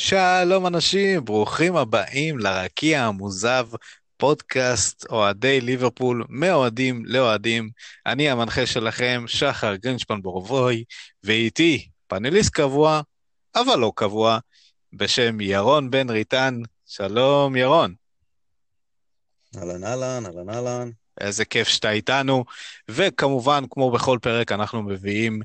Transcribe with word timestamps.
שלום 0.00 0.66
אנשים, 0.66 1.24
ברוכים 1.24 1.76
הבאים 1.76 2.38
לרקיע 2.38 3.04
המוזב, 3.04 3.68
פודקאסט 4.16 5.06
אוהדי 5.10 5.60
ליברפול, 5.60 6.24
מאוהדים 6.28 7.02
לאוהדים. 7.06 7.70
אני 8.06 8.30
המנחה 8.30 8.66
שלכם, 8.66 9.24
שחר 9.26 9.74
גרינשפן 9.74 10.22
בורבוי, 10.22 10.84
ואיתי 11.24 11.88
פאנליסט 12.06 12.52
קבוע, 12.52 13.00
אבל 13.54 13.78
לא 13.78 13.92
קבוע, 13.94 14.38
בשם 14.92 15.40
ירון 15.40 15.90
בן 15.90 16.10
ריטן. 16.10 16.60
שלום 16.86 17.56
ירון. 17.56 17.94
אהלן 19.56 19.84
אהלן, 19.84 20.26
אהלן 20.26 20.50
אהלן. 20.50 20.90
איזה 21.20 21.44
כיף 21.44 21.68
שאתה 21.68 21.90
איתנו, 21.90 22.44
וכמובן, 22.88 23.64
כמו 23.70 23.90
בכל 23.90 24.18
פרק, 24.22 24.52
אנחנו 24.52 24.82
מביאים 24.82 25.40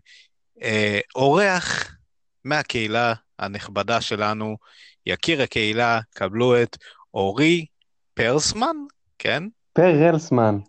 אה, 0.61 0.99
אורח 1.15 1.95
מהקהילה 2.43 3.13
הנכבדה 3.39 4.01
שלנו, 4.01 4.57
יקיר 5.05 5.41
הקהילה, 5.41 5.99
קבלו 6.13 6.61
את 6.63 6.77
אורי 7.13 7.65
פרסמן, 8.13 8.75
כן? 9.19 9.43
פרלסמן. 9.73 10.59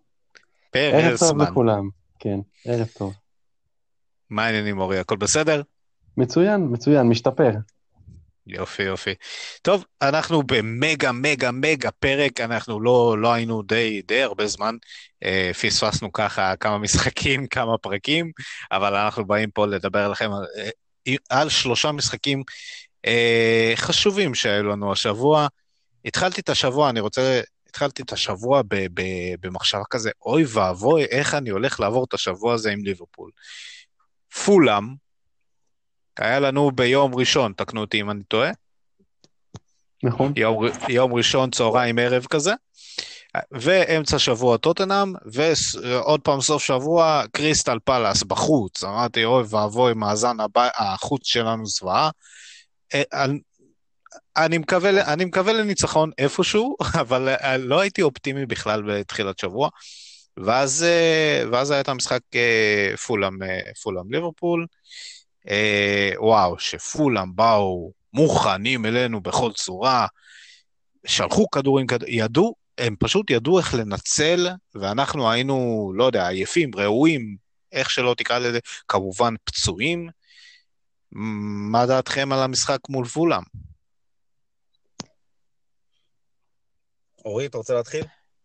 פרלסמן. 0.70 1.00
ערב 1.00 1.18
טוב 1.18 1.42
לכולם, 1.42 1.88
כן, 2.18 2.38
ערב 2.64 2.86
טוב. 2.98 3.14
מה 4.30 4.44
העניינים 4.46 4.80
אורי, 4.80 4.98
הכל 4.98 5.16
בסדר? 5.16 5.62
מצוין, 6.16 6.66
מצוין, 6.70 7.06
משתפר. 7.06 7.50
יופי 8.46 8.82
יופי. 8.82 9.14
טוב, 9.62 9.84
אנחנו 10.02 10.42
במגה 10.42 11.12
מגה 11.12 11.50
מגה 11.50 11.90
פרק, 11.90 12.40
אנחנו 12.40 12.80
לא, 12.80 13.16
לא 13.18 13.32
היינו 13.32 13.62
די, 13.62 14.02
די 14.06 14.22
הרבה 14.22 14.46
זמן, 14.46 14.76
אה, 15.24 15.50
פספסנו 15.60 16.12
ככה 16.12 16.56
כמה 16.56 16.78
משחקים, 16.84 17.46
כמה 17.46 17.78
פרקים, 17.78 18.30
אבל 18.72 18.94
אנחנו 18.96 19.24
באים 19.24 19.50
פה 19.50 19.66
לדבר 19.66 20.08
לכם 20.08 20.30
על, 21.28 21.46
אה, 21.46 21.50
שלושה 21.50 21.92
משחקים 21.92 22.42
אה, 23.06 23.72
חשובים 23.76 24.34
שהיו 24.34 24.62
לנו 24.62 24.92
השבוע. 24.92 25.46
התחלתי 26.04 26.40
את 26.40 26.48
השבוע, 26.48 26.90
אני 26.90 27.00
רוצה, 27.00 27.40
התחלתי 27.68 28.02
את 28.02 28.12
השבוע 28.12 28.62
ב, 28.62 28.74
ב, 28.94 29.02
במחשבה 29.40 29.82
כזה, 29.90 30.10
אוי 30.26 30.44
ואבוי, 30.48 31.04
איך 31.04 31.34
אני 31.34 31.50
הולך 31.50 31.80
לעבור 31.80 32.04
את 32.04 32.14
השבוע 32.14 32.54
הזה 32.54 32.72
עם 32.72 32.84
ליברפול. 32.84 33.30
פולאם, 34.44 34.94
היה 36.18 36.40
לנו 36.40 36.70
ביום 36.70 37.14
ראשון, 37.14 37.52
תקנו 37.56 37.80
אותי 37.80 38.00
אם 38.00 38.10
אני 38.10 38.22
טועה. 38.22 38.50
נכון. 40.02 40.32
יום, 40.36 40.64
יום 40.88 41.14
ראשון, 41.14 41.50
צהריים, 41.50 41.98
ערב 41.98 42.26
כזה. 42.30 42.52
ואמצע 43.52 44.18
שבוע 44.18 44.56
טוטנאם, 44.56 45.12
ועוד 45.24 46.20
פעם 46.20 46.40
סוף 46.40 46.62
שבוע 46.62 47.22
קריסטל 47.32 47.78
פלאס 47.84 48.22
בחוץ. 48.22 48.84
אמרתי, 48.84 49.24
אוי 49.24 49.44
ואבוי, 49.48 49.94
מאזן 49.94 50.36
החוץ 50.76 51.26
שלנו 51.26 51.66
זוועה. 51.66 52.10
אה, 52.94 53.24
אני 54.36 54.58
מקווה, 54.58 55.12
אני 55.12 55.24
מקווה 55.24 55.52
לניצחון 55.52 56.10
איפשהו, 56.18 56.76
אבל 57.00 57.28
אה, 57.28 57.56
לא 57.56 57.80
הייתי 57.80 58.02
אופטימי 58.02 58.46
בכלל 58.46 58.82
בתחילת 58.82 59.38
שבוע. 59.38 59.68
ואז, 60.36 60.82
אה, 60.82 61.44
ואז 61.52 61.70
היה 61.70 61.80
את 61.80 61.88
המשחק 61.88 62.20
פולאם, 63.06 63.32
פולאם 63.82 64.12
ליברפול. 64.12 64.66
וואו, 66.18 66.58
שפולאם 66.58 67.36
באו 67.36 67.92
מוכנים 68.12 68.86
אלינו 68.86 69.20
בכל 69.20 69.52
צורה, 69.52 70.06
שלחו 71.06 71.50
כדורים, 71.50 71.86
ידעו, 72.06 72.54
הם 72.78 72.96
פשוט 72.98 73.30
ידעו 73.30 73.58
איך 73.58 73.74
לנצל, 73.74 74.48
ואנחנו 74.74 75.30
היינו, 75.30 75.92
לא 75.96 76.04
יודע, 76.04 76.28
עייפים, 76.28 76.70
ראויים, 76.74 77.36
איך 77.72 77.90
שלא 77.90 78.14
תקרא 78.18 78.38
לזה, 78.38 78.58
כמובן 78.88 79.34
פצועים. 79.44 80.08
מה 81.72 81.86
דעתכם 81.86 82.32
על 82.32 82.42
המשחק 82.42 82.78
מול 82.88 83.04
פולאם? 83.04 83.42
אורי, 87.24 87.46
אתה 87.46 87.58
רוצה 87.58 87.74
להתחיל? 87.74 88.04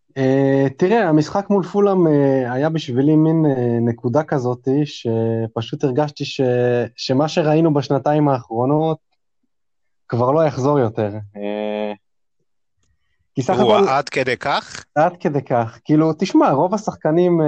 Uh, 0.10 0.70
תראה, 0.78 1.10
המשחק 1.10 1.50
מול 1.50 1.64
פולאם 1.64 2.08
uh, 2.08 2.52
היה 2.52 2.70
בשבילי 2.70 3.16
מין 3.16 3.46
uh, 3.46 3.90
נקודה 3.90 4.24
כזאת, 4.24 4.68
שפשוט 4.86 5.84
הרגשתי 5.84 6.26
ש, 6.26 6.42
שמה 6.96 7.28
שראינו 7.28 7.74
בשנתיים 7.74 8.30
האחרונות 8.30 8.98
כבר 10.08 10.32
לא 10.32 10.46
יחזור 10.46 10.80
יותר. 10.80 11.12
Uh, 11.36 11.96
כי 13.40 13.44
סך 13.44 13.60
הכל... 13.60 13.86
עד 13.90 14.10
כדי 14.10 14.38
כך? 14.38 14.86
עד 14.96 15.18
כדי 15.20 15.42
כך. 15.42 15.80
כאילו, 15.84 16.14
תשמע, 16.14 16.52
רוב 16.52 16.74
השחקנים 16.74 17.42
uh, 17.42 17.44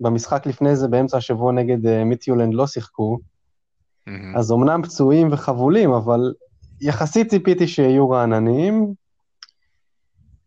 במשחק 0.00 0.46
לפני 0.46 0.76
זה, 0.76 0.88
באמצע 0.88 1.16
השבוע 1.16 1.52
נגד 1.52 1.86
uh, 1.86 2.04
מיטיולנד, 2.04 2.54
לא 2.54 2.66
שיחקו. 2.66 3.18
Mm-hmm. 3.18 4.38
אז 4.38 4.52
אמנם 4.52 4.82
פצועים 4.82 5.28
וחבולים, 5.32 5.92
אבל 5.92 6.34
יחסית 6.80 7.30
ציפיתי 7.30 7.68
שיהיו 7.68 8.10
רעננים, 8.10 8.94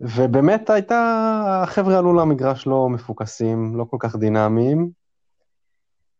ובאמת 0.01 0.69
הייתה, 0.69 1.61
החבר'ה 1.63 1.97
עלו 1.97 2.13
למגרש 2.13 2.67
לא 2.67 2.89
מפוקסים, 2.89 3.75
לא 3.75 3.85
כל 3.89 3.97
כך 3.99 4.15
דינמיים, 4.15 4.89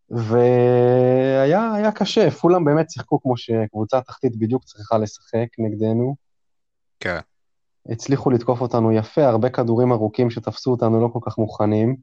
והיה 0.09 1.91
קשה, 1.91 2.31
פולם 2.31 2.65
באמת 2.65 2.91
שיחקו 2.91 3.21
כמו 3.21 3.38
שקבוצה 3.38 4.01
תחתית 4.01 4.35
בדיוק 4.35 4.63
צריכה 4.63 4.97
לשחק 4.97 5.47
נגדנו. 5.59 6.15
כן. 6.99 7.19
הצליחו 7.85 8.29
לתקוף 8.29 8.62
אותנו 8.62 8.91
יפה, 8.91 9.25
הרבה 9.25 9.50
כדורים 9.50 9.91
ארוכים 9.91 10.29
שתפסו 10.29 10.72
אותנו 10.72 11.01
לא 11.01 11.07
כל 11.13 11.19
כך 11.22 11.38
מוכנים. 11.38 11.95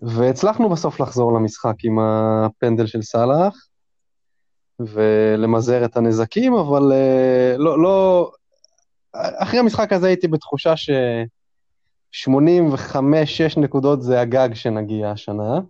והצלחנו 0.00 0.68
בסוף 0.68 1.00
לחזור 1.00 1.32
למשחק 1.32 1.74
עם 1.84 1.98
הפנדל 1.98 2.86
של 2.86 3.02
סאלח, 3.02 3.68
ולמזער 4.80 5.84
את 5.84 5.96
הנזקים, 5.96 6.54
אבל 6.54 6.92
uh, 6.92 7.58
לא, 7.58 7.82
לא... 7.82 8.30
אחרי 9.14 9.58
המשחק 9.58 9.92
הזה 9.92 10.06
הייתי 10.06 10.28
בתחושה 10.28 10.76
ש... 10.76 10.90
85-6 12.12 13.60
נקודות 13.60 14.02
זה 14.02 14.20
הגג 14.20 14.48
שנגיע 14.54 15.10
השנה. 15.10 15.60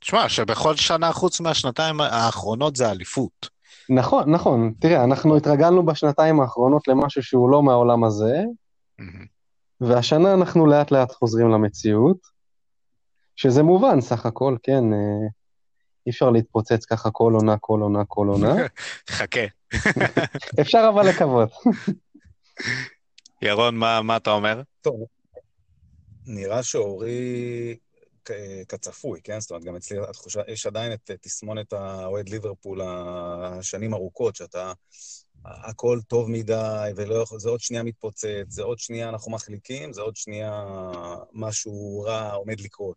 תשמע, 0.00 0.28
שבכל 0.28 0.76
שנה 0.76 1.12
חוץ 1.12 1.40
מהשנתיים 1.40 2.00
האחרונות 2.00 2.76
זה 2.76 2.90
אליפות. 2.90 3.53
נכון, 3.90 4.30
נכון. 4.30 4.72
תראה, 4.80 5.04
אנחנו 5.04 5.36
התרגלנו 5.36 5.86
בשנתיים 5.86 6.40
האחרונות 6.40 6.88
למשהו 6.88 7.22
שהוא 7.22 7.50
לא 7.50 7.62
מהעולם 7.62 8.04
הזה, 8.04 8.42
mm-hmm. 9.00 9.26
והשנה 9.80 10.34
אנחנו 10.34 10.66
לאט 10.66 10.90
לאט 10.90 11.12
חוזרים 11.12 11.50
למציאות. 11.50 12.34
שזה 13.36 13.62
מובן 13.62 14.00
סך 14.00 14.26
הכל, 14.26 14.56
כן, 14.62 14.92
אה, 14.92 15.28
אי 16.06 16.10
אפשר 16.10 16.30
להתפוצץ 16.30 16.84
ככה 16.84 17.10
כל 17.10 17.32
עונה, 17.34 17.56
כל 17.60 17.80
עונה, 17.80 18.04
כל 18.08 18.26
עונה. 18.28 18.54
חכה. 19.10 19.40
אפשר 20.60 20.90
אבל 20.94 21.08
לקוות. 21.08 21.50
ירון, 23.42 23.76
מה, 23.76 24.02
מה 24.02 24.16
אתה 24.16 24.30
אומר? 24.30 24.62
טוב, 24.80 25.00
נראה 26.26 26.62
שאורי 26.62 27.76
כצפוי, 28.68 29.20
כן? 29.24 29.40
זאת 29.40 29.50
אומרת, 29.50 29.64
גם 29.64 29.76
אצלי 29.76 29.98
התחושה, 30.08 30.40
יש 30.48 30.66
עדיין 30.66 30.92
את 30.92 31.10
תסמונת 31.20 31.72
האוהד 31.72 32.28
ליברפול 32.28 32.80
השנים 32.84 33.94
ארוכות, 33.94 34.36
שאתה, 34.36 34.72
הכל 35.44 35.98
טוב 36.08 36.30
מדי, 36.30 36.90
וזה 36.96 37.48
עוד 37.48 37.60
שנייה 37.60 37.82
מתפוצץ, 37.82 38.46
זה 38.48 38.62
עוד 38.62 38.78
שנייה 38.78 39.08
אנחנו 39.08 39.32
מחליקים, 39.32 39.92
זה 39.92 40.02
עוד 40.02 40.16
שנייה 40.16 40.64
משהו 41.32 42.04
רע 42.06 42.32
עומד 42.32 42.60
לקרות. 42.60 42.96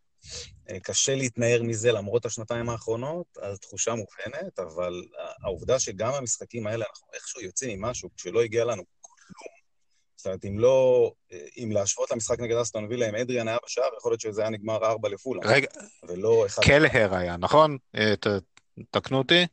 אה, 0.69 0.79
קשה 0.79 1.15
להתנער 1.15 1.63
מזה 1.63 1.91
למרות 1.91 2.25
השנתיים 2.25 2.69
האחרונות, 2.69 3.37
אז 3.41 3.59
תחושה 3.59 3.91
מובנת, 3.95 4.59
אבל 4.59 5.03
העובדה 5.43 5.79
שגם 5.79 6.13
המשחקים 6.13 6.67
האלה, 6.67 6.85
אנחנו 6.89 7.07
איכשהו 7.13 7.41
יוצאים 7.41 7.71
עם 7.71 7.81
משהו 7.81 8.09
שלא 8.17 8.41
הגיע 8.41 8.65
לנו 8.65 8.83
כלום. 9.01 9.56
זאת 10.17 10.25
אומרת, 10.25 10.45
אם 10.45 10.59
לא, 10.59 11.11
אה, 11.31 11.37
אם 11.57 11.71
להשוות 11.71 12.11
למשחק 12.11 12.39
נגד 12.39 12.55
אסטון 12.55 12.85
וילה, 12.89 13.09
אם 13.09 13.15
אדריאן 13.15 13.47
היה 13.47 13.57
בשער, 13.65 13.89
יכול 13.97 14.11
להיות 14.11 14.21
שזה 14.21 14.41
היה 14.41 14.49
נגמר 14.49 14.85
ארבע 14.85 15.09
לפולה. 15.09 15.41
רגע, 15.45 15.67
ולא 16.07 16.45
אחד... 16.45 16.63
קלהר 16.63 17.15
היה, 17.15 17.37
נכון? 17.37 17.77
אה, 17.95 18.13
תקנו 18.91 19.17
אותי. 19.17 19.45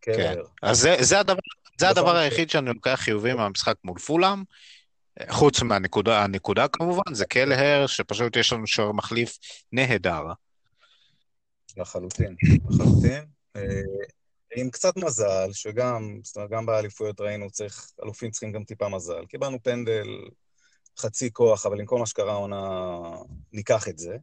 כן. 0.00 0.34
אז 0.62 0.78
זה, 0.78 0.96
זה 1.00 1.20
הדבר, 1.20 1.40
זה 1.80 1.88
הדבר 1.88 2.16
היחיד 2.16 2.50
שאני 2.50 2.66
לוקח 2.66 2.94
חיובי 2.94 3.34
מהמשחק 3.34 3.74
מול 3.84 3.98
פולאם. 3.98 4.42
חוץ 5.30 5.62
מהנקודה 5.62 6.24
הנקודה 6.24 6.68
כמובן, 6.68 7.14
זה 7.14 7.26
קלהר, 7.26 7.86
שפשוט 7.86 8.36
יש 8.36 8.52
לנו 8.52 8.66
שוער 8.66 8.92
מחליף 8.92 9.38
נהדר. 9.72 10.22
לחלוטין, 11.76 12.36
לחלוטין. 12.70 13.24
עם 14.56 14.70
קצת 14.70 14.96
מזל, 14.96 15.52
שגם, 15.52 16.20
זאת 16.22 16.36
אומרת, 16.36 16.50
גם 16.50 16.66
באליפויות 16.66 17.20
ראינו, 17.20 17.50
צריך, 17.50 17.90
אלופים 18.04 18.30
צריכים 18.30 18.52
גם 18.52 18.64
טיפה 18.64 18.88
מזל. 18.88 19.26
קיבלנו 19.26 19.62
פנדל 19.62 20.06
חצי 20.98 21.32
כוח, 21.32 21.66
אבל 21.66 21.80
עם 21.80 21.86
כל 21.86 21.98
מה 21.98 22.06
שקרה 22.06 22.32
העונה, 22.32 23.00
ניקח 23.52 23.88
את 23.88 23.98
זה. 23.98 24.16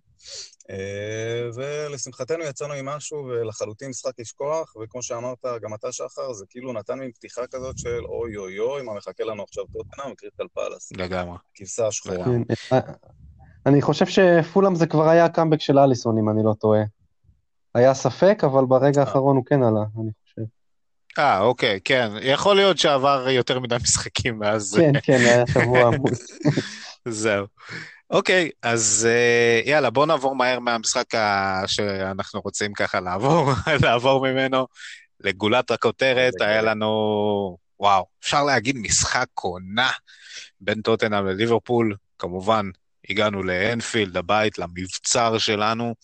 אה, 0.69 1.49
ולשמחתנו 1.55 2.43
יצאנו 2.43 2.73
עם 2.73 2.85
משהו, 2.85 3.17
ולחלוטין 3.17 3.89
משחק 3.89 4.19
לשכוח, 4.19 4.75
וכמו 4.75 5.03
שאמרת, 5.03 5.45
גם 5.61 5.73
אתה, 5.73 5.91
שחר, 5.91 6.33
זה 6.33 6.45
כאילו 6.49 6.73
נתן 6.73 6.99
לי 6.99 7.11
פתיחה 7.11 7.47
כזאת 7.47 7.77
של 7.77 8.05
אוי 8.05 8.37
אוי 8.37 8.59
אוי, 8.59 8.81
מה 8.81 8.93
מחכה 8.93 9.23
לנו 9.23 9.43
עכשיו 9.43 9.63
טוטנאם 9.65 10.11
וקריסטל 10.11 10.47
פלאס. 10.53 10.91
לגמרי. 10.91 11.37
כבשה 11.55 11.87
השחורה. 11.87 12.25
כן, 12.25 12.41
אה, 12.73 12.79
אני 13.65 13.81
חושב 13.81 14.05
שפולאם 14.05 14.75
זה 14.75 14.87
כבר 14.87 15.09
היה 15.09 15.25
הקאמבק 15.25 15.59
של 15.61 15.79
אליסון, 15.79 16.17
אם 16.17 16.29
אני 16.29 16.43
לא 16.43 16.53
טועה. 16.59 16.81
היה 17.75 17.93
ספק, 17.93 18.43
אבל 18.43 18.65
ברגע 18.65 19.01
אה. 19.01 19.05
האחרון 19.05 19.35
הוא 19.35 19.45
כן 19.45 19.63
עלה, 19.63 19.83
אני 20.01 20.11
חושב. 20.23 20.41
אה, 21.19 21.39
אוקיי, 21.39 21.79
כן. 21.83 22.09
יכול 22.21 22.55
להיות 22.55 22.77
שעבר 22.77 23.29
יותר 23.29 23.59
מדי 23.59 23.75
משחקים 23.83 24.39
מאז. 24.39 24.75
כן, 24.77 24.91
כן, 25.03 25.19
היה 25.19 25.47
שבוע 25.47 25.81
עמוד. 25.87 26.11
זהו. 27.07 27.45
אוקיי, 28.09 28.49
אז 28.61 29.07
אה, 29.09 29.61
יאללה, 29.71 29.89
בואו 29.89 30.05
נעבור 30.05 30.35
מהר 30.35 30.59
מהמשחק 30.59 31.15
ה... 31.15 31.61
שאנחנו 31.67 32.41
רוצים 32.41 32.73
ככה 32.73 32.99
לעבור, 32.99 33.51
לעבור 33.83 34.27
ממנו 34.31 34.67
לגולת 35.19 35.71
הכותרת. 35.71 36.33
היה 36.39 36.61
לנו, 36.61 36.87
וואו, 37.79 38.05
אפשר 38.23 38.43
להגיד 38.43 38.77
משחק 38.77 39.27
עונה 39.33 39.91
בין 40.61 40.81
טוטנאם 40.81 41.25
לליברפול. 41.25 41.95
כמובן, 42.19 42.69
הגענו 43.09 43.43
לאנפילד, 43.43 44.17
הבית, 44.17 44.59
למבצר 44.59 45.37
שלנו, 45.37 45.95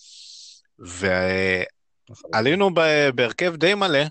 ועלינו 0.81 2.69
בהרכב 3.15 3.55
די 3.55 3.73
מלא. 3.73 4.03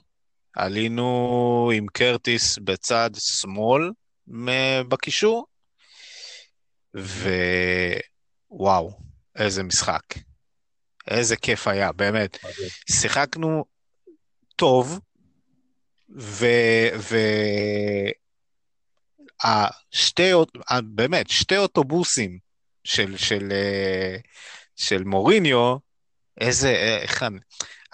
עלינו 0.56 1.70
עם 1.74 1.86
קרטיס 1.86 2.58
בצד 2.58 3.10
שמאל 3.18 3.90
בקישור, 4.88 5.46
ווואו, 8.50 8.90
איזה 9.36 9.62
משחק. 9.62 10.02
איזה 11.10 11.36
כיף 11.36 11.68
היה, 11.68 11.92
באמת. 11.92 12.38
שיחקנו 12.90 13.64
טוב, 14.56 15.00
ו... 16.18 16.46
ו... 16.98 17.16
השתי, 19.44 20.30
באמת, 20.84 21.30
שתי 21.30 21.56
אוטובוסים 21.56 22.38
של, 22.84 23.16
של, 23.16 23.48
אה, 23.52 24.16
של 24.76 25.04
מוריניו, 25.04 25.76
איזה, 26.40 26.70
איך 27.02 27.22
אני, 27.22 27.38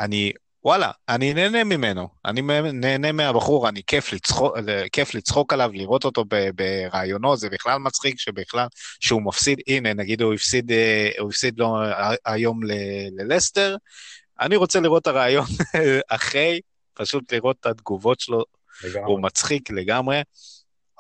אני, 0.01 0.33
וואלה, 0.65 0.91
אני 1.09 1.35
נהנה 1.35 1.65
ממנו, 1.65 2.09
אני 2.25 2.43
נהנה 2.73 3.13
מהבחור, 3.13 3.69
אני 3.69 3.83
כיף 3.87 4.13
לצחוק, 4.13 4.57
כיף 4.93 5.15
לצחוק 5.15 5.53
עליו, 5.53 5.71
לראות 5.75 6.05
אותו 6.05 6.25
ברעיונו, 6.55 7.37
זה 7.37 7.49
בכלל 7.51 7.79
מצחיק 7.79 8.19
שבכלל, 8.19 8.67
שהוא 9.01 9.23
מפסיד, 9.23 9.59
הנה, 9.67 9.95
נגיד 9.95 10.23
הוא 10.23 10.35
הפסיד, 10.35 10.73
אה, 10.73 11.11
הוא 11.19 11.29
הפסיד 11.29 11.59
לו 11.59 11.77
היום 12.27 12.61
ללסטר, 13.19 13.77
אני 14.41 14.57
רוצה 14.57 14.81
לראות 14.81 15.03
את 15.03 15.07
הרעיון 15.07 15.47
אחרי, 16.09 16.61
פשוט 16.95 17.33
לראות 17.33 17.57
את 17.61 17.67
התגובות 17.67 18.21
שלו, 18.21 18.45
לגמרי. 18.85 19.13
הוא 19.13 19.23
מצחיק 19.23 19.71
לגמרי. 19.71 20.23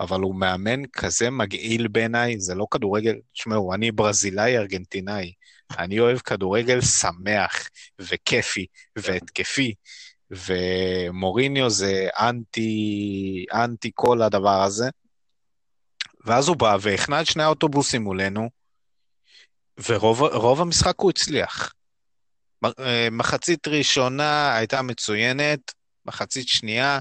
אבל 0.01 0.21
הוא 0.21 0.35
מאמן 0.35 0.87
כזה 0.87 1.31
מגעיל 1.31 1.89
בעיניי, 1.89 2.41
זה 2.41 2.55
לא 2.55 2.67
כדורגל, 2.71 3.15
תשמעו, 3.33 3.75
אני 3.75 3.93
ברזילאי 3.93 4.59
ארגנטינאי, 4.59 5.33
אני 5.79 6.01
אוהב 6.01 6.19
כדורגל 6.19 6.81
שמח 6.81 7.69
וכיפי 7.99 8.67
והתקפי, 8.97 9.75
ומוריניו 10.31 11.71
זה 11.71 12.09
אנטי, 12.19 13.45
אנטי 13.53 13.91
כל 13.95 14.23
הדבר 14.23 14.63
הזה. 14.63 14.89
ואז 16.27 16.49
הוא 16.49 16.57
בא 16.57 16.77
והכנע 16.81 17.21
את 17.21 17.27
שני 17.27 17.43
האוטובוסים 17.43 18.03
מולנו, 18.03 18.51
ורוב 19.89 20.61
המשחק 20.61 20.95
הוא 20.99 21.11
הצליח. 21.11 21.73
אה, 22.65 23.09
מחצית 23.11 23.69
ראשונה 23.69 24.55
הייתה 24.55 24.83
מצוינת, 24.83 25.73
מחצית 26.05 26.49
שנייה 26.49 26.99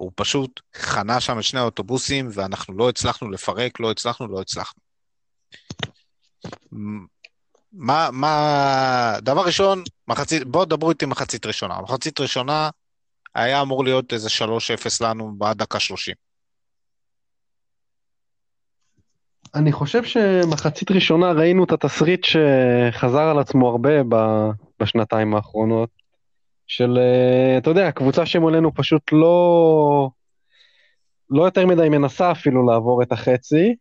הוא 0.00 0.12
פשוט 0.14 0.60
חנה 0.76 1.20
שם 1.20 1.38
את 1.38 1.44
שני 1.44 1.60
האוטובוסים, 1.60 2.28
ואנחנו 2.32 2.76
לא 2.76 2.88
הצלחנו 2.88 3.30
לפרק, 3.30 3.80
לא 3.80 3.90
הצלחנו, 3.90 4.28
לא 4.28 4.40
הצלחנו. 4.40 4.80
מה, 7.72 8.08
מה, 8.12 9.16
דבר 9.22 9.46
ראשון, 9.46 9.82
מחצית, 10.08 10.44
בואו 10.44 10.64
דברו 10.64 10.90
איתי 10.90 11.06
מחצית 11.06 11.46
ראשונה. 11.46 11.80
מחצית 11.80 12.20
ראשונה 12.20 12.70
היה 13.34 13.62
אמור 13.62 13.84
להיות 13.84 14.12
איזה 14.12 14.28
3-0 14.28 14.42
לנו 15.00 15.32
בעד 15.38 15.58
דקה 15.58 15.80
30. 15.80 16.14
אני 19.54 19.72
חושב 19.72 20.04
שמחצית 20.04 20.90
ראשונה 20.90 21.32
ראינו 21.32 21.64
את 21.64 21.72
התסריט 21.72 22.24
שחזר 22.24 23.22
על 23.22 23.38
עצמו 23.38 23.68
הרבה 23.68 23.90
בשנתיים 24.80 25.34
האחרונות. 25.34 25.99
של, 26.70 26.98
אה, 26.98 27.58
אתה 27.58 27.70
יודע, 27.70 27.88
הקבוצה 27.88 28.26
שמולנו 28.26 28.74
פשוט 28.74 29.02
לא, 29.12 30.10
לא 31.30 31.44
יותר 31.44 31.66
מדי 31.66 31.88
מנסה 31.88 32.32
אפילו 32.32 32.66
לעבור 32.66 33.02
את 33.02 33.12
החצי, 33.12 33.74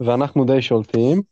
ואנחנו 0.00 0.44
די 0.44 0.62
שולטים. 0.62 1.22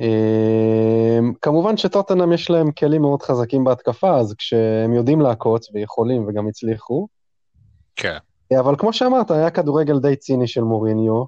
אה, 0.00 1.18
כמובן 1.42 1.76
שטוטנאם 1.76 2.32
יש 2.32 2.50
להם 2.50 2.72
כלים 2.72 3.02
מאוד 3.02 3.22
חזקים 3.22 3.64
בהתקפה, 3.64 4.16
אז 4.16 4.34
כשהם 4.38 4.92
יודעים 4.92 5.20
לעקוץ, 5.20 5.70
ויכולים 5.74 6.28
וגם 6.28 6.48
הצליחו. 6.48 7.08
כן. 7.96 8.18
אבל 8.60 8.74
כמו 8.78 8.92
שאמרת, 8.92 9.30
היה 9.30 9.50
כדורגל 9.50 9.98
די 9.98 10.16
ציני 10.16 10.48
של 10.48 10.62
מוריניו, 10.62 11.24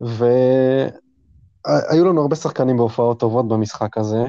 והיו 0.00 2.04
לנו 2.04 2.20
הרבה 2.20 2.36
שחקנים 2.36 2.76
בהופעות 2.76 3.20
טובות 3.20 3.48
במשחק 3.48 3.98
הזה. 3.98 4.24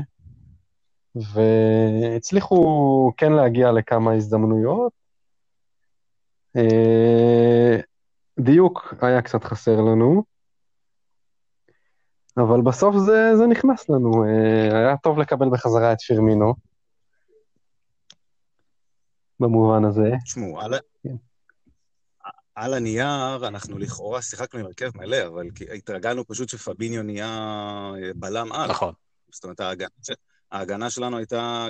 והצליחו 1.34 3.12
כן 3.18 3.32
להגיע 3.32 3.72
לכמה 3.72 4.14
הזדמנויות. 4.14 4.94
אה, 6.58 7.78
דיוק 8.40 8.94
היה 9.02 9.22
קצת 9.22 9.44
חסר 9.44 9.82
לנו, 9.82 10.24
אבל 12.38 12.62
בסוף 12.62 12.96
זה, 12.96 13.36
זה 13.38 13.48
נכנס 13.48 13.90
לנו. 13.90 14.24
אה, 14.24 14.78
היה 14.78 14.98
טוב 14.98 15.20
לקבל 15.20 15.50
בחזרה 15.52 15.94
את 15.94 16.02
פירמינו, 16.02 16.54
במובן 19.40 19.86
הזה. 19.86 20.10
תשמעו, 20.24 20.62
על... 20.62 20.74
כן. 21.04 21.16
על 22.56 22.74
הנייר 22.74 23.48
אנחנו 23.48 23.78
לכאורה 23.78 24.22
שיחקנו 24.22 24.60
עם 24.60 24.66
הרכב 24.66 24.92
מלא, 24.96 25.28
אבל 25.28 25.48
התרגלנו 25.76 26.28
פשוט 26.28 26.50
שפביניו 26.50 27.04
נהיה 27.04 27.92
בלם 28.16 28.52
על. 28.52 28.70
נכון. 28.70 28.94
זאת 29.32 29.44
אומרת, 29.44 29.60
ההגנה 29.60 29.88
שלנו 30.90 31.18
הייתה 31.18 31.68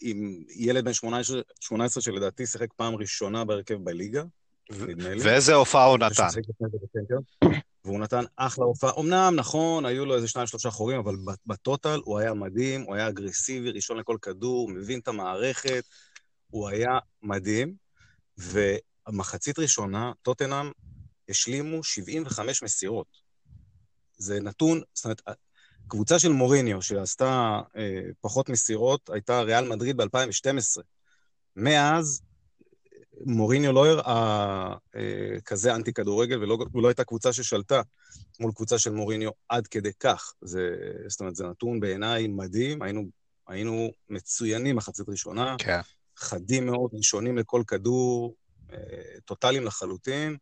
עם 0.00 0.42
ילד 0.56 0.84
בן 0.84 0.92
18, 0.92 1.40
18 1.60 2.02
שלדעתי 2.02 2.46
שיחק 2.46 2.72
פעם 2.76 2.94
ראשונה 2.94 3.44
בהרכב 3.44 3.74
בליגה, 3.74 4.22
נדמה 4.70 5.14
לי. 5.14 5.22
ואיזה 5.22 5.54
הופעה 5.54 5.84
הוא 5.84 5.98
נתן. 5.98 6.28
והוא 7.84 8.00
נתן 8.00 8.24
אחלה 8.36 8.64
הופעה. 8.64 8.90
אמנם, 8.98 9.34
נכון, 9.36 9.86
היו 9.86 10.06
לו 10.06 10.16
איזה 10.16 10.28
שניים, 10.28 10.46
שלושה 10.46 10.70
חורים, 10.70 10.98
אבל 10.98 11.16
בטוטל 11.46 12.00
הוא 12.04 12.18
היה 12.18 12.34
מדהים, 12.34 12.82
הוא 12.82 12.94
היה 12.94 13.08
אגרסיבי, 13.08 13.70
ראשון 13.70 13.96
לכל 13.96 14.16
כדור, 14.22 14.70
מבין 14.70 14.98
את 14.98 15.08
המערכת, 15.08 15.84
הוא 16.50 16.68
היה 16.68 16.98
מדהים. 17.22 17.86
ומחצית 18.38 19.58
ראשונה, 19.58 20.12
טוטנאם 20.22 20.70
השלימו 21.28 21.84
75 21.84 22.62
מסירות. 22.62 23.06
זה 24.18 24.40
נתון, 24.40 24.80
זאת 24.94 25.04
אומרת, 25.04 25.22
קבוצה 25.88 26.18
של 26.18 26.32
מוריניו 26.32 26.82
שעשתה 26.82 27.60
אה, 27.76 28.00
פחות 28.20 28.48
מסירות 28.48 29.10
הייתה 29.12 29.40
ריאל 29.40 29.68
מדריד 29.68 29.96
ב-2012. 29.96 30.82
מאז 31.56 32.22
מוריניו 33.20 33.72
לא 33.72 33.86
הראה 33.86 34.74
אה, 34.96 35.40
כזה 35.44 35.74
אנטי 35.74 35.92
כדורגל 35.92 36.42
ולא 36.42 36.58
לא 36.74 36.88
הייתה 36.88 37.04
קבוצה 37.04 37.32
ששלטה 37.32 37.82
מול 38.40 38.52
קבוצה 38.52 38.78
של 38.78 38.90
מוריניו 38.90 39.30
עד 39.48 39.66
כדי 39.66 39.92
כך. 40.00 40.32
זה, 40.40 40.76
זאת 41.08 41.20
אומרת, 41.20 41.36
זה 41.36 41.46
נתון 41.46 41.80
בעיניי 41.80 42.26
מדהים, 42.26 42.82
היינו, 42.82 43.04
היינו 43.48 43.90
מצוינים 44.08 44.76
מחצית 44.76 45.08
ראשונה, 45.08 45.56
כן. 45.58 45.80
חדים 46.16 46.66
מאוד, 46.66 46.90
ראשונים 46.94 47.38
לכל 47.38 47.62
כדור, 47.66 48.34
אה, 48.72 48.78
טוטאליים 49.24 49.64
לחלוטין. 49.64 50.36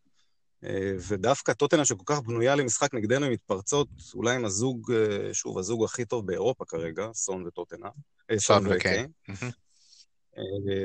אה, 0.64 0.92
ודווקא 1.08 1.52
טוטנה 1.52 1.84
שכל 1.84 2.02
כך 2.06 2.20
בנויה 2.20 2.54
למשחק 2.54 2.94
נגדנו 2.94 3.26
עם 3.26 3.32
מתפרצות, 3.32 3.88
אולי 4.14 4.34
עם 4.34 4.44
הזוג, 4.44 4.92
אה, 4.92 5.34
שוב, 5.34 5.58
הזוג 5.58 5.84
הכי 5.84 6.04
טוב 6.04 6.26
באירופה 6.26 6.64
כרגע, 6.64 7.08
סון 7.14 7.46
וטוטנה. 7.46 7.88
אה, 8.30 8.38
סון 8.38 8.66
וקיין. 8.66 9.06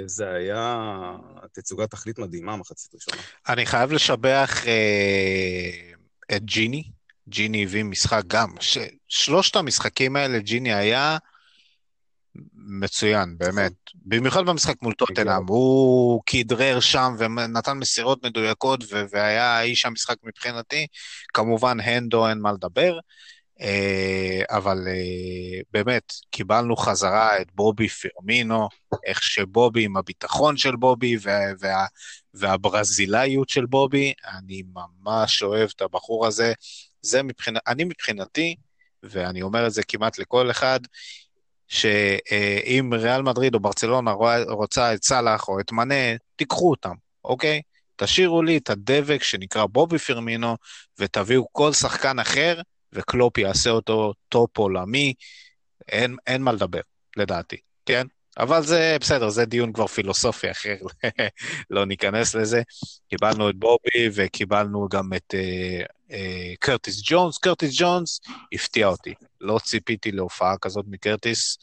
זה 0.06 0.30
היה 0.30 0.78
תצוגת 1.52 1.92
תכלית 1.92 2.20
מדהימה, 2.20 2.58
מחצית 2.58 2.96
ראשונה. 2.96 3.22
אני 3.50 3.66
חייב 3.66 3.92
לשבח 3.92 4.64
את 6.36 6.44
ג'יני. 6.44 6.84
ג'יני 7.30 7.64
הביא 7.64 7.84
משחק 7.84 8.24
גם. 8.28 8.50
שלושת 9.08 9.56
המשחקים 9.56 10.16
האלה, 10.16 10.40
ג'יני 10.40 10.74
היה 10.74 11.18
מצוין, 12.56 13.36
באמת. 13.38 13.72
במיוחד 13.96 14.46
במשחק 14.46 14.76
מול 14.82 14.94
טוטנאם, 14.94 15.48
הוא 15.48 16.22
כדרר 16.26 16.80
שם 16.80 17.16
ונתן 17.18 17.78
מסירות 17.78 18.26
מדויקות 18.26 18.84
והיה 19.10 19.58
האיש 19.58 19.86
המשחק 19.86 20.16
מבחינתי. 20.24 20.88
כמובן, 21.34 21.80
הנדו 21.80 22.28
אין 22.28 22.40
מה 22.40 22.52
לדבר, 22.52 23.00
אה, 23.62 24.58
אבל 24.58 24.78
אה, 24.88 25.62
באמת, 25.72 26.14
קיבלנו 26.32 26.76
חזרה 26.76 27.42
את 27.42 27.48
בובי 27.56 27.88
פרמינו, 27.88 28.68
איך 29.06 29.24
שבובי 29.24 29.86
עם 29.86 29.98
הביטחון 29.98 30.58
של 30.58 30.76
בובי 30.76 31.18
וה, 31.22 31.86
והברזילאיות 32.34 33.50
של 33.50 33.66
בובי, 33.66 34.14
אני 34.38 34.64
ממש 34.74 35.44
אוהב 35.44 35.70
את 35.76 35.82
הבחור 35.82 36.28
הזה. 36.28 36.54
זה 37.02 37.24
מבחינת, 37.24 37.62
אני 37.68 37.84
מבחינתי, 37.84 38.56
ואני 39.04 39.42
אומר 39.42 39.68
את 39.68 39.74
זה 39.74 39.84
כמעט 39.84 40.18
לכל 40.18 40.52
אחד, 40.52 40.80
שאם 41.70 42.90
ריאל 42.94 43.22
מדריד 43.22 43.56
או 43.56 43.60
ברצלונה 43.60 44.12
רוצה 44.50 44.94
את 44.94 45.04
סאלח 45.04 45.48
או 45.48 45.60
את 45.60 45.72
מנה, 45.72 46.16
תיקחו 46.36 46.70
אותם, 46.70 46.94
אוקיי? 47.26 47.62
תשאירו 47.96 48.44
לי 48.44 48.58
את 48.58 48.70
הדבק 48.70 49.24
שנקרא 49.24 49.66
בובי 49.66 49.98
פירמינו, 49.98 50.56
ותביאו 51.00 51.48
כל 51.52 51.74
שחקן 51.74 52.20
אחר, 52.20 52.62
וקלופ 52.94 53.38
יעשה 53.38 53.70
אותו 53.70 54.14
top 54.30 54.58
עולמי. 54.58 55.14
אין, 55.88 56.16
אין 56.28 56.42
מה 56.42 56.52
לדבר, 56.52 56.82
לדעתי, 57.18 57.58
כן? 57.86 58.08
אבל 58.40 58.64
זה 58.64 58.98
בסדר, 59.02 59.30
זה 59.30 59.46
דיון 59.46 59.74
כבר 59.74 59.88
פילוסופי 59.88 60.52
אחר, 60.52 60.76
לא 61.70 61.86
ניכנס 61.86 62.36
לזה. 62.36 62.62
קיבלנו 63.10 63.50
את 63.50 63.56
בובי 63.56 64.10
וקיבלנו 64.14 64.88
גם 64.92 65.14
את 65.16 65.34
אה, 65.34 65.86
אה, 66.10 66.14
קרטיס 66.60 67.02
ג'ונס. 67.06 67.38
קרטיס 67.38 67.72
ג'ונס 67.82 68.20
הפתיע 68.54 68.88
אותי, 68.88 69.14
לא 69.42 69.60
ציפיתי 69.64 70.12
להופעה 70.12 70.58
כזאת 70.58 70.86
מקרטיס. 70.88 71.58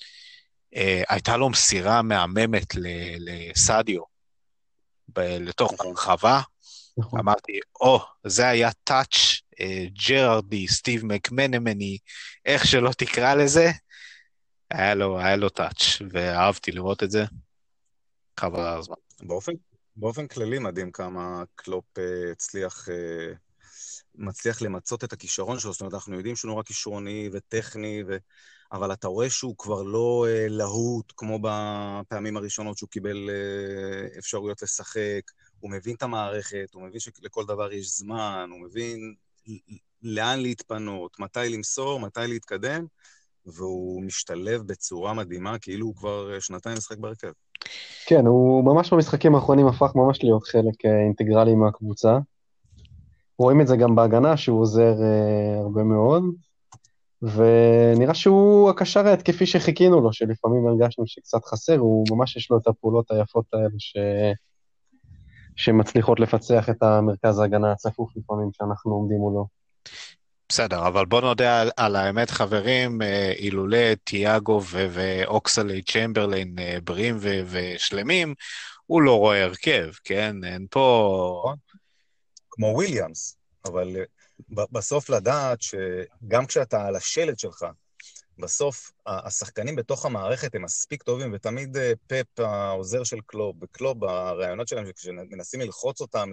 Uh, 0.75 0.78
הייתה 1.09 1.37
לו 1.37 1.50
מסירה 1.50 2.02
מהממת 2.02 2.75
לסעדיו, 3.18 4.02
לתוך 5.18 5.73
נכון. 5.73 5.87
הרחבה. 5.87 6.40
נכון. 6.99 7.21
אמרתי, 7.21 7.52
או, 7.80 7.99
oh, 7.99 8.02
זה 8.25 8.49
היה 8.49 8.71
טאץ' 8.85 9.40
ג'רדי, 10.09 10.68
סטיב 10.68 11.06
מקמנמני, 11.06 11.99
איך 12.47 12.66
שלא 12.66 12.90
תקרא 12.90 13.35
לזה, 13.35 13.71
היה 14.70 14.94
לו, 14.94 15.18
היה 15.18 15.37
לו 15.37 15.49
טאץ', 15.49 16.02
ואהבתי 16.11 16.73
לראות 16.73 17.02
את 17.02 17.11
זה. 17.11 17.25
חבל 18.40 18.61
על 18.61 18.78
הזמן. 18.78 18.96
באופן, 19.23 19.52
באופן 19.96 20.26
כללי 20.26 20.58
מדהים 20.58 20.92
כמה 20.92 21.42
קלופ 21.54 21.85
uh, 21.99 22.32
הצליח, 22.32 22.88
uh, 22.88 23.37
מצליח 24.14 24.62
למצות 24.62 25.04
את 25.04 25.12
הכישרון 25.12 25.58
שלו, 25.58 25.73
זאת 25.73 25.80
אומרת, 25.80 25.94
אנחנו 25.94 26.16
יודעים 26.16 26.37
שהוא 26.37 26.49
נורא 26.49 26.62
כישרוני 26.62 27.30
וטכני, 27.32 28.02
ו... 28.08 28.16
אבל 28.73 28.92
אתה 28.92 29.08
רואה 29.08 29.30
שהוא 29.30 29.54
כבר 29.58 29.82
לא 29.82 30.26
uh, 30.28 30.52
להוט 30.52 31.12
כמו 31.16 31.38
בפעמים 31.42 32.37
הראשונות 32.37 32.78
שהוא 32.78 32.90
קיבל 32.90 33.30
אפשרויות 34.18 34.62
לשחק, 34.62 35.30
הוא 35.61 35.70
מבין 35.70 35.94
את 35.94 36.02
המערכת, 36.02 36.66
הוא 36.73 36.82
מבין 36.82 37.00
שלכל 37.00 37.44
דבר 37.44 37.73
יש 37.73 37.99
זמן, 37.99 38.49
הוא 38.50 38.61
מבין 38.61 39.14
לאן 40.02 40.40
להתפנות, 40.40 41.18
מתי 41.20 41.49
למסור, 41.49 42.00
מתי 42.00 42.20
להתקדם. 42.26 42.87
והוא 43.46 44.04
משתלב 44.04 44.62
בצורה 44.66 45.14
מדהימה, 45.14 45.58
כאילו 45.58 45.86
הוא 45.86 45.94
כבר 45.94 46.34
אה, 46.34 46.40
שנתיים 46.40 46.76
משחק 46.76 46.98
בהרכב. 46.98 47.32
כן, 48.06 48.26
הוא 48.26 48.64
ממש 48.64 48.92
במשחקים 48.92 49.34
האחרונים 49.34 49.66
הפך 49.66 49.92
ממש 49.94 50.18
להיות 50.22 50.44
חלק 50.44 50.84
אה, 50.84 51.04
אינטגרלי 51.04 51.54
מהקבוצה. 51.54 52.18
רואים 53.38 53.60
את 53.60 53.66
זה 53.66 53.76
גם 53.76 53.94
בהגנה, 53.94 54.36
שהוא 54.36 54.60
עוזר 54.60 54.94
uh, 54.94 55.62
הרבה 55.62 55.82
מאוד, 55.82 56.22
ונראה 57.22 58.14
שהוא 58.14 58.70
הקשר 58.70 59.06
ההתקפי 59.06 59.46
שחיכינו 59.46 60.00
לו, 60.00 60.12
שלפעמים 60.12 60.66
הרגשנו 60.66 61.06
שקצת 61.06 61.44
חסר, 61.44 61.78
הוא 61.78 62.06
ממש 62.10 62.36
יש 62.36 62.50
לו 62.50 62.58
את 62.58 62.66
הפעולות 62.66 63.10
היפות 63.10 63.44
האלה 63.52 63.68
ש... 63.78 63.96
שמצליחות 65.56 66.20
לפצח 66.20 66.70
את 66.70 66.82
המרכז 66.82 67.38
ההגנה 67.38 67.72
הצפוף 67.72 68.16
לפעמים 68.16 68.48
שאנחנו 68.52 68.92
עומדים 68.92 69.18
מולו. 69.18 69.46
בסדר, 70.48 70.86
אבל 70.86 71.06
בוא 71.06 71.20
נודה 71.20 71.60
על, 71.60 71.70
על 71.76 71.96
האמת, 71.96 72.30
חברים, 72.30 73.02
אה, 73.02 73.32
אילולא 73.38 73.94
תיאגו 74.04 74.60
ואוקסלי 74.64 75.82
צ'מברליין 75.82 76.58
אה, 76.58 76.78
בריאים 76.84 77.18
ושלמים, 77.50 78.34
הוא 78.86 79.02
לא 79.02 79.18
רואה 79.18 79.44
הרכב, 79.44 79.90
כן? 80.04 80.36
אין 80.44 80.66
פה... 80.70 81.38
נכון. 81.40 81.56
כמו 82.50 82.66
וויליאמס, 82.66 83.36
אבל 83.64 83.96
אה, 83.96 84.64
בסוף 84.72 85.10
לדעת 85.10 85.58
שגם 85.62 86.46
כשאתה 86.46 86.86
על 86.86 86.96
השלד 86.96 87.38
שלך, 87.38 87.66
בסוף 88.38 88.90
השחקנים 89.06 89.76
בתוך 89.76 90.06
המערכת 90.06 90.54
הם 90.54 90.62
מספיק 90.62 91.02
טובים, 91.02 91.32
ותמיד 91.34 91.76
פפ, 92.06 92.40
העוזר 92.40 93.04
של 93.04 93.18
קלוב, 93.26 93.60
בקלוב, 93.60 94.04
הרעיונות 94.04 94.68
שלהם, 94.68 94.92
כשמנסים 94.92 95.60
ללחוץ 95.60 96.00
אותם 96.00 96.30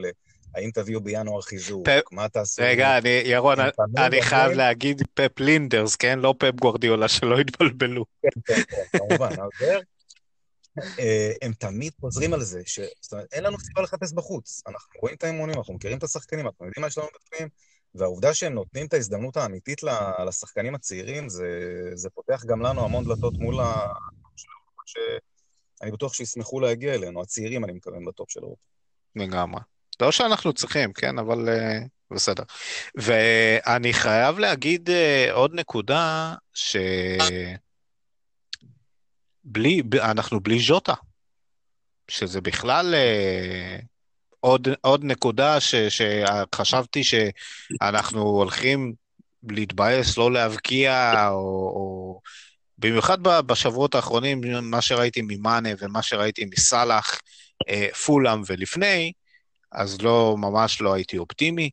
האם 0.56 0.72
תביאו 0.72 1.02
בינואר 1.02 1.42
חיזוק? 1.42 1.90
פ... 1.90 1.92
מה 2.12 2.30
תעשו? 2.30 2.62
רגע, 2.66 2.98
אני, 2.98 3.10
ירון, 3.10 3.58
אני 3.98 4.22
חייב 4.22 4.52
להגיד 4.52 5.02
פפ 5.14 5.40
לינדרס, 5.40 5.96
כן? 5.96 6.20
לא 6.20 6.36
פפ 6.40 6.56
גוורדיולה, 6.62 7.08
שלא 7.08 7.42
יתבלבלו. 7.42 8.06
כן, 8.22 8.30
כן, 8.46 8.62
כן, 8.70 8.98
כמובן. 8.98 9.30
אה, 11.00 11.32
הם 11.42 11.54
תמיד 11.54 11.94
חוזרים 12.00 12.34
על 12.34 12.42
זה, 12.42 12.62
ש... 12.66 12.80
זאת 13.02 13.14
אומרת, 13.14 13.34
אין 13.34 13.44
לנו 13.44 13.60
סיבה 13.60 13.82
לחפש 13.82 14.14
בחוץ. 14.14 14.62
אנחנו 14.68 15.00
רואים 15.02 15.16
את 15.16 15.24
האימונים, 15.24 15.58
אנחנו 15.58 15.74
מכירים 15.74 15.98
את 15.98 16.04
השחקנים, 16.04 16.46
אנחנו 16.46 16.66
יודעים 16.66 16.82
מה 16.82 16.88
יש 16.88 16.98
לנו 16.98 17.08
בפנים, 17.16 17.48
והעובדה 17.96 18.34
שהם 18.34 18.54
נותנים 18.54 18.86
את 18.86 18.94
ההזדמנות 18.94 19.38
האמיתית 19.38 19.82
לשחקנים 20.28 20.76
הצעירים, 20.76 21.30
זה, 21.30 21.48
זה 21.94 22.10
פותח 22.10 22.46
גם 22.46 22.62
לנו 22.62 22.86
המון 22.86 23.04
דלתות 23.04 23.34
מול 23.38 23.60
ה... 23.60 23.94
שאני 24.86 25.92
בטוח 25.92 26.14
שישמחו 26.14 26.60
להגיע 26.60 26.94
אלינו, 26.94 27.22
הצעירים, 27.22 27.64
אני 27.64 27.74
מתכוון, 27.74 28.06
בטופ 28.06 28.32
של 28.32 28.40
אירופה. 28.40 28.66
לגמרי. 29.16 29.62
לא 30.04 30.12
שאנחנו 30.12 30.54
צריכים, 30.54 30.94
כן, 30.94 31.20
אבל 31.20 31.50
uh, 31.50 31.88
בסדר. 32.12 32.44
ואני 32.96 33.94
חייב 33.94 34.40
להגיד 34.40 34.90
uh, 34.90 35.32
עוד 35.32 35.54
נקודה, 35.54 36.34
ש... 36.54 36.78
בלי, 39.44 39.82
אנחנו 40.02 40.40
בלי 40.40 40.60
ז'וטה, 40.60 40.94
שזה 42.08 42.42
בכלל 42.42 42.94
uh, 42.94 43.84
עוד, 44.40 44.68
עוד 44.82 45.04
נקודה 45.04 45.60
ש, 45.60 45.76
שחשבתי 45.76 47.02
שאנחנו 47.04 48.22
הולכים 48.22 48.94
להתבאס, 49.50 50.18
לא 50.18 50.32
להבקיע, 50.32 51.28
או, 51.30 51.36
או 51.76 52.20
במיוחד 52.78 53.24
בשבועות 53.24 53.96
האחרונים, 53.96 54.42
מה 54.62 54.82
שראיתי 54.82 55.22
ממאנה 55.22 55.70
ומה 55.80 56.02
שראיתי 56.02 56.46
מסאלח, 56.46 57.20
פולאם 58.06 58.42
ולפני, 58.48 59.12
אז 59.74 60.02
לא, 60.02 60.36
ממש 60.38 60.82
לא 60.82 60.94
הייתי 60.94 61.18
אופטימי. 61.18 61.70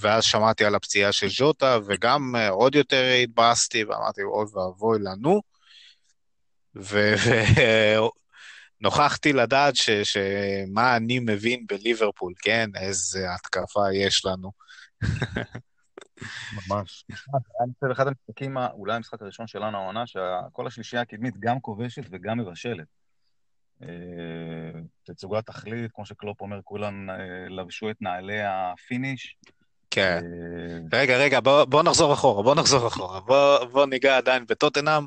ואז 0.00 0.24
שמעתי 0.24 0.64
על 0.64 0.74
הפציעה 0.74 1.12
של 1.12 1.28
ז'וטה, 1.28 1.78
וגם 1.86 2.36
אה, 2.36 2.48
עוד 2.48 2.74
יותר 2.74 3.02
התבאסתי, 3.22 3.84
ואמרתי, 3.84 4.22
אוי 4.22 4.46
ואבוי 4.54 4.98
לנו. 5.02 5.40
ונוכחתי 8.80 9.32
לדעת 9.32 9.76
ש, 9.76 9.90
שמה 9.90 10.96
אני 10.96 11.18
מבין 11.18 11.66
בליברפול, 11.66 12.32
כן? 12.42 12.70
איזה 12.76 13.34
התקפה 13.34 13.92
יש 13.94 14.24
לנו. 14.24 14.52
ממש. 16.52 17.04
אני 17.64 17.72
חושב 17.74 17.90
אחד 17.92 18.06
המשחקים, 18.06 18.56
אולי 18.56 18.94
המשחק 18.94 19.22
הראשון 19.22 19.46
שלנו 19.46 19.78
העונה, 19.78 20.06
שכל 20.06 20.66
השלישייה 20.66 21.02
הקדמית 21.02 21.34
גם 21.40 21.60
כובשת 21.60 22.02
וגם 22.10 22.38
מבשלת. 22.38 23.01
אה, 23.82 24.80
תצוגת 25.04 25.46
תכלית, 25.46 25.92
כמו 25.92 26.06
שקלופ 26.06 26.40
אומר, 26.40 26.60
כולם 26.64 27.10
אה, 27.10 27.16
לבשו 27.48 27.90
את 27.90 27.96
נעלי 28.00 28.40
ה 28.42 28.54
finish. 28.54 29.36
כן. 29.90 30.20
אה, 30.92 30.98
רגע, 30.98 31.16
רגע, 31.16 31.40
בוא, 31.40 31.64
בוא 31.64 31.82
נחזור 31.82 32.12
אחורה, 32.12 32.42
בוא 32.42 32.54
נחזור 32.54 32.88
אחורה. 32.88 33.20
בוא, 33.20 33.64
בוא 33.64 33.86
ניגע 33.86 34.16
עדיין 34.16 34.46
בטוטנאם. 34.46 35.06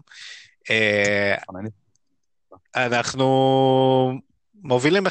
אנחנו 2.76 4.20
מובילים 4.56 5.08
1-0. 5.08 5.10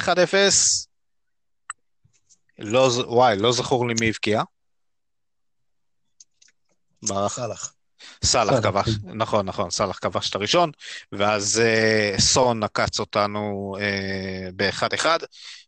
לא, 2.59 2.89
וואי, 3.07 3.37
לא 3.37 3.51
זכור 3.51 3.87
לי 3.87 3.93
מי 3.99 4.09
הבקיע. 4.09 4.41
סאלח. 7.05 7.74
סאלח 8.23 8.59
כבש, 8.63 8.89
נכון, 9.03 9.45
נכון, 9.45 9.69
סאלח 9.69 9.99
כבש 10.01 10.29
את 10.29 10.35
הראשון, 10.35 10.71
ואז 11.11 11.61
uh, 11.61 12.21
סון 12.21 12.63
עקץ 12.63 12.99
אותנו 12.99 13.75
uh, 13.77 14.51
באחד-אחד, 14.55 15.19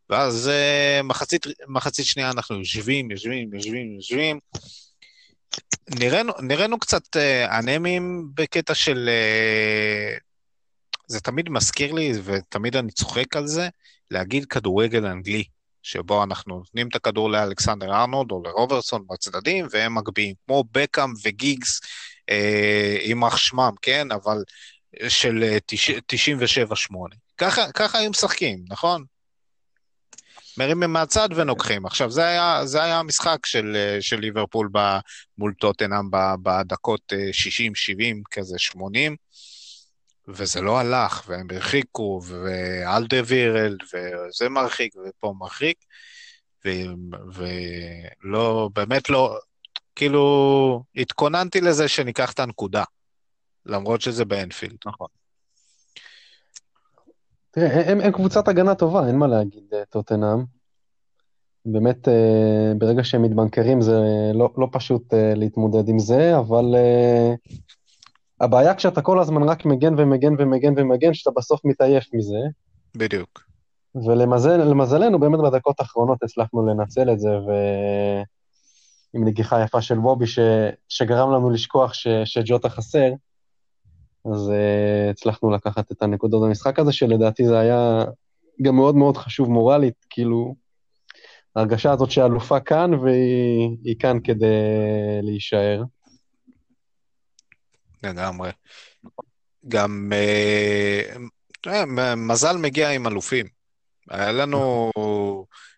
ואז 0.10 0.50
uh, 0.50 1.04
מחצית, 1.04 1.46
מחצית 1.68 2.06
שנייה 2.06 2.32
אנחנו 2.32 2.60
יושבים, 2.60 3.12
יושבים, 3.12 3.54
יושבים, 3.54 3.96
יושבים. 3.96 4.40
נראינו, 6.00 6.34
נראינו 6.42 6.80
קצת 6.80 7.16
uh, 7.16 7.60
אנמים 7.60 8.28
בקטע 8.34 8.76
של... 8.76 9.10
Uh, 9.10 10.22
זה 11.08 11.20
תמיד 11.20 11.50
מזכיר 11.50 11.94
לי, 11.94 12.12
ותמיד 12.24 12.76
אני 12.76 12.92
צוחק 12.92 13.36
על 13.36 13.48
זה, 13.48 13.70
להגיד 14.12 14.46
כדורגל 14.46 15.06
אנגלי. 15.06 15.44
שבו 15.88 16.24
אנחנו 16.24 16.58
נותנים 16.58 16.88
את 16.88 16.96
הכדור 16.96 17.30
לאלכסנדר 17.30 17.94
ארנולד 17.94 18.32
או 18.32 18.44
לרוברסון 18.44 19.06
בצדדים, 19.10 19.68
והם 19.72 19.96
מגביהים, 19.96 20.36
כמו 20.46 20.64
בקאם 20.72 21.10
וגיגס, 21.26 21.80
אה, 21.80 21.88
יימח 23.02 23.38
שמם, 23.38 23.72
כן? 23.82 24.12
אבל 24.12 24.38
של 25.08 25.58
97-8. 25.62 26.96
אה, 27.42 27.72
ככה, 27.74 28.00
היו 28.00 28.10
משחקים, 28.10 28.66
נכון? 28.70 29.04
מרימים 30.58 30.94
מהצד 30.94 31.30
ונוקחים. 31.36 31.86
עכשיו, 31.86 32.12
זה 32.12 32.26
היה, 32.26 32.66
זה 32.66 32.84
היה 32.84 33.00
המשחק 33.00 33.46
של, 33.46 33.76
אה, 33.76 34.02
של 34.02 34.20
ליברפול 34.20 34.70
מול 35.38 35.54
טוטנאם 35.60 36.10
בדקות 36.44 37.14
60-70, 37.32 38.22
כזה 38.32 38.60
80. 38.60 39.16
וזה 40.28 40.62
לא 40.62 40.80
הלך, 40.80 41.24
והם 41.28 41.48
הרחיקו, 41.52 42.22
ואלדה 42.26 43.18
וירלד, 43.26 43.78
וזה 43.94 44.50
מרחיק, 44.50 44.94
ופה 44.96 45.34
מרחיק, 45.40 45.78
ולא, 48.26 48.70
באמת 48.74 49.10
לא, 49.10 49.40
כאילו, 49.98 50.84
התכוננתי 50.96 51.62
לזה 51.62 51.88
שניקח 51.88 52.34
את 52.34 52.39
הנקודה. 52.39 52.84
למרות 53.68 54.01
שזה 54.01 54.25
באנפילד. 54.25 54.77
נכון. 54.86 55.08
תראה, 57.51 57.92
הם, 57.92 58.01
הם 58.01 58.12
קבוצת 58.12 58.48
הגנה 58.48 58.75
טובה, 58.75 59.08
אין 59.08 59.16
מה 59.16 59.27
להגיד, 59.27 59.74
אה, 59.74 59.86
טוטנאם. 59.89 60.44
באמת, 61.66 62.08
אה, 62.08 62.74
ברגע 62.77 63.04
שהם 63.04 63.22
מתבנקרים 63.22 63.82
זה 63.82 64.01
לא, 64.34 64.50
לא 64.58 64.68
פשוט 64.72 65.13
אה, 65.13 65.34
להתמודד 65.36 65.89
עם 65.89 66.00
זה, 66.00 66.38
אבל 66.38 66.75
הבעיה 68.42 68.75
כשאתה 68.75 69.01
כל 69.01 69.20
הזמן 69.20 69.44
רק 69.44 69.66
מגן 69.66 69.94
ומגן 70.00 70.34
ומגן 70.39 70.74
ומגן, 70.77 71.13
שאתה 71.13 71.32
בסוף 71.36 71.66
מתעייף 71.66 72.06
מזה. 72.13 72.38
בדיוק. 72.96 73.44
ולמזלנו, 73.96 75.20
באמת 75.20 75.39
בדקות 75.39 75.80
האחרונות 75.80 76.24
הצלחנו 76.24 76.68
לנצל 76.68 77.12
את 77.12 77.20
זה, 77.20 77.30
ועם 79.18 79.28
נגיחה 79.28 79.64
יפה 79.64 79.82
של 79.82 79.98
בובי, 79.98 80.28
ש... 80.28 80.40
שגרם 80.90 81.32
לנו 81.34 81.50
לשכוח 81.50 81.94
ש... 81.94 82.08
שג'וטה 82.26 82.70
חסר, 82.70 83.10
אז 84.26 84.50
uh, 84.50 85.12
הצלחנו 85.12 85.52
לקחת 85.52 85.92
את 85.92 86.02
הנקודות 86.02 86.44
במשחק 86.44 86.80
הזה, 86.80 86.92
שלדעתי 86.92 87.48
זה 87.48 87.60
היה 87.60 88.04
גם 88.62 88.76
מאוד 88.76 88.96
מאוד 88.96 89.18
חשוב 89.18 89.50
מורלית, 89.50 90.06
כאילו, 90.10 90.56
ההרגשה 91.56 91.92
הזאת 91.92 92.12
שאלופה 92.12 92.60
כאן, 92.60 92.94
והיא 92.94 93.96
כאן 94.00 94.18
כדי 94.24 94.46
להישאר. 95.22 95.84
לגמרי. 98.04 98.50
גם 99.68 100.12
uh, 101.66 101.70
מזל 102.18 102.58
מגיע 102.58 102.90
עם 102.90 103.08
אלופים. 103.08 103.46
היה 104.10 104.32
לנו, 104.32 104.92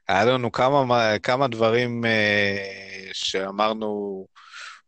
היה 0.09 0.25
לנו 0.25 0.51
כמה, 0.51 1.19
כמה 1.23 1.47
דברים 1.47 2.03
uh, 2.03 2.07
שאמרנו, 3.13 4.25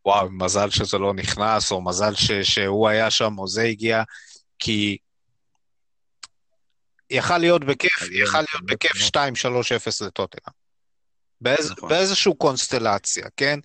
וואו, 0.05 0.31
מזל 0.31 0.69
שזה 0.69 0.97
לא 0.97 1.13
נכנס, 1.13 1.71
או 1.71 1.81
מזל 1.81 2.15
ש, 2.15 2.31
שהוא 2.31 2.87
היה 2.87 3.11
שם, 3.11 3.37
או 3.37 3.47
זה 3.47 3.61
הגיע, 3.61 4.03
כי 4.59 4.97
יכל 7.09 7.37
להיות 7.37 7.63
בכיף, 7.63 8.01
יכל 8.11 8.37
להיות 8.37 8.65
בכיף 8.65 8.91
2-3-0 10.01 10.05
לטוטנאם. 10.05 10.53
באיז, 11.41 11.71
נכון. 11.71 11.89
באיזושהי 11.89 12.33
קונסטלציה, 12.37 13.25
כן? 13.37 13.59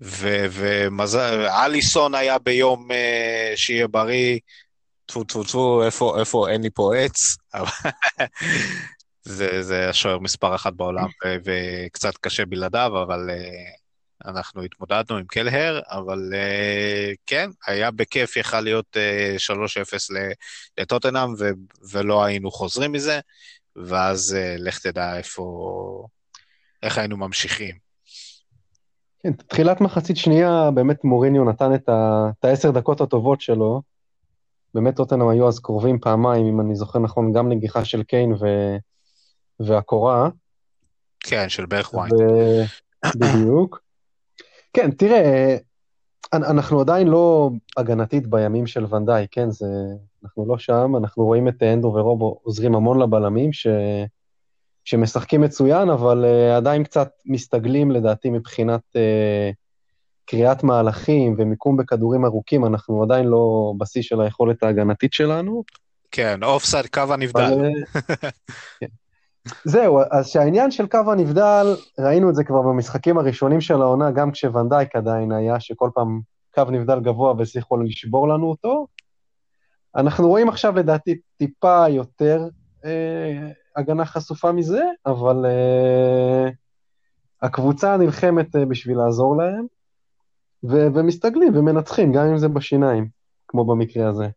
ומזל, 0.00 1.46
אליסון 1.48 2.14
היה 2.14 2.38
ביום 2.38 2.90
uh, 2.90 3.56
שיהיה 3.56 3.88
בריא, 3.88 4.38
טפו 5.06 5.24
טפו 5.24 5.44
טפו, 5.44 5.82
איפה, 5.84 6.20
איפה, 6.20 6.48
אין 6.50 6.62
לי 6.62 6.70
פה 6.74 6.92
עץ, 6.96 7.36
זה, 9.30 9.62
זה 9.62 9.88
השוער 9.88 10.18
מספר 10.18 10.54
אחת 10.54 10.72
בעולם, 10.72 11.08
וקצת 11.44 12.16
קשה 12.16 12.46
בלעדיו, 12.46 13.02
אבל 13.02 13.30
uh, 13.30 14.28
אנחנו 14.30 14.62
התמודדנו 14.62 15.16
עם 15.18 15.24
קלהר, 15.24 15.80
אבל 15.90 16.32
uh, 16.32 17.16
כן, 17.26 17.50
היה 17.66 17.90
בכיף, 17.90 18.36
יכל 18.36 18.60
להיות 18.60 18.96
uh, 18.96 19.52
3-0 19.52 20.14
לטוטנאם, 20.78 21.28
ולא 21.92 22.24
היינו 22.24 22.50
חוזרים 22.50 22.92
מזה, 22.92 23.20
ואז 23.76 24.36
uh, 24.38 24.62
לך 24.62 24.78
תדע 24.78 25.16
איפה, 25.16 26.06
איך 26.82 26.98
היינו 26.98 27.16
ממשיכים. 27.16 27.74
כן, 29.22 29.32
תחילת 29.32 29.80
מחצית 29.80 30.16
שנייה, 30.16 30.70
באמת 30.74 31.04
מוריניו 31.04 31.44
נתן 31.44 31.74
את 31.74 32.44
העשר 32.44 32.70
דקות 32.70 33.00
הטובות 33.00 33.40
שלו, 33.40 33.82
באמת 34.74 34.96
טוטנאם 34.96 35.28
היו 35.28 35.48
אז 35.48 35.58
קרובים 35.58 35.98
פעמיים, 35.98 36.46
אם 36.46 36.60
אני 36.60 36.74
זוכר 36.74 36.98
נכון, 36.98 37.32
גם 37.32 37.48
נגיחה 37.48 37.84
של 37.84 38.02
קיין 38.02 38.32
ו... 38.32 38.46
והקורה. 39.66 40.28
כן, 41.20 41.48
של 41.48 41.66
בערך 41.66 41.94
וויין. 41.94 42.12
בדיוק. 43.20 43.80
כן, 44.72 44.90
תראה, 44.90 45.56
אנחנו 46.32 46.80
עדיין 46.80 47.08
לא 47.08 47.50
הגנתית 47.76 48.26
בימים 48.26 48.66
של 48.66 48.94
ונדאי, 48.94 49.26
כן? 49.30 49.50
זה... 49.50 49.66
אנחנו 50.24 50.46
לא 50.48 50.58
שם, 50.58 50.92
אנחנו 50.96 51.24
רואים 51.24 51.48
את 51.48 51.62
אנדו 51.62 51.88
ורובו 51.88 52.40
עוזרים 52.42 52.74
המון 52.74 53.02
לבלמים, 53.02 53.52
ש... 53.52 53.66
שמשחקים 54.84 55.40
מצוין, 55.40 55.90
אבל 55.90 56.24
uh, 56.24 56.56
עדיין 56.56 56.84
קצת 56.84 57.10
מסתגלים 57.26 57.90
לדעתי 57.90 58.30
מבחינת 58.30 58.80
uh, 58.92 59.54
קריאת 60.24 60.62
מהלכים 60.62 61.34
ומיקום 61.38 61.76
בכדורים 61.76 62.24
ארוכים, 62.24 62.66
אנחנו 62.66 63.02
עדיין 63.02 63.26
לא 63.26 63.72
בשיא 63.78 64.02
של 64.02 64.20
היכולת 64.20 64.62
ההגנתית 64.62 65.12
שלנו. 65.12 65.64
כן, 66.10 66.42
אופסייד 66.42 66.86
קו 66.86 67.02
הנבדל. 67.10 67.70
כן. 68.80 68.86
זהו, 69.64 70.00
אז 70.10 70.28
שהעניין 70.28 70.70
של 70.70 70.86
קו 70.86 71.12
הנבדל, 71.12 71.66
ראינו 71.98 72.30
את 72.30 72.34
זה 72.34 72.44
כבר 72.44 72.62
במשחקים 72.62 73.18
הראשונים 73.18 73.60
של 73.60 73.82
העונה, 73.82 74.10
גם 74.10 74.30
כשוונדייק 74.30 74.96
עדיין 74.96 75.32
היה, 75.32 75.60
שכל 75.60 75.90
פעם 75.94 76.20
קו 76.54 76.64
נבדל 76.64 77.00
גבוה 77.00 77.34
והצליחו 77.38 77.76
לשבור 77.76 78.28
לנו 78.28 78.50
אותו. 78.50 78.86
אנחנו 79.96 80.28
רואים 80.28 80.48
עכשיו 80.48 80.76
לדעתי 80.76 81.18
טיפה 81.36 81.88
יותר 81.88 82.48
אה, 82.84 83.50
הגנה 83.76 84.04
חשופה 84.04 84.52
מזה, 84.52 84.82
אבל 85.06 85.46
אה, 85.46 86.48
הקבוצה 87.42 87.96
נלחמת 87.96 88.56
אה, 88.56 88.66
בשביל 88.66 88.98
לעזור 88.98 89.36
להם. 89.36 89.66
ו- 90.64 90.86
ומסתגלים 90.94 91.56
ומנצחים, 91.56 92.12
גם 92.12 92.26
אם 92.26 92.38
זה 92.38 92.48
בשיניים, 92.48 93.08
כמו 93.48 93.64
במקרה 93.64 94.08
הזה. 94.08 94.28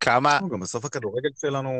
כמה... 0.00 0.40
גם 0.50 0.60
בסוף 0.60 0.84
הכדורגל 0.84 1.28
שלנו, 1.36 1.70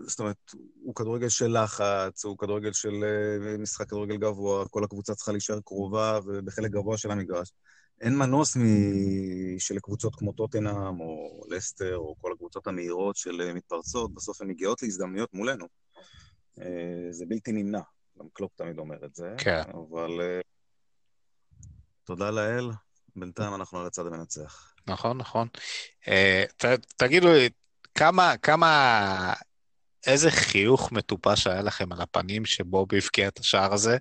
זאת 0.00 0.20
אומרת, 0.20 0.36
הוא 0.82 0.94
כדורגל 0.94 1.28
של 1.28 1.62
לחץ, 1.62 2.24
הוא 2.24 2.38
כדורגל 2.38 2.72
של 2.72 3.04
אה, 3.04 3.58
משחק 3.58 3.88
כדורגל 3.88 4.16
גבוה, 4.16 4.68
כל 4.68 4.84
הקבוצה 4.84 5.14
צריכה 5.14 5.32
להישאר 5.32 5.60
קרובה 5.60 6.20
ובחלק 6.24 6.70
גבוה 6.70 6.98
של 6.98 7.10
המגרש. 7.10 7.52
אין 8.00 8.18
מנוס 8.18 8.56
מ... 8.56 8.62
של 9.58 9.78
קבוצות 9.78 10.16
כמו 10.16 10.32
טוטנאם 10.32 11.00
או 11.00 11.42
לסטר 11.48 11.96
או 11.96 12.14
כל 12.20 12.32
הקבוצות 12.32 12.66
המהירות 12.66 13.16
של 13.16 13.40
אה, 13.40 13.54
מתפרצות, 13.54 14.14
בסוף 14.14 14.40
הן 14.40 14.48
מגיעות 14.48 14.82
להזדמנויות 14.82 15.34
מולנו. 15.34 15.66
אה, 16.60 17.06
זה 17.10 17.24
בלתי 17.28 17.52
נמנע, 17.52 17.80
גם 18.18 18.26
קלופ 18.32 18.52
תמיד 18.56 18.78
אומר 18.78 19.04
את 19.04 19.14
זה. 19.14 19.34
כן. 19.38 19.62
אבל 19.72 20.40
תודה 22.04 22.30
לאל, 22.30 22.70
בינתיים 23.16 23.54
אנחנו 23.54 23.80
על 23.80 23.86
הצד 23.86 24.06
המנצח. 24.06 24.72
נכון, 24.86 25.18
נכון. 25.18 25.48
Uh, 26.04 26.08
ת, 26.56 26.64
תגידו, 26.96 27.28
כמה, 27.94 28.36
כמה, 28.36 29.32
איזה 30.06 30.30
חיוך 30.30 30.92
מטופש 30.92 31.46
היה 31.46 31.62
לכם 31.62 31.92
על 31.92 32.00
הפנים 32.00 32.44
שבובי 32.44 32.98
הבקיע 32.98 33.28
את 33.28 33.38
השער 33.38 33.74
הזה 33.74 33.96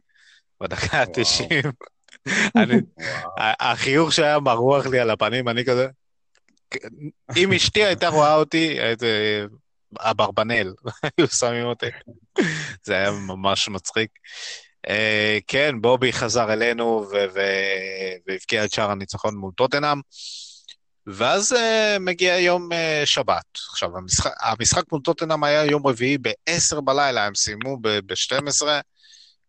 בדקה 0.61 0.97
ה-90? 0.97 1.71
החיוך 3.37 4.13
שהיה 4.13 4.39
מרוח 4.39 4.85
לי 4.85 4.99
על 4.99 5.09
הפנים, 5.09 5.49
אני 5.49 5.65
כזה... 5.65 5.87
אם 7.35 7.53
אשתי 7.53 7.85
הייתה 7.85 8.07
רואה 8.07 8.35
אותי, 8.35 8.79
הייתי... 8.81 9.05
אברבנאל, 9.99 10.73
היו 11.17 11.27
שמים 11.27 11.65
אותי. 11.65 11.85
זה 12.83 12.93
היה 12.93 13.11
ממש 13.11 13.69
מצחיק. 13.69 14.09
Uh, 14.85 15.41
כן, 15.47 15.81
בובי 15.81 16.13
חזר 16.13 16.53
אלינו 16.53 17.07
והבקיע 18.27 18.65
את 18.65 18.73
שער 18.73 18.91
הניצחון 18.91 19.35
מול 19.35 19.51
טוטנאם, 19.57 20.01
ואז 21.07 21.53
uh, 21.53 21.99
מגיע 21.99 22.39
יום 22.39 22.71
uh, 22.71 22.75
שבת. 23.05 23.45
עכשיו, 23.69 23.97
המשחק, 23.97 24.31
המשחק 24.41 24.83
מול 24.91 25.01
טוטנאם 25.01 25.43
היה 25.43 25.65
יום 25.65 25.87
רביעי 25.87 26.17
ב-10 26.17 26.81
בלילה, 26.81 27.25
הם 27.25 27.35
סיימו 27.35 27.77
ב-12, 27.81 28.67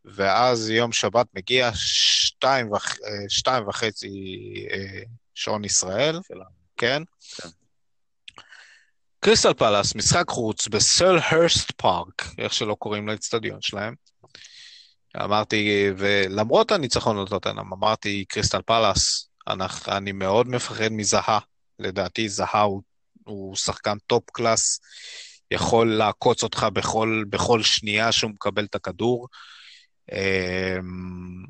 ואז 0.05 0.71
יום 0.71 0.93
שבת 0.93 1.27
מגיע 1.35 1.71
שתיים, 1.75 2.73
וח, 2.73 2.97
שתיים 3.29 3.69
וחצי 3.69 4.09
uh, 4.71 5.09
שעון 5.35 5.65
ישראל, 5.65 6.21
שלה. 6.29 6.45
כן? 6.77 7.03
כן. 7.37 7.49
קריסטל 9.21 9.55
פלאס, 9.55 9.95
משחק 9.95 10.25
חוץ 10.29 10.69
בסל 10.69 11.19
הרסט 11.31 11.71
פארק, 11.77 12.25
איך 12.39 12.55
שלא 12.55 12.75
קוראים 12.75 13.09
לאצטדיון 13.09 13.61
שלהם. 13.61 14.06
אמרתי, 15.25 15.91
ולמרות 15.97 16.73
הניצחון 16.73 17.19
על 17.19 17.27
טוטנאם, 17.27 17.73
אמרתי, 17.73 18.25
קריסטל 18.29 18.63
פאלאס, 18.63 19.29
אני 19.89 20.13
מאוד 20.13 20.49
מפחד 20.49 20.89
מזאהה. 20.91 21.39
לדעתי 21.79 22.29
זאהה 22.29 22.61
הוא, 22.63 22.83
הוא 23.25 23.57
שחקן 23.57 23.99
top 24.07 24.31
class, 24.31 24.81
יכול 25.51 25.95
לעקוץ 25.95 26.43
אותך 26.43 26.67
בכל, 26.73 27.25
בכל 27.29 27.63
שנייה 27.63 28.13
שהוא 28.13 28.31
מקבל 28.31 28.65
את 28.65 28.75
הכדור. 28.75 29.29
אמ, 30.13 31.45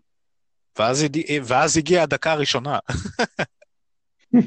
ואז, 0.79 1.05
ואז 1.45 1.77
הגיעה 1.77 2.03
הדקה 2.03 2.33
הראשונה. 2.33 2.79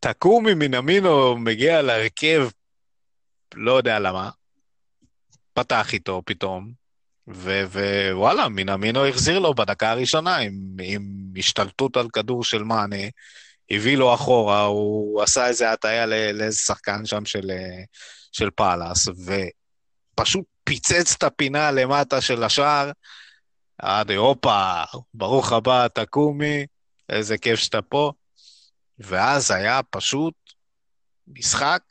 טאקומי 0.00 0.54
מינאמינו 0.54 1.36
מגיע 1.36 1.82
להרכב, 1.82 2.48
לא 3.54 3.72
יודע 3.72 3.98
למה, 3.98 4.30
פתח 5.52 5.92
איתו 5.92 6.22
פתאום, 6.26 6.72
ווואלה, 7.28 8.48
מינמינו 8.48 9.06
החזיר 9.06 9.38
לו 9.38 9.54
בדקה 9.54 9.90
הראשונה 9.90 10.36
עם, 10.36 10.52
עם 10.82 11.02
השתלטות 11.36 11.96
על 11.96 12.08
כדור 12.12 12.44
של 12.44 12.62
מאנה, 12.62 13.06
הביא 13.70 13.96
לו 13.96 14.14
אחורה, 14.14 14.64
הוא 14.64 15.22
עשה 15.22 15.46
איזה 15.46 15.72
הטעיה 15.72 16.06
לאיזה 16.06 16.58
שחקן 16.58 17.06
שם 17.06 17.24
של, 17.24 17.50
של 18.32 18.50
פאלאס, 18.50 19.08
ופשוט 19.08 20.44
פיצץ 20.64 21.14
את 21.18 21.22
הפינה 21.22 21.70
למטה 21.70 22.20
של 22.20 22.44
השער. 22.44 22.90
עד 23.78 24.10
הופה, 24.10 24.82
ברוך 25.14 25.52
הבא, 25.52 25.88
תקומי, 25.88 26.66
איזה 27.08 27.38
כיף 27.38 27.58
שאתה 27.58 27.82
פה. 27.82 28.12
ואז 28.98 29.50
היה 29.50 29.80
פשוט 29.90 30.34
משחק, 31.28 31.82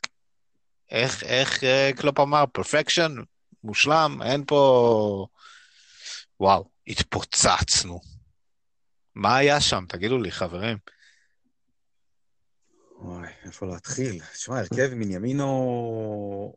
איך, 0.90 1.22
איך 1.22 1.64
אה, 1.64 1.90
קלופ 1.96 2.20
אמר, 2.20 2.44
perfection, 2.52 3.14
מושלם, 3.64 4.18
אין 4.24 4.44
פה... 4.46 5.26
וואו, 6.40 6.68
התפוצצנו. 6.86 8.00
מה 9.14 9.36
היה 9.36 9.60
שם? 9.60 9.84
תגידו 9.88 10.18
לי, 10.18 10.30
חברים. 10.30 10.78
וואי, 13.00 13.28
איפה 13.44 13.66
להתחיל? 13.66 14.22
תשמע, 14.32 14.58
הרכב 14.58 14.88
עם 14.92 15.00
מינמינו, 15.00 16.56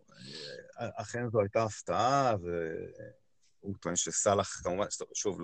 אכן 0.76 1.30
זו 1.30 1.40
הייתה 1.40 1.64
הפתעה, 1.64 2.36
והוא 3.62 3.76
טוען 3.80 3.96
שסאלח, 3.96 4.62
כמובן, 4.64 4.86
שוב, 5.14 5.40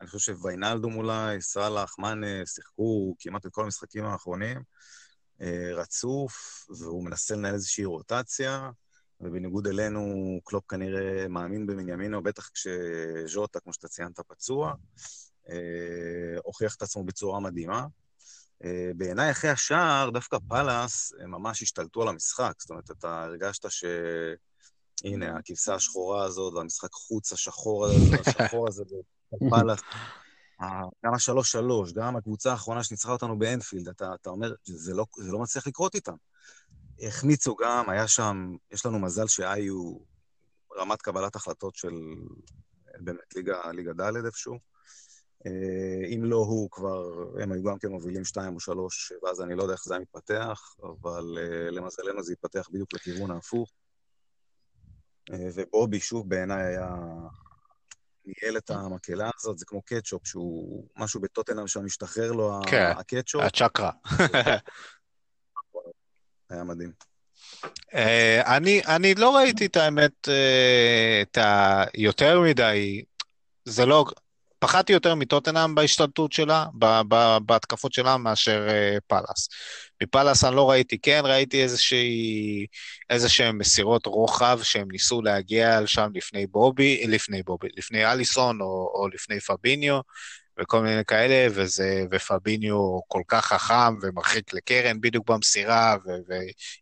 אני 0.00 0.08
חושב 0.08 0.32
שוויינלדום 0.32 0.96
אולי, 0.96 1.40
סאלח, 1.40 1.98
מאנה, 1.98 2.46
שיחקו 2.46 3.16
כמעט 3.20 3.46
את 3.46 3.50
כל 3.52 3.64
המשחקים 3.64 4.04
האחרונים, 4.04 4.62
אה, 5.40 5.70
רצוף, 5.74 6.66
והוא 6.78 7.04
מנסה 7.04 7.34
לנהל 7.34 7.54
איזושהי 7.54 7.84
רוטציה, 7.84 8.70
ובניגוד 9.20 9.66
אלינו, 9.66 10.00
קלופ 10.44 10.64
כנראה 10.68 11.28
מאמין 11.28 11.66
בבנימינו, 11.66 12.22
בטח 12.22 12.48
כשז'וטה, 12.48 13.60
כמו 13.60 13.72
שאתה 13.72 13.88
ציינת, 13.88 14.20
פצוע, 14.20 14.74
אה, 15.48 16.38
הוכיח 16.44 16.74
את 16.74 16.82
עצמו 16.82 17.04
בצורה 17.04 17.40
מדהימה. 17.40 17.86
אה, 18.64 18.90
בעיניי, 18.96 19.30
אחרי 19.30 19.50
השער, 19.50 20.10
דווקא 20.10 20.38
פאלאס 20.48 21.12
ממש 21.26 21.62
השתלטו 21.62 22.02
על 22.02 22.08
המשחק. 22.08 22.52
זאת 22.58 22.70
אומרת, 22.70 22.90
אתה 22.90 23.22
הרגשת 23.22 23.70
ש... 23.70 23.84
הנה, 25.04 25.36
הכבשה 25.38 25.74
השחורה 25.74 26.24
הזאת, 26.24 26.54
והמשחק 26.54 26.92
חוץ 26.92 27.32
השחור, 27.32 27.86
השחור 28.26 28.68
הזה, 28.68 28.84
פאלאס. 29.50 29.80
גם 31.04 31.14
השלוש 31.14 31.52
שלוש, 31.52 31.92
גם 31.92 32.16
הקבוצה 32.16 32.50
האחרונה 32.50 32.84
שניצחה 32.84 33.12
אותנו 33.12 33.38
באנפילד, 33.38 33.88
אתה, 33.88 34.14
אתה 34.14 34.30
אומר, 34.30 34.52
זה 34.64 34.94
לא, 34.94 35.06
זה 35.16 35.32
לא 35.32 35.38
מצליח 35.38 35.66
לקרות 35.66 35.94
איתם. 35.94 36.14
החמיצו 37.02 37.56
גם, 37.56 37.90
היה 37.90 38.08
שם, 38.08 38.56
יש 38.70 38.86
לנו 38.86 38.98
מזל 38.98 39.26
שהיו 39.26 39.98
רמת 40.76 41.02
קבלת 41.02 41.36
החלטות 41.36 41.74
של 41.74 41.94
באמת 42.98 43.34
ליגה, 43.36 43.72
ליגה 43.72 43.92
ד' 43.92 44.26
איפשהו. 44.26 44.58
אה, 45.46 46.14
אם 46.14 46.24
לא 46.24 46.36
הוא, 46.36 46.70
כבר, 46.70 47.04
הם 47.42 47.52
היו 47.52 47.62
גם 47.62 47.78
כן 47.78 47.88
מובילים 47.88 48.24
שתיים 48.24 48.54
או 48.54 48.60
שלוש, 48.60 49.12
ואז 49.22 49.40
אני 49.40 49.54
לא 49.54 49.62
יודע 49.62 49.74
איך 49.74 49.84
זה 49.84 49.94
היה 49.94 50.02
מתפתח, 50.02 50.76
אבל 50.82 51.38
אה, 51.38 51.70
למזלנו 51.70 52.22
זה 52.22 52.32
התפתח 52.32 52.68
בדיוק 52.72 52.94
לכיוון 52.94 53.30
ההפוך. 53.30 53.72
אה, 55.32 55.48
ובובי, 55.54 56.00
שוב, 56.00 56.28
בעיניי 56.28 56.66
היה... 56.66 56.88
ניהל 58.26 58.56
את 58.56 58.70
המקהלה 58.70 59.30
הזאת, 59.38 59.58
זה 59.58 59.64
כמו 59.66 59.82
קטשופ, 59.82 60.26
שהוא 60.26 60.88
משהו 60.96 61.20
בטוטנאם 61.20 61.66
שם 61.66 61.84
משתחרר 61.84 62.32
לו 62.32 62.60
כן, 62.70 62.92
הקטשופ. 62.96 63.42
הצ'קרה. 63.42 63.90
היה 66.50 66.64
מדהים. 66.64 66.92
אני, 68.46 68.82
אני 68.86 69.14
לא 69.14 69.36
ראיתי 69.36 69.66
את 69.66 69.76
האמת, 69.76 70.28
את 71.22 71.38
ה... 71.38 71.84
יותר 71.94 72.40
מדי, 72.40 73.02
זה 73.64 73.86
לא, 73.86 74.04
פחדתי 74.58 74.92
יותר 74.92 75.14
מטוטנאם 75.14 75.74
בהשתלטות 75.74 76.32
שלה, 76.32 76.66
בהתקפות 77.46 77.92
שלה, 77.92 78.16
מאשר 78.16 78.68
uh, 78.68 79.00
פאלאס. 79.06 79.48
מפאלאס 80.02 80.44
אני 80.44 80.56
לא 80.56 80.70
ראיתי, 80.70 80.98
כן, 80.98 81.20
ראיתי 81.24 81.62
איזה 83.10 83.28
שהן 83.28 83.56
מסירות 83.56 84.06
רוחב 84.06 84.60
שהם 84.62 84.88
ניסו 84.90 85.22
להגיע 85.22 85.80
לשם 85.80 86.08
לפני 86.14 86.46
בובי, 86.46 87.06
לפני 87.06 87.42
בובי, 87.42 87.68
לפני 87.76 88.06
אליסון 88.06 88.60
או, 88.60 88.92
או 88.94 89.08
לפני 89.08 89.40
פביניו, 89.40 90.00
וכל 90.60 90.80
מיני 90.80 91.04
כאלה, 91.04 91.46
וזה, 91.50 92.04
ופביניו 92.10 93.00
כל 93.08 93.22
כך 93.28 93.46
חכם 93.46 93.96
ומרחיק 94.02 94.52
לקרן 94.52 95.00
בדיוק 95.00 95.30
במסירה, 95.30 95.96
ו, 96.06 96.10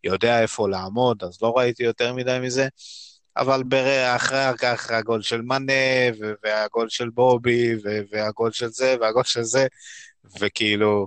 ויודע 0.04 0.42
איפה 0.42 0.68
לעמוד, 0.68 1.24
אז 1.24 1.42
לא 1.42 1.52
ראיתי 1.56 1.82
יותר 1.82 2.14
מדי 2.14 2.38
מזה. 2.42 2.68
אבל 3.36 3.62
אחרי 4.16 4.52
כך 4.58 4.90
הגול 4.90 5.22
של 5.22 5.42
מאנה, 5.42 5.72
והגול 6.42 6.88
של 6.88 7.10
בובי, 7.10 7.74
והגול 8.10 8.52
של 8.52 8.68
זה, 8.68 8.96
והגול 9.00 9.24
של 9.24 9.42
זה, 9.42 9.66
וכאילו, 10.40 11.06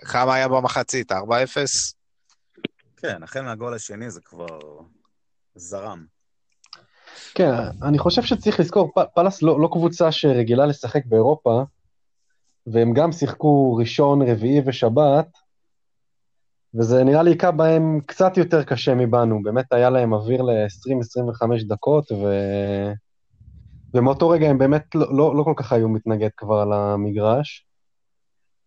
כמה 0.00 0.34
היה 0.34 0.48
במחצית? 0.48 1.12
4-0? 1.12 1.14
כן, 2.96 3.22
החל 3.22 3.40
מהגול 3.40 3.74
השני 3.74 4.10
זה 4.10 4.20
כבר 4.20 4.58
זרם. 5.54 6.04
כן, 7.34 7.52
אני 7.82 7.98
חושב 7.98 8.22
שצריך 8.22 8.60
לזכור, 8.60 8.92
פאלאס 9.14 9.42
לא, 9.42 9.60
לא 9.60 9.68
קבוצה 9.72 10.12
שרגילה 10.12 10.66
לשחק 10.66 11.06
באירופה, 11.06 11.62
והם 12.66 12.92
גם 12.92 13.12
שיחקו 13.12 13.76
ראשון, 13.76 14.22
רביעי 14.22 14.60
ושבת, 14.66 15.26
וזה 16.74 17.04
נראה 17.04 17.22
לי 17.22 17.30
היכה 17.30 17.50
בהם 17.50 18.00
קצת 18.06 18.36
יותר 18.36 18.62
קשה 18.62 18.94
מבנו, 18.94 19.42
באמת 19.42 19.72
היה 19.72 19.90
להם 19.90 20.12
אוויר 20.12 20.42
ל-20-25 20.42 21.68
דקות, 21.68 22.12
ו... 22.12 22.26
ומאותו 23.94 24.28
רגע 24.28 24.48
הם 24.48 24.58
באמת 24.58 24.94
לא, 24.94 25.16
לא, 25.16 25.36
לא 25.36 25.42
כל 25.42 25.54
כך 25.56 25.72
היו 25.72 25.88
מתנגד 25.88 26.28
כבר 26.36 26.56
על 26.56 26.72
המגרש, 26.72 27.66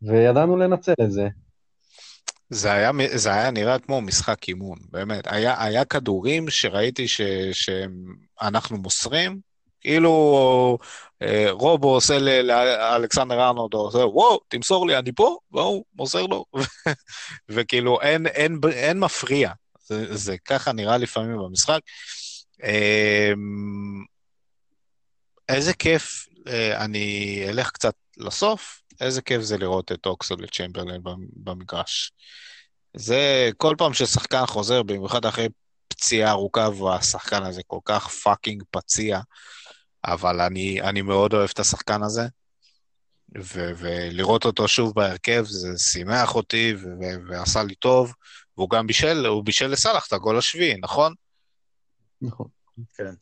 וידענו 0.02 0.58
לנצל 0.58 0.94
את 1.02 1.12
זה. 1.12 1.28
זה 2.50 2.72
היה, 2.72 2.92
זה 3.16 3.34
היה 3.34 3.52
נראה 3.52 3.80
כמו 3.80 4.02
משחק 4.02 4.48
אימון, 4.48 4.78
באמת. 4.92 5.28
היה, 5.28 5.64
היה 5.64 5.86
כדורים 5.86 6.50
שראיתי 6.50 7.08
ש, 7.08 7.22
שאנחנו 7.52 8.78
מוסרים, 8.78 9.40
כאילו 9.82 10.78
אה, 11.22 11.48
רובו 11.52 11.94
עושה 11.94 12.20
לאלכסנדר 12.20 13.48
ארנולד, 13.48 13.74
עושה, 13.74 13.98
וואו, 13.98 14.39
תמסור 14.48 14.88
לי, 14.88 14.98
אני 14.98 15.12
פה, 15.12 15.38
והוא 15.52 15.84
מוסר 15.96 16.26
לו, 16.26 16.46
וכאילו 17.50 18.02
אין, 18.02 18.28
אין, 18.28 18.60
אין 18.74 19.00
מפריע. 19.00 19.52
זה, 19.86 20.18
זה 20.18 20.36
ככה 20.46 20.72
נראה 20.72 20.98
לפעמים 20.98 21.38
במשחק. 21.38 21.80
אמ, 22.63 24.04
איזה 25.50 25.74
כיף, 25.74 26.28
אה, 26.48 26.86
אני 26.86 27.39
אלך 27.50 27.72
קצת 27.72 27.94
לסוף, 28.18 28.82
איזה 29.02 29.22
כיף 29.22 29.42
זה 29.42 29.58
לראות 29.58 29.92
את 29.92 30.06
אוקסלייד 30.06 30.44
צ'מברלין 30.44 31.02
במגרש. 31.34 32.12
זה 32.98 33.50
כל 33.58 33.76
פעם 33.78 33.94
ששחקן 33.94 34.46
חוזר, 34.46 34.84
במיוחד 34.84 35.26
אחרי 35.26 35.48
פציעה 35.88 36.32
ארוכה, 36.32 36.70
והשחקן 36.70 37.44
הזה 37.44 37.62
כל 37.68 37.80
כך 37.86 38.08
fucking 38.08 38.63
פציע, 38.72 39.20
אבל 40.06 40.42
אני, 40.42 40.82
אני 40.82 41.02
מאוד 41.02 41.34
אוהב 41.34 41.50
את 41.54 41.60
השחקן 41.60 42.04
הזה, 42.04 42.22
ו- 43.38 43.72
ולראות 43.78 44.46
אותו 44.46 44.68
שוב 44.68 44.94
בהרכב 44.96 45.44
זה 45.48 45.70
שימח 45.78 46.36
אותי 46.36 46.74
ו- 46.78 47.30
ועשה 47.30 47.64
לי 47.64 47.76
טוב, 47.76 48.14
והוא 48.58 48.70
גם 48.70 48.88
בישל, 48.88 49.26
הוא 49.26 49.46
בישל 49.46 49.68
לסאלח 49.68 50.08
את 50.08 50.14
הגול 50.14 50.38
השביעי, 50.38 50.78
נכון? 50.84 51.14
נכון. 52.22 52.48
כן. 52.94 53.14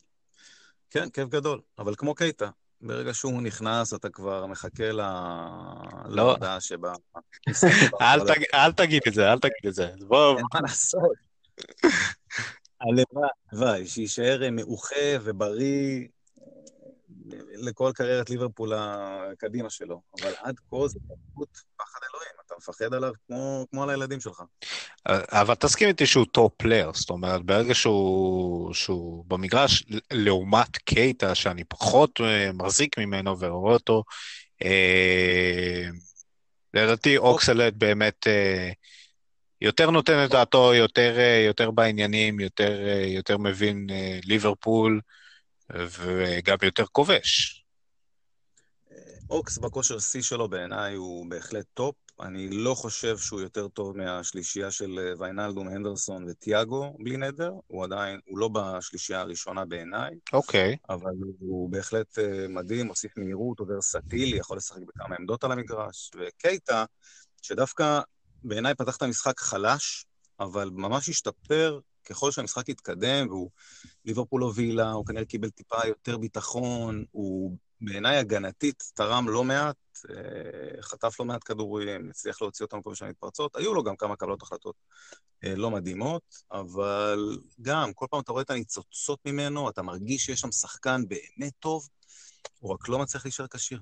כן, 0.90 1.10
כיף 1.10 1.28
גדול, 1.28 1.60
אבל 1.78 1.94
כמו 1.94 2.14
קייטה, 2.14 2.50
ברגע 2.80 3.14
שהוא 3.14 3.42
נכנס, 3.42 3.94
אתה 3.94 4.08
כבר 4.08 4.46
מחכה 4.46 4.92
ל... 4.92 4.96
לא. 4.96 6.08
להודעה 6.08 6.60
שבה... 6.60 6.92
אל, 8.00 8.34
תג... 8.34 8.42
אל 8.54 8.72
תגיד 8.72 9.02
את 9.08 9.14
זה, 9.14 9.32
אל 9.32 9.38
תגיד 9.38 9.66
את 9.68 9.74
זה. 9.74 9.90
בוא... 10.00 10.36
אין 10.36 10.46
מה 10.54 10.60
לעשות. 10.60 11.12
הלוואי, 12.80 13.28
הלוואי, 13.52 13.86
שיישאר 13.86 14.50
מאוחה 14.52 14.96
ובריא, 15.22 16.06
לכל 17.54 17.90
קריירת 17.94 18.30
ליברפול 18.30 18.72
הקדימה 18.76 19.70
שלו. 19.70 20.00
אבל 20.20 20.32
עד 20.42 20.56
כה 20.70 20.88
זה 20.88 20.98
פשוט 21.34 21.58
פחד 21.76 21.98
אלוהים, 22.10 22.32
אתה 22.46 22.54
מפחד 22.58 22.94
עליו 22.94 23.12
כמו, 23.26 23.66
כמו 23.70 23.82
על 23.82 23.90
הילדים 23.90 24.20
שלך. 24.20 24.42
אבל 25.06 25.54
תסכים 25.54 25.88
איתי 25.88 26.06
שהוא 26.06 26.26
top 26.32 26.52
player, 26.56 26.90
זאת 26.94 27.10
אומרת, 27.10 27.42
ברגע 27.42 27.74
שהוא, 27.74 28.74
שהוא 28.74 29.24
במגרש, 29.28 29.84
לעומת 30.12 30.76
קייטה, 30.76 31.34
שאני 31.34 31.64
פחות 31.64 32.20
אה, 32.20 32.52
מחזיק 32.52 32.98
ממנו 32.98 33.40
ורואה 33.40 33.72
אותו, 33.72 34.04
אה, 34.62 35.88
לדעתי 36.74 37.16
אוקסלייד 37.16 37.74
באמת 37.74 38.26
אה, 38.26 38.70
יותר 39.60 39.90
נותן 39.90 40.24
את 40.24 40.30
דעתו, 40.30 40.74
יותר, 40.74 41.16
יותר 41.46 41.70
בעניינים, 41.70 42.40
יותר, 42.40 42.78
יותר 43.06 43.38
מבין 43.38 43.86
ליברפול. 44.24 45.00
וגם 45.70 46.56
יותר 46.62 46.84
כובש. 46.92 47.64
אוקס 49.30 49.58
בכושר 49.58 49.98
שיא 49.98 50.22
שלו 50.22 50.48
בעיניי 50.48 50.94
הוא 50.94 51.30
בהחלט 51.30 51.66
top. 51.74 51.94
אני 52.20 52.48
לא 52.48 52.74
חושב 52.74 53.18
שהוא 53.18 53.40
יותר 53.40 53.68
טוב 53.68 53.96
מהשלישייה 53.96 54.70
של 54.70 54.98
אה, 54.98 55.12
ויינלדום, 55.18 55.68
הנדרסון 55.68 56.24
וטיאגו, 56.28 56.96
בלי 56.98 57.16
נדר. 57.16 57.52
הוא 57.66 57.84
עדיין, 57.84 58.20
הוא 58.26 58.38
לא 58.38 58.48
בשלישייה 58.48 59.20
הראשונה 59.20 59.64
בעיניי. 59.64 60.14
אוקיי. 60.32 60.72
Okay. 60.72 60.94
אבל 60.94 61.10
הוא 61.38 61.70
בהחלט 61.70 62.18
אה, 62.18 62.48
מדהים, 62.48 62.86
מוסיף 62.86 63.18
מהירות, 63.18 63.58
הוא 63.58 63.66
ורסטילי, 63.70 64.36
יכול 64.36 64.56
לשחק 64.56 64.80
בכמה 64.86 65.16
עמדות 65.18 65.44
על 65.44 65.52
המגרש. 65.52 66.10
וקייטה, 66.16 66.84
שדווקא 67.42 68.00
בעיניי 68.44 68.74
פתח 68.74 68.96
את 68.96 69.02
המשחק 69.02 69.40
חלש, 69.40 70.06
אבל 70.40 70.70
ממש 70.72 71.08
השתפר 71.08 71.80
ככל 72.08 72.30
שהמשחק 72.30 72.70
התקדם, 72.70 73.26
והוא 73.28 73.50
ליברפול 74.04 74.42
הובילה, 74.42 74.90
הוא 74.90 75.06
כנראה 75.06 75.24
קיבל 75.24 75.50
טיפה 75.50 75.86
יותר 75.86 76.18
ביטחון, 76.18 77.04
הוא 77.10 77.56
בעיניי 77.80 78.16
הגנתית 78.16 78.82
תרם 78.94 79.28
לא 79.28 79.44
מעט, 79.44 79.76
אה, 80.10 80.82
חטף 80.82 81.20
לא 81.20 81.26
מעט 81.26 81.44
כדורים, 81.44 82.10
הצליח 82.10 82.42
להוציא 82.42 82.64
אותם 82.64 82.82
כל 82.82 82.92
מיני 83.00 83.10
מתפרצות. 83.10 83.56
היו 83.56 83.74
לו 83.74 83.82
גם 83.82 83.96
כמה 83.96 84.16
קבלות 84.16 84.42
החלטות 84.42 84.74
אה, 85.44 85.54
לא 85.54 85.70
מדהימות, 85.70 86.22
אבל 86.52 87.38
גם, 87.62 87.92
כל 87.92 88.06
פעם 88.10 88.20
אתה 88.20 88.32
רואה 88.32 88.42
את 88.42 88.50
הניצוצות 88.50 89.18
ממנו, 89.26 89.70
אתה 89.70 89.82
מרגיש 89.82 90.24
שיש 90.24 90.40
שם 90.40 90.52
שחקן 90.52 91.02
באמת 91.08 91.52
טוב, 91.58 91.88
הוא 92.58 92.72
רק 92.72 92.88
לא 92.88 92.98
מצליח 92.98 93.24
להישאר 93.24 93.46
כשיר. 93.46 93.80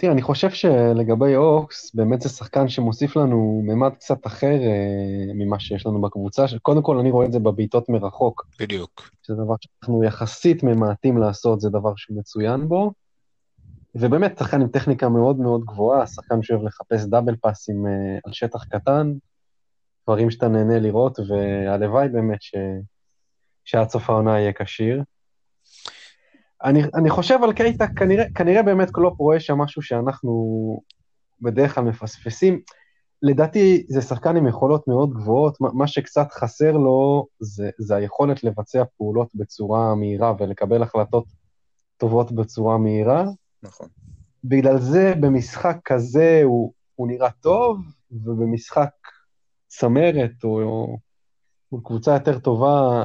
תראה, 0.00 0.12
אני 0.12 0.22
חושב 0.22 0.50
שלגבי 0.50 1.36
אוקס, 1.36 1.94
באמת 1.94 2.20
זה 2.20 2.28
שחקן 2.28 2.68
שמוסיף 2.68 3.16
לנו 3.16 3.62
ממד 3.64 3.92
קצת 3.94 4.26
אחר 4.26 4.46
אה, 4.46 5.32
ממה 5.34 5.60
שיש 5.60 5.86
לנו 5.86 6.00
בקבוצה. 6.00 6.44
קודם 6.62 6.82
כל, 6.82 6.98
אני 6.98 7.10
רואה 7.10 7.26
את 7.26 7.32
זה 7.32 7.38
בבעיטות 7.38 7.88
מרחוק. 7.88 8.46
בדיוק. 8.60 9.10
שזה 9.22 9.34
דבר 9.34 9.54
שאנחנו 9.60 10.04
יחסית 10.04 10.62
ממעטים 10.62 11.18
לעשות, 11.18 11.60
זה 11.60 11.70
דבר 11.70 11.92
שמצוין 11.96 12.68
בו. 12.68 12.92
ובאמת, 13.94 14.38
שחקן 14.38 14.60
עם 14.60 14.68
טכניקה 14.68 15.08
מאוד 15.08 15.38
מאוד 15.38 15.64
גבוהה, 15.64 16.06
שחקן 16.06 16.42
שאוהב 16.42 16.62
לחפש 16.62 17.04
דאבל 17.04 17.36
פאסים 17.36 17.86
אה, 17.86 18.18
על 18.24 18.32
שטח 18.32 18.64
קטן, 18.64 19.12
דברים 20.04 20.30
שאתה 20.30 20.48
נהנה 20.48 20.78
לראות, 20.78 21.18
והלוואי 21.28 22.08
באמת 22.08 22.42
ש... 22.42 22.54
שעד 23.64 23.88
סוף 23.88 24.10
העונה 24.10 24.40
יהיה 24.40 24.52
כשיר. 24.52 25.02
אני, 26.64 26.82
אני 26.94 27.10
חושב 27.10 27.38
על 27.42 27.52
קייטה, 27.52 27.86
כנראה, 27.86 28.24
כנראה 28.34 28.62
באמת 28.62 28.90
קלופ 28.90 29.18
רואה 29.18 29.40
שם 29.40 29.58
משהו 29.58 29.82
שאנחנו 29.82 30.32
בדרך 31.40 31.74
כלל 31.74 31.84
מפספסים. 31.84 32.60
לדעתי 33.22 33.86
זה 33.88 34.02
שחקן 34.02 34.36
עם 34.36 34.46
יכולות 34.46 34.88
מאוד 34.88 35.14
גבוהות, 35.14 35.56
מה 35.60 35.86
שקצת 35.86 36.32
חסר 36.32 36.72
לו 36.72 37.26
זה, 37.40 37.70
זה 37.78 37.96
היכולת 37.96 38.44
לבצע 38.44 38.82
פעולות 38.96 39.28
בצורה 39.34 39.94
מהירה 39.94 40.34
ולקבל 40.38 40.82
החלטות 40.82 41.24
טובות 41.96 42.32
בצורה 42.32 42.78
מהירה. 42.78 43.24
נכון. 43.62 43.88
בגלל 44.44 44.78
זה 44.78 45.12
במשחק 45.20 45.76
כזה 45.84 46.40
הוא, 46.44 46.72
הוא 46.94 47.08
נראה 47.08 47.30
טוב, 47.30 47.78
ובמשחק 48.10 48.90
צמרת 49.66 50.44
או, 50.44 50.62
או, 50.62 50.96
או 51.72 51.82
קבוצה 51.82 52.12
יותר 52.12 52.38
טובה 52.38 53.04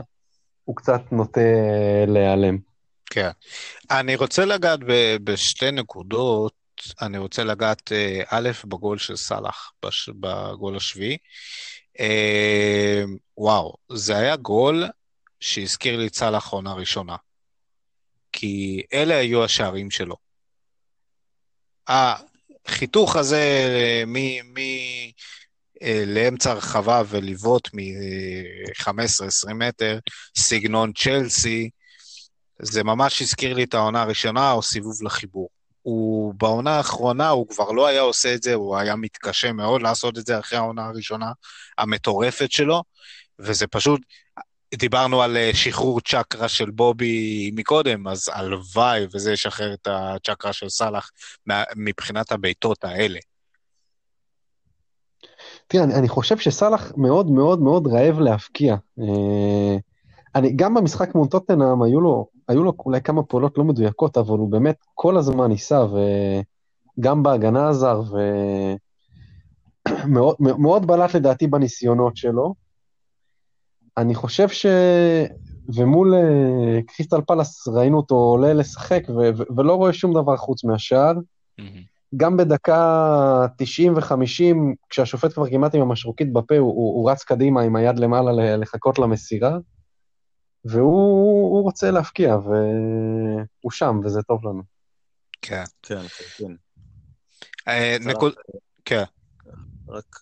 הוא 0.63 0.76
קצת 0.76 1.02
נוטה 1.12 1.41
להיעלם. 2.08 2.58
כן. 3.15 3.30
אני 3.91 4.15
רוצה 4.15 4.45
לגעת 4.45 4.80
בשתי 5.23 5.71
נקודות. 5.71 6.54
אני 7.01 7.17
רוצה 7.17 7.43
לגעת, 7.43 7.91
אה, 7.91 8.23
א', 8.28 8.49
בגול 8.65 8.97
של 8.97 9.15
סאלח, 9.15 9.71
בגול 10.19 10.78
השביעי. 10.78 11.17
אה, 11.99 13.04
וואו, 13.38 13.73
זה 13.91 14.17
היה 14.17 14.36
גול 14.36 14.84
שהזכיר 15.39 15.97
לי 15.97 16.08
את 16.08 16.15
סאלח 16.15 16.47
עונה 16.47 16.73
ראשונה. 16.73 17.15
כי 18.32 18.82
אלה 18.93 19.17
היו 19.17 19.43
השערים 19.43 19.91
שלו. 19.91 20.15
החיתוך 21.88 23.15
הזה 23.15 23.67
אה, 23.80 24.04
מ... 24.08 24.17
מ 24.54 24.56
לאמצע 26.06 26.51
הרחבה 26.51 27.01
ולבעוט 27.08 27.69
מ-15-20 27.73 29.54
מטר, 29.54 29.99
סגנון 30.38 30.91
צ'לסי, 30.93 31.69
זה 32.62 32.84
ממש 32.84 33.22
הזכיר 33.22 33.54
לי 33.54 33.63
את 33.63 33.74
העונה 33.74 34.02
הראשונה, 34.02 34.52
או 34.52 34.62
סיבוב 34.62 35.04
לחיבור. 35.04 35.50
הוא 35.82 36.34
בעונה 36.34 36.72
האחרונה, 36.72 37.30
הוא 37.30 37.48
כבר 37.48 37.72
לא 37.72 37.88
היה 37.88 38.02
עושה 38.02 38.34
את 38.34 38.44
זה, 38.44 38.54
הוא 38.54 38.78
היה 38.78 38.96
מתקשה 38.96 39.54
מאוד 39.54 39.82
לעשות 39.82 40.18
את 40.18 40.26
זה 40.26 40.39
אחרי 40.39 40.60
העונה 40.60 40.86
הראשונה 40.86 41.32
המטורפת 41.78 42.52
שלו, 42.52 42.84
וזה 43.39 43.68
פשוט, 43.68 44.02
דיברנו 44.76 45.22
על 45.22 45.38
אה, 45.38 45.52
שחרור 45.54 46.02
צ'קרה 46.02 46.48
של 46.48 46.70
בובי 46.70 47.52
מקודם, 47.56 48.08
אז 48.08 48.30
הלוואי 48.34 49.06
וזה 49.13 49.34
ישחרר 49.34 49.74
את 49.74 49.88
הצ'קרה 49.91 50.54
של 50.54 50.70
סאלח 50.70 51.12
מבחינת 51.76 52.32
הבעיטות 52.32 52.84
האלה. 52.84 53.20
תראה, 55.68 55.84
אני, 55.84 55.96
אני 55.96 56.08
חושב 56.08 56.38
שסאלח 56.38 56.91
מאוד 56.98 57.32
מאוד 57.32 57.62
מאוד 57.62 57.88
רעב 57.88 58.20
להפקיע. 58.20 58.76
אה, 59.00 59.78
אני, 60.36 60.54
גם 60.56 60.74
במשחק 60.74 61.15
מול 61.15 61.28
טוטנאם 61.28 61.84
היו 61.84 62.02
לו, 62.02 62.28
היו 62.47 62.63
לו 62.63 62.73
אולי 62.86 63.01
כמה 63.01 63.23
פעולות 63.23 63.58
לא 63.58 63.63
מדויקות, 63.63 64.17
אבל 64.17 64.38
הוא 64.38 64.51
באמת 64.51 64.77
כל 64.93 65.17
הזמן 65.17 65.47
ניסה, 65.47 65.86
וגם 66.99 67.23
בהגנה 67.23 67.69
עזר, 67.69 68.01
ומאוד 69.88 70.36
מאוד 70.39 70.88
בלט 70.88 71.13
לדעתי 71.13 71.47
בניסיונות 71.47 72.17
שלו. 72.17 72.53
אני 73.97 74.15
חושב 74.15 74.49
ש... 74.49 74.65
ומול 75.75 76.13
uh, 76.13 76.84
קריסטל 76.88 77.21
פלאס 77.21 77.67
ראינו 77.67 77.97
אותו 77.97 78.15
עולה 78.15 78.53
לשחק, 78.53 79.03
ו- 79.10 79.13
ו- 79.38 79.55
ולא 79.58 79.75
רואה 79.75 79.93
שום 79.93 80.13
דבר 80.13 80.38
חוץ 80.38 80.63
מהשאר. 80.63 81.13
Mm-hmm. 81.62 81.63
גם 82.17 82.38
בדקה 82.38 83.45
90 83.58 83.93
ו-50, 83.95 84.55
כשהשופט 84.89 85.34
כבר 85.34 85.49
כמעט 85.49 85.75
עם 85.75 85.81
המשרוקית 85.81 86.34
בפה, 86.34 86.58
הוא, 86.58 86.67
הוא, 86.67 86.95
הוא 86.95 87.12
רץ 87.12 87.23
קדימה 87.23 87.62
עם 87.62 87.75
היד 87.75 87.99
למעלה 87.99 88.58
לחכות 88.58 88.99
למסירה. 88.99 89.58
והוא 90.65 91.63
רוצה 91.63 91.91
להפקיע, 91.91 92.36
והוא 92.36 93.71
שם, 93.71 93.99
וזה 94.04 94.21
טוב 94.21 94.45
לנו. 94.45 94.63
כן. 95.41 95.63
כן, 95.82 96.08
כן. 96.38 96.51
אה, 97.67 97.97
נקוד... 97.99 98.34
כן. 98.86 99.04
רק 99.88 100.19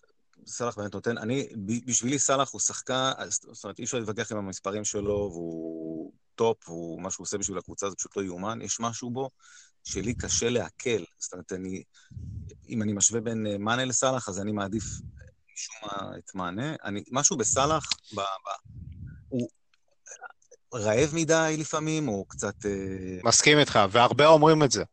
סאלח 0.48 0.78
באמת 0.78 0.94
נותן, 0.94 1.18
אני, 1.18 1.48
בשבילי 1.86 2.20
סאלח 2.20 2.52
הוא 2.52 2.62
שחקן, 2.62 3.12
זאת 3.28 3.64
אומרת, 3.64 3.80
אי 3.80 3.84
אפשר 3.84 4.00
להתווכח 4.00 4.32
עם 4.32 4.38
המספרים 4.38 4.86
שלו, 4.86 5.30
והוא 5.34 6.12
top, 6.36 6.70
והוא, 6.70 7.02
מה 7.02 7.12
שהוא 7.12 7.24
עושה 7.24 7.38
בשביל 7.38 7.58
הקבוצה 7.58 7.90
זה 7.90 7.96
פשוט 7.96 8.18
לא 8.18 8.24
יאומן. 8.24 8.62
יש 8.62 8.80
משהו 8.80 9.12
בו 9.12 9.30
שלי 9.84 10.14
קשה 10.14 10.50
לעכל. 10.50 11.04
זאת 11.18 11.34
אומרת, 11.34 11.52
אני, 11.54 11.84
אם 12.70 12.82
אני 12.82 12.94
משווה 12.94 13.22
בין 13.22 13.48
אה, 13.48 13.58
מאנה 13.58 13.86
לסאלח, 13.86 14.30
אז 14.30 14.40
אני 14.42 14.52
מעדיף 14.52 14.84
משום 15.54 15.76
מה 15.82 16.18
את 16.18 16.36
מאנה. 16.36 16.76
אני, 16.84 17.04
משהו 17.12 17.38
בסאלח, 17.38 17.90
הוא, 19.30 19.50
רעב 20.74 21.10
מדי 21.14 21.56
לפעמים, 21.60 22.08
או 22.08 22.26
קצת... 22.26 22.66
אה, 22.66 22.72
מסכים 23.24 23.60
איתך, 23.60 23.80
והרבה 23.92 24.28
אומרים 24.28 24.64
את 24.64 24.72
זה. 24.72 24.84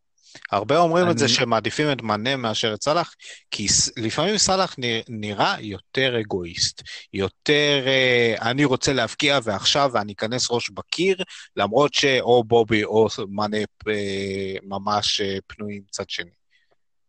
הרבה 0.52 0.78
אומרים 0.78 1.04
אני... 1.04 1.12
את 1.12 1.18
זה 1.18 1.28
שמעדיפים 1.28 1.92
את 1.92 2.02
מנה 2.02 2.36
מאשר 2.36 2.74
את 2.74 2.82
סאלח, 2.82 3.14
כי 3.50 3.66
לפעמים 3.96 4.38
סאלח 4.38 4.76
נראה 5.08 5.60
יותר 5.60 6.20
אגואיסט, 6.20 6.82
יותר 7.12 7.84
אה, 7.86 8.50
אני 8.50 8.64
רוצה 8.64 8.92
להבקיע 8.92 9.38
ועכשיו 9.44 9.90
ואני 9.92 10.12
אכנס 10.12 10.50
ראש 10.50 10.70
בקיר, 10.70 11.16
למרות 11.56 11.94
שאו 11.94 12.44
בובי 12.44 12.84
או 12.84 13.08
מנה 13.28 13.56
אה, 13.88 14.54
ממש 14.62 15.20
פנויים 15.46 15.82
צד 15.90 16.10
שני. 16.10 16.30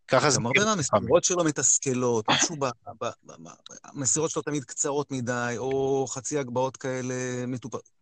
ככה 0.07 0.29
זה... 0.29 0.37
גם 0.37 0.45
הרבה 0.45 0.65
מהמסירות 0.65 1.23
שלו 1.23 1.43
מתסכלות, 1.43 2.25
משהו 2.29 2.55
במסירות 3.93 4.31
שלו 4.31 4.41
תמיד 4.41 4.63
קצרות 4.63 5.11
מדי, 5.11 5.55
או 5.57 6.05
חצי 6.09 6.37
הגבהות 6.37 6.77
כאלה 6.77 7.45
מטופלות. 7.47 8.00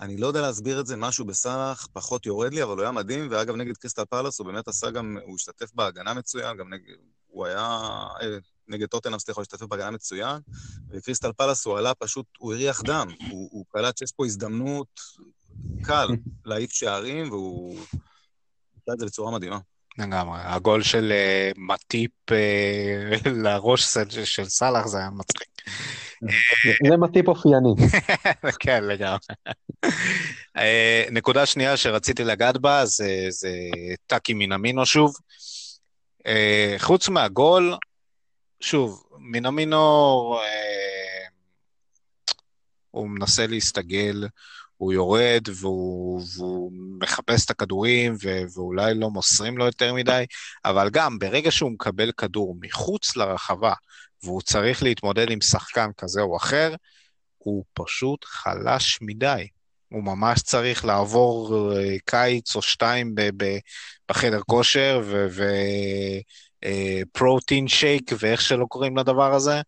אני 0.00 0.16
לא 0.16 0.26
יודע 0.26 0.40
להסביר 0.40 0.80
את 0.80 0.86
זה, 0.86 0.96
משהו 0.96 1.24
בסאלח 1.24 1.88
פחות 1.92 2.26
יורד 2.26 2.54
לי, 2.54 2.62
אבל 2.62 2.72
הוא 2.72 2.82
היה 2.82 2.90
מדהים, 2.90 3.28
ואגב, 3.30 3.56
נגד 3.56 3.76
קריסטל 3.76 4.04
פלאס 4.04 4.38
הוא 4.38 4.46
באמת 4.46 4.68
עשה 4.68 4.90
גם, 4.90 5.16
הוא 5.26 5.34
השתתף 5.34 5.74
בהגנה 5.74 6.14
מצוין, 6.14 6.56
גם 6.56 6.74
נגד, 6.74 6.94
הוא 7.26 7.46
היה, 7.46 7.78
אה, 8.22 8.38
נגד 8.68 8.86
טוטנאם, 8.86 9.18
סליחה, 9.18 9.40
הוא 9.40 9.42
השתתף 9.42 9.66
בהגנה 9.66 9.90
מצוין, 9.90 10.38
וקריסטל 10.90 11.32
פלאס 11.32 11.66
הוא 11.66 11.78
עלה 11.78 11.94
פשוט, 11.94 12.26
הוא 12.38 12.54
הריח 12.54 12.82
דם, 12.82 13.08
הוא, 13.30 13.48
הוא 13.52 13.64
קלט 13.68 13.98
שיש 13.98 14.12
פה 14.12 14.26
הזדמנות 14.26 15.00
קל 15.82 16.08
להעיף 16.46 16.72
שערים, 16.72 17.30
והוא 17.30 17.80
עשה 18.82 18.92
את 18.92 18.98
זה 18.98 19.06
בצורה 19.06 19.32
מדהימה. 19.32 19.58
לגמרי. 19.98 20.38
הגול 20.42 20.82
של 20.82 21.12
uh, 21.12 21.58
מטיפ 21.58 22.10
uh, 22.30 23.28
לראש 23.44 23.96
של 24.24 24.44
סאלח 24.44 24.86
זה 24.86 24.98
היה 24.98 25.10
מצחיק. 25.10 25.48
זה 26.88 26.96
מטיפ 26.96 27.28
אופייני. 27.28 27.74
כן, 28.60 28.84
לגמרי. 28.84 29.18
אה, 30.56 31.04
נקודה 31.10 31.46
שנייה 31.46 31.76
שרציתי 31.76 32.24
לגעת 32.24 32.56
בה 32.58 32.82
זה, 32.84 33.28
טאקי 34.06 34.34
מינמינו 34.34 34.86
שוב. 34.86 35.14
אה, 36.26 36.74
חוץ 36.78 37.08
מהגול, 37.08 37.74
שוב, 38.60 39.02
מינמינו, 39.18 39.76
אה, 40.42 41.26
הוא 42.90 43.08
מנסה 43.08 43.46
להסתגל, 43.46 44.28
הוא 44.76 44.92
יורד 44.92 45.42
והוא, 45.54 46.22
והוא 46.36 46.72
מחפש 47.00 47.44
את 47.44 47.50
הכדורים 47.50 48.14
ו, 48.22 48.28
ואולי 48.54 48.94
לא 48.94 49.10
מוסרים 49.10 49.58
לו 49.58 49.64
יותר 49.64 49.94
מדי, 49.94 50.24
אבל 50.64 50.90
גם 50.90 51.18
ברגע 51.18 51.50
שהוא 51.50 51.70
מקבל 51.70 52.12
כדור 52.12 52.56
מחוץ 52.60 53.16
לרחבה 53.16 53.72
והוא 54.24 54.42
צריך 54.42 54.82
להתמודד 54.82 55.30
עם 55.30 55.40
שחקן 55.40 55.90
כזה 55.96 56.20
או 56.20 56.36
אחר, 56.36 56.74
הוא 57.38 57.64
פשוט 57.74 58.24
חלש 58.24 58.98
מדי. 59.02 59.46
הוא 59.88 60.04
ממש 60.04 60.42
צריך 60.42 60.84
לעבור 60.84 61.72
אה, 61.72 61.96
קיץ 62.04 62.56
או 62.56 62.62
שתיים 62.62 63.14
בחדר 64.08 64.40
כושר 64.40 65.02
ופרוטין 67.06 67.68
שייק 67.68 68.12
אה, 68.12 68.16
ואיך 68.20 68.40
שלא 68.40 68.66
קוראים 68.68 68.96
לדבר 68.96 69.34
הזה, 69.34 69.60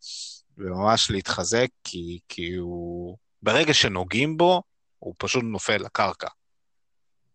וממש 0.58 1.10
להתחזק, 1.10 1.68
כי, 1.84 2.18
כי 2.28 2.54
הוא... 2.54 3.16
ברגע 3.42 3.74
שנוגעים 3.74 4.36
בו, 4.36 4.62
הוא 4.98 5.14
פשוט 5.18 5.44
נופל 5.44 5.76
לקרקע. 5.76 6.28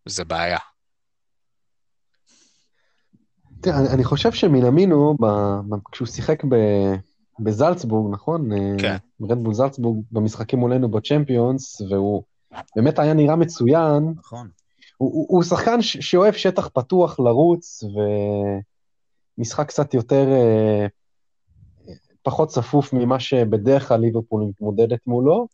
זה 0.06 0.26
בעיה. 0.26 0.60
תראה, 3.62 3.94
אני, 3.94 4.04
חושב 4.04 4.32
שמינמינו, 4.32 5.18
כשהוא 5.92 6.08
שיחק 6.08 6.44
בזלצבורג, 7.40 8.14
נכון? 8.14 8.50
כן. 8.78 8.98
רדבול 9.22 9.54
זלצבורג 9.54 9.98
במשחקים 10.12 10.60
מולנו 10.60 10.90
בצ'מפיונס, 10.90 11.82
והוא 11.82 12.24
באמת 12.76 13.00
היה 13.00 13.14
נראה 13.14 13.36
מצוין. 13.36 14.14
נכון. 14.18 14.50
הוא, 14.98 15.12
הוא, 15.14 15.26
הוא 15.30 15.44
שחקן 15.44 15.82
ש, 15.82 15.98
שאוהב 15.98 16.34
שטח 16.34 16.68
פתוח 16.68 17.20
לרוץ, 17.20 17.84
ומשחק 19.38 19.68
קצת 19.68 19.94
יותר, 19.94 20.28
אה, 20.32 20.88
פחות 22.24 22.50
צפוף 22.50 22.94
ממה 22.94 23.20
שבדרך 23.20 23.88
כלל 23.88 24.00
ליברפול 24.00 24.44
מתמודדת 24.44 25.00
מולו. 25.08 25.48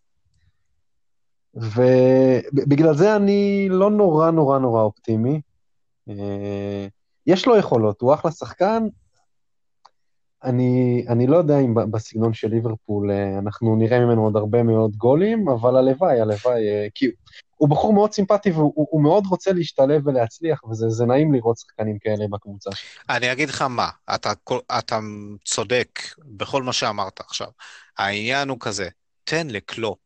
ובגלל 1.56 2.94
זה 2.94 3.16
אני 3.16 3.68
לא 3.70 3.92
נורא 3.92 4.32
נורא 4.32 4.60
נורא 4.60 4.82
אופטימי. 4.82 5.42
אה, 6.10 6.88
יש 7.28 7.48
לו 7.48 7.58
יכולות, 7.58 8.02
הוא 8.02 8.14
אחלה 8.14 8.32
שחקן. 8.32 8.84
אני, 10.44 11.06
אני 11.10 11.28
לא 11.28 11.38
יודע 11.38 11.60
אם 11.60 11.74
בסגנון 11.92 12.34
של 12.34 12.48
ליברפול 12.48 13.12
אה, 13.12 13.40
אנחנו 13.40 13.76
נראה 13.76 14.00
ממנו 14.00 14.24
עוד 14.24 14.36
הרבה 14.36 14.64
מאוד 14.64 14.96
גולים, 14.96 15.50
אבל 15.50 15.78
הלוואי, 15.78 16.22
הלוואי, 16.22 16.70
אה, 16.70 16.88
כי 16.96 17.12
הוא 17.56 17.70
בחור 17.70 17.94
מאוד 17.94 18.14
סימפטי 18.14 18.52
והוא 18.52 19.04
מאוד 19.04 19.24
רוצה 19.30 19.54
להשתלב 19.54 20.08
ולהצליח, 20.08 20.64
וזה 20.64 21.06
נעים 21.06 21.34
לראות 21.34 21.58
שחקנים 21.58 21.98
כאלה 22.00 22.26
בקבוצה. 22.30 22.70
אני 23.10 23.32
אגיד 23.32 23.50
לך 23.50 23.62
מה, 23.62 23.90
אתה, 24.16 24.32
אתה 24.80 25.00
צודק 25.46 26.00
בכל 26.26 26.64
מה 26.64 26.74
שאמרת 26.74 27.20
עכשיו. 27.20 27.48
העניין 27.98 28.50
הוא 28.50 28.58
כזה, 28.60 28.90
תן 29.24 29.48
לקלופ 29.48 30.00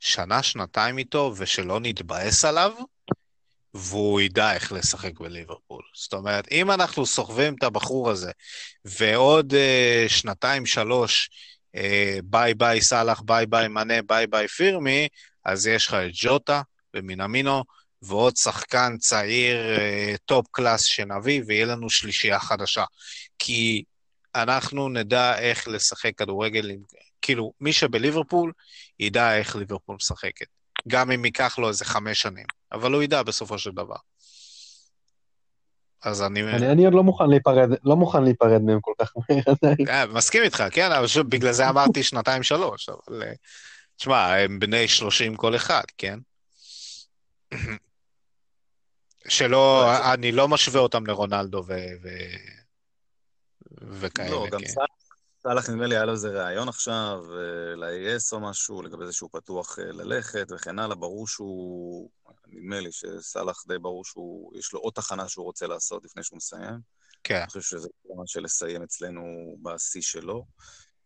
שנה, 0.00 0.42
שנתיים 0.42 0.98
איתו, 0.98 1.32
ושלא 1.36 1.80
נתבאס 1.80 2.44
עליו, 2.44 2.72
והוא 3.74 4.20
ידע 4.20 4.54
איך 4.54 4.72
לשחק 4.72 5.20
בליברפול. 5.20 5.82
זאת 5.94 6.12
אומרת, 6.12 6.48
אם 6.50 6.70
אנחנו 6.70 7.06
סוחבים 7.06 7.54
את 7.58 7.62
הבחור 7.62 8.10
הזה, 8.10 8.30
ועוד 8.84 9.52
אה, 9.52 10.08
שנתיים, 10.08 10.66
שלוש, 10.66 11.30
אה, 11.76 11.80
ביי 12.24 12.54
ביי 12.54 12.82
סאלח, 12.82 13.20
ביי 13.20 13.46
ביי 13.46 13.68
מאנה, 13.68 14.02
ביי 14.02 14.26
ביי 14.26 14.48
פירמי, 14.48 15.08
אז 15.44 15.66
יש 15.66 15.86
לך 15.86 15.94
את 15.94 16.10
ג'וטה 16.12 16.62
ומינמינו, 16.94 17.62
ועוד 18.02 18.36
שחקן 18.36 18.96
צעיר 18.98 19.56
אה, 19.76 20.18
top 20.24 20.46
class 20.50 20.82
שנביא, 20.82 21.42
ויהיה 21.46 21.66
לנו 21.66 21.90
שלישייה 21.90 22.40
חדשה. 22.40 22.84
כי 23.38 23.84
אנחנו 24.34 24.88
נדע 24.88 25.38
איך 25.38 25.68
לשחק 25.68 26.12
כדורגל. 26.16 26.70
כאילו, 27.22 27.52
מי 27.60 27.72
שבליברפול, 27.72 28.52
ידע 28.98 29.36
איך 29.36 29.56
ליברפול 29.56 29.96
משחקת. 29.96 30.46
גם 30.88 31.10
אם 31.10 31.24
ייקח 31.24 31.58
לו 31.58 31.68
איזה 31.68 31.84
חמש 31.84 32.22
שנים. 32.22 32.46
אבל 32.72 32.92
הוא 32.92 33.02
ידע 33.02 33.22
בסופו 33.22 33.58
של 33.58 33.70
דבר. 33.70 33.96
אז 36.02 36.22
אני... 36.22 36.42
אני, 36.42 36.72
אני 36.72 36.84
עוד 36.84 36.94
לא 36.94 37.02
מוכן 37.02 37.30
להיפרד, 37.30 37.68
לא 37.84 37.96
מוכן 37.96 38.24
להיפרד 38.24 38.62
מהם 38.62 38.80
כל 38.80 38.92
כך 38.98 39.12
מהר 39.16 39.42
עדיין. 39.46 39.86
כן, 39.86 40.10
מסכים 40.12 40.42
איתך, 40.42 40.64
כן, 40.70 40.92
אבל 40.92 41.06
שוב, 41.06 41.30
בגלל 41.30 41.52
זה 41.52 41.68
אמרתי 41.68 42.02
שנתיים-שלוש, 42.02 42.88
אבל... 42.88 43.22
אה, 43.22 43.32
תשמע, 43.96 44.36
הם 44.36 44.58
בני 44.58 44.88
שלושים 44.88 45.36
כל 45.36 45.56
אחד, 45.56 45.82
כן? 45.98 46.18
שלא, 49.28 49.90
אני 50.12 50.32
לא 50.32 50.48
משווה 50.48 50.80
אותם 50.80 51.06
לרונלדו 51.06 51.64
ו... 51.66 51.72
ו... 52.02 52.08
וכאלה, 53.80 54.30
לא, 54.30 54.46
גם 54.50 54.60
כן. 54.60 54.66
סאלח 55.42 55.70
נדמה 55.70 55.86
לי 55.86 55.94
היה 55.94 56.04
לו 56.04 56.12
איזה 56.12 56.44
ראיון 56.44 56.68
עכשיו, 56.68 57.24
ל-AS 57.76 58.32
או 58.32 58.40
משהו, 58.40 58.82
לגבי 58.82 59.06
זה 59.06 59.12
שהוא 59.12 59.30
פתוח 59.32 59.78
אה, 59.78 59.84
ללכת 59.84 60.46
וכן 60.50 60.78
הלאה, 60.78 60.96
ברור 60.96 61.28
שהוא, 61.28 62.10
נדמה 62.46 62.80
לי 62.80 62.92
שסאלח 62.92 63.64
די 63.66 63.78
ברור 63.78 64.04
שהוא, 64.04 64.58
יש 64.58 64.72
לו 64.72 64.80
עוד 64.80 64.92
תחנה 64.92 65.28
שהוא 65.28 65.44
רוצה 65.44 65.66
לעשות 65.66 66.04
לפני 66.04 66.22
שהוא 66.22 66.36
מסיים. 66.36 66.78
כן. 67.24 67.36
אני 67.36 67.46
חושב 67.46 67.60
שזה 67.60 67.88
מה 68.16 68.22
של 68.26 68.42
לסיים 68.42 68.82
אצלנו 68.82 69.22
בשיא 69.62 70.02
שלו. 70.02 70.44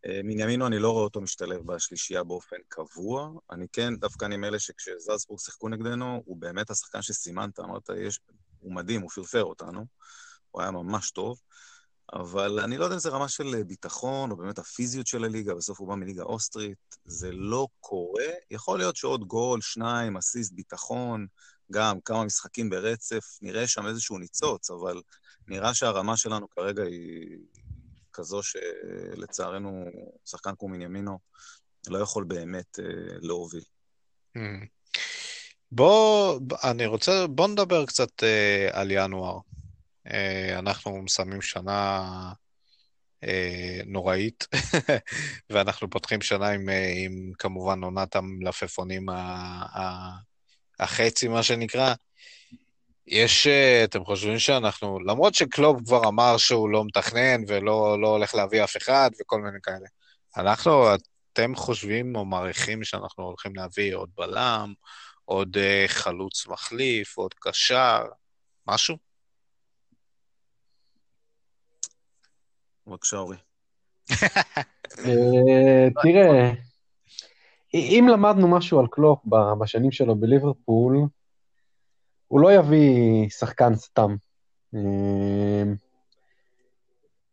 אה, 0.06 0.20
מינימינו, 0.24 0.66
אני 0.66 0.78
לא 0.78 0.90
רואה 0.90 1.04
אותו 1.04 1.20
משתלב 1.20 1.60
בשלישייה 1.66 2.24
באופן 2.24 2.56
קבוע. 2.68 3.30
אני 3.50 3.66
כן, 3.72 3.96
דווקא 3.96 4.24
אני 4.24 4.36
מאלה 4.36 4.58
שכשזלצבורג 4.58 5.40
שיחקו 5.40 5.68
נגדנו, 5.68 6.22
הוא 6.24 6.36
באמת 6.36 6.70
השחקן 6.70 7.02
שסימנת, 7.02 7.60
אמרת, 7.60 7.90
יש, 7.96 8.20
הוא 8.58 8.74
מדהים, 8.74 9.00
הוא 9.00 9.10
פרפר 9.10 9.44
אותנו, 9.44 9.84
הוא 10.50 10.62
היה 10.62 10.70
ממש 10.70 11.10
טוב. 11.10 11.40
אבל 12.12 12.60
אני 12.60 12.76
לא 12.78 12.84
יודע 12.84 12.94
אם 12.94 13.00
זה 13.00 13.08
רמה 13.08 13.28
של 13.28 13.62
ביטחון, 13.62 14.30
או 14.30 14.36
באמת 14.36 14.58
הפיזיות 14.58 15.06
של 15.06 15.24
הליגה, 15.24 15.54
בסוף 15.54 15.80
הוא 15.80 15.88
בא 15.88 15.94
מליגה 15.94 16.22
אוסטרית, 16.22 16.96
זה 17.04 17.32
לא 17.32 17.68
קורה. 17.80 18.24
יכול 18.50 18.78
להיות 18.78 18.96
שעוד 18.96 19.24
גול, 19.24 19.60
שניים, 19.60 20.16
אסיסט, 20.16 20.52
ביטחון, 20.52 21.26
גם 21.72 22.00
כמה 22.00 22.24
משחקים 22.24 22.70
ברצף, 22.70 23.38
נראה 23.42 23.66
שם 23.66 23.86
איזשהו 23.86 24.18
ניצוץ, 24.18 24.70
אבל 24.70 25.02
נראה 25.48 25.74
שהרמה 25.74 26.16
שלנו 26.16 26.50
כרגע 26.50 26.82
היא 26.82 27.38
כזו 28.12 28.40
שלצערנו, 28.42 29.84
שחקן 30.24 30.50
כמו 30.58 30.68
מינימינו 30.68 31.18
לא 31.88 31.98
יכול 31.98 32.24
באמת 32.24 32.78
אה, 32.78 32.84
להוביל. 33.20 33.62
Hmm. 34.36 34.40
בוא, 35.72 36.40
אני 36.64 36.86
רוצה, 36.86 37.26
בוא 37.26 37.48
נדבר 37.48 37.86
קצת 37.86 38.22
אה, 38.22 38.68
על 38.72 38.90
ינואר. 38.90 39.38
אה, 40.12 40.58
אנחנו 40.58 41.02
מסיימים 41.02 41.42
שנה 41.42 42.02
אה, 43.24 43.80
נוראית, 43.86 44.46
ואנחנו 45.50 45.90
פותחים 45.90 46.20
שנה 46.20 46.48
עם, 46.48 46.68
אה, 46.68 46.92
עם 47.04 47.32
כמובן 47.38 47.84
עונת 47.84 48.16
המלפפונים 48.16 49.06
החצי, 50.78 51.28
מה 51.28 51.42
שנקרא. 51.42 51.94
יש, 53.06 53.46
אתם 53.84 54.04
חושבים 54.04 54.38
שאנחנו, 54.38 55.00
למרות 55.00 55.34
שקלוב 55.34 55.84
כבר 55.84 56.08
אמר 56.08 56.36
שהוא 56.36 56.68
לא 56.68 56.84
מתכנן 56.84 57.42
ולא 57.48 58.00
לא 58.00 58.08
הולך 58.08 58.34
להביא 58.34 58.64
אף 58.64 58.76
אחד 58.76 59.10
וכל 59.20 59.40
מיני 59.40 59.58
כאלה, 59.62 59.86
אנחנו, 60.36 60.94
אתם 61.32 61.54
חושבים 61.54 62.16
או 62.16 62.24
מעריכים 62.24 62.84
שאנחנו 62.84 63.24
הולכים 63.24 63.56
להביא 63.56 63.94
עוד 63.94 64.10
בלם, 64.16 64.72
עוד 65.24 65.56
חלוץ 65.86 66.46
מחליף, 66.46 67.16
עוד 67.16 67.34
קשר, 67.34 68.02
משהו? 68.66 69.05
בבקשה, 72.86 73.16
אורי. 73.16 73.36
אה, 75.04 75.88
תראה, 76.02 76.52
אם 77.74 78.06
למדנו 78.12 78.48
משהו 78.48 78.80
על 78.80 78.86
קלופ 78.90 79.26
בשנים 79.60 79.92
שלו 79.92 80.16
בליברפול, 80.16 80.98
הוא 82.28 82.40
לא 82.40 82.52
יביא 82.52 83.28
שחקן 83.28 83.74
סתם. 83.74 84.16
אה, 84.74 85.62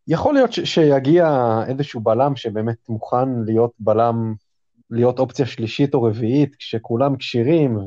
יכול 0.08 0.34
להיות 0.34 0.54
שיגיע 0.54 1.28
איזשהו 1.68 2.02
בלם 2.02 2.36
שבאמת 2.36 2.90
מוכן 2.90 3.44
להיות 3.46 3.72
בלם, 3.80 4.34
להיות 4.90 5.20
אופציה 5.20 5.46
שלישית 5.46 5.94
או 5.94 6.04
רביעית, 6.04 6.56
כשכולם 6.56 7.18
כשירים, 7.18 7.78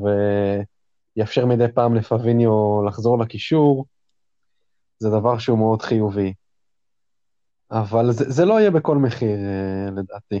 ויאפשר 1.15 1.45
מדי 1.45 1.67
פעם 1.73 1.95
לפביניו 1.95 2.83
לחזור 2.87 3.19
לקישור, 3.19 3.85
זה 4.99 5.09
דבר 5.09 5.37
שהוא 5.37 5.57
מאוד 5.57 5.81
חיובי. 5.81 6.33
אבל 7.71 8.11
זה, 8.11 8.31
זה 8.31 8.45
לא 8.45 8.59
יהיה 8.59 8.71
בכל 8.71 8.97
מחיר, 8.97 9.37
אה, 9.39 9.91
לדעתי. 9.91 10.39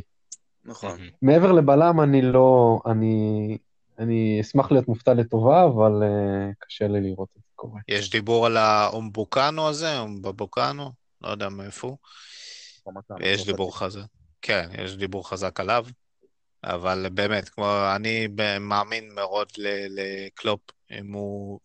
נכון. 0.65 0.99
מעבר 1.21 1.51
לבלם, 1.51 2.01
אני 2.01 2.21
לא... 2.21 2.79
אני, 2.85 3.57
אני 3.99 4.37
אשמח 4.41 4.71
להיות 4.71 4.87
מופתע 4.87 5.13
לטובה, 5.13 5.65
אבל 5.65 6.03
uh, 6.03 6.55
קשה 6.59 6.87
לי 6.87 7.01
לראות 7.01 7.29
את 7.37 7.41
זה 7.41 7.49
קורה. 7.55 7.81
יש 7.87 8.09
דיבור 8.09 8.45
על 8.45 8.57
האומבוקנו 8.57 9.67
הזה, 9.67 9.99
אומבבוקנו, 9.99 10.91
לא 11.21 11.29
יודע 11.29 11.49
מאיפה 11.49 11.87
הוא. 11.87 11.97
יש 13.19 13.45
דיבור 13.45 13.77
חזק. 13.77 14.01
כן, 14.41 14.69
יש 14.77 14.97
דיבור 14.97 15.29
חזק 15.29 15.59
עליו. 15.59 15.85
אבל 16.63 17.05
באמת, 17.13 17.49
כמו, 17.49 17.65
אני 17.95 18.27
מאמין 18.59 19.15
מאוד 19.15 19.47
לקלופ, 19.89 20.59
אם 20.91 21.13
הוא, 21.13 21.59